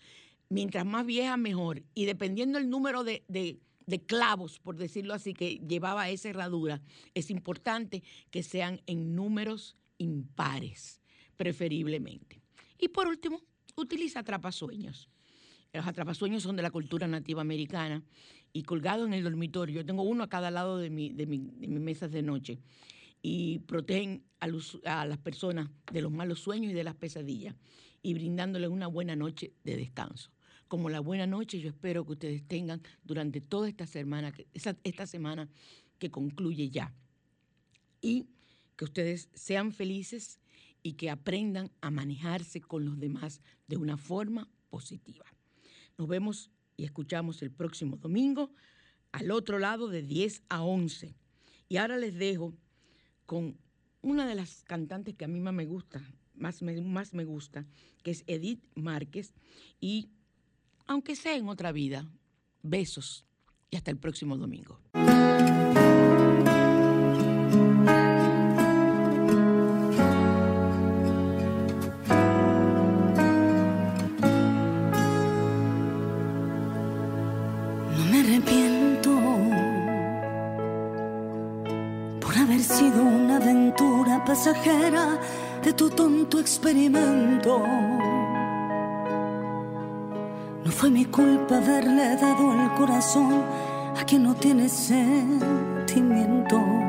Mientras 0.49 0.85
más 0.85 1.05
vieja, 1.05 1.37
mejor. 1.37 1.83
Y 1.93 2.05
dependiendo 2.05 2.57
el 2.59 2.69
número 2.69 3.03
de- 3.03 3.23
de 3.27 4.05
clavos, 4.05 4.59
por 4.59 4.75
decirlo 4.75 5.15
así, 5.15 5.33
que 5.33 5.55
llevaba 5.67 6.09
esa 6.09 6.29
herradura, 6.29 6.79
es 7.15 7.31
importante 7.31 8.03
que 8.29 8.43
sean 8.43 8.81
en 8.85 9.15
números 9.15 9.77
impares, 9.97 11.01
preferiblemente. 11.37 12.41
Y 12.77 12.89
por 12.89 13.07
último, 13.07 13.41
utiliza 13.81 14.19
atrapasueños. 14.19 15.09
Los 15.73 15.85
atrapasueños 15.85 16.43
son 16.43 16.55
de 16.55 16.63
la 16.63 16.71
cultura 16.71 17.07
nativa 17.07 17.41
americana 17.41 18.03
y 18.53 18.63
colgado 18.63 19.05
en 19.05 19.13
el 19.13 19.23
dormitorio, 19.23 19.81
yo 19.81 19.85
tengo 19.85 20.01
uno 20.03 20.23
a 20.23 20.29
cada 20.29 20.49
lado 20.49 20.77
de 20.77 20.89
de 20.89 20.89
mi, 20.89 21.09
de 21.13 21.25
mis 21.67 21.79
mesas 21.79 22.11
de 22.11 22.23
noche 22.23 22.57
y 23.21 23.59
protegen 23.59 24.23
a, 24.39 24.47
los- 24.47 24.79
a 24.85 25.05
las 25.05 25.17
personas 25.19 25.69
de 25.91 26.01
los 26.01 26.11
malos 26.11 26.39
sueños 26.39 26.71
y 26.71 26.73
de 26.73 26.83
las 26.83 26.95
pesadillas 26.95 27.55
y 28.01 28.13
brindándoles 28.13 28.69
una 28.69 28.87
buena 28.87 29.15
noche 29.15 29.53
de 29.63 29.75
descanso. 29.75 30.31
Como 30.67 30.89
la 30.89 30.99
buena 31.01 31.27
noche 31.27 31.59
yo 31.59 31.69
espero 31.69 32.05
que 32.05 32.13
ustedes 32.13 32.43
tengan 32.47 32.81
durante 33.03 33.41
toda 33.41 33.67
esta 33.69 33.85
semana, 33.85 34.33
esta 34.83 35.05
semana 35.05 35.49
que 35.99 36.09
concluye 36.09 36.69
ya. 36.69 36.93
Y 38.01 38.25
que 38.75 38.85
ustedes 38.85 39.29
sean 39.33 39.71
felices 39.73 40.39
y 40.83 40.93
que 40.93 41.09
aprendan 41.09 41.71
a 41.81 41.91
manejarse 41.91 42.61
con 42.61 42.85
los 42.85 42.99
demás 42.99 43.41
de 43.67 43.77
una 43.77 43.97
forma 43.97 44.49
positiva. 44.69 45.25
Nos 45.97 46.07
vemos 46.07 46.51
y 46.77 46.85
escuchamos 46.85 47.41
el 47.41 47.51
próximo 47.51 47.97
domingo 47.97 48.51
al 49.11 49.31
otro 49.31 49.59
lado 49.59 49.89
de 49.89 50.01
10 50.01 50.43
a 50.49 50.63
11. 50.63 51.15
Y 51.67 51.77
ahora 51.77 51.97
les 51.97 52.15
dejo 52.15 52.53
con 53.25 53.57
una 54.01 54.27
de 54.27 54.35
las 54.35 54.63
cantantes 54.63 55.15
que 55.15 55.25
a 55.25 55.27
mí 55.27 55.39
más 55.39 55.53
me 55.53 55.65
gusta, 55.65 56.01
más 56.35 56.61
me, 56.61 56.79
más 56.81 57.13
me 57.13 57.25
gusta, 57.25 57.65
que 58.01 58.11
es 58.11 58.23
Edith 58.27 58.63
Márquez. 58.75 59.33
Y 59.79 60.09
aunque 60.87 61.15
sea 61.15 61.35
en 61.35 61.49
otra 61.49 61.71
vida, 61.71 62.09
besos 62.63 63.25
y 63.69 63.75
hasta 63.75 63.91
el 63.91 63.97
próximo 63.97 64.37
domingo. 64.37 64.79
Pasajera 84.39 85.19
de 85.61 85.73
tu 85.73 85.89
tonto 85.89 86.39
experimento. 86.39 87.61
No 90.63 90.71
fue 90.71 90.89
mi 90.89 91.03
culpa 91.03 91.57
haberle 91.57 92.15
dado 92.15 92.53
el 92.53 92.71
corazón 92.77 93.43
a 93.99 94.05
quien 94.05 94.23
no 94.23 94.33
tiene 94.35 94.69
sentimientos. 94.69 96.88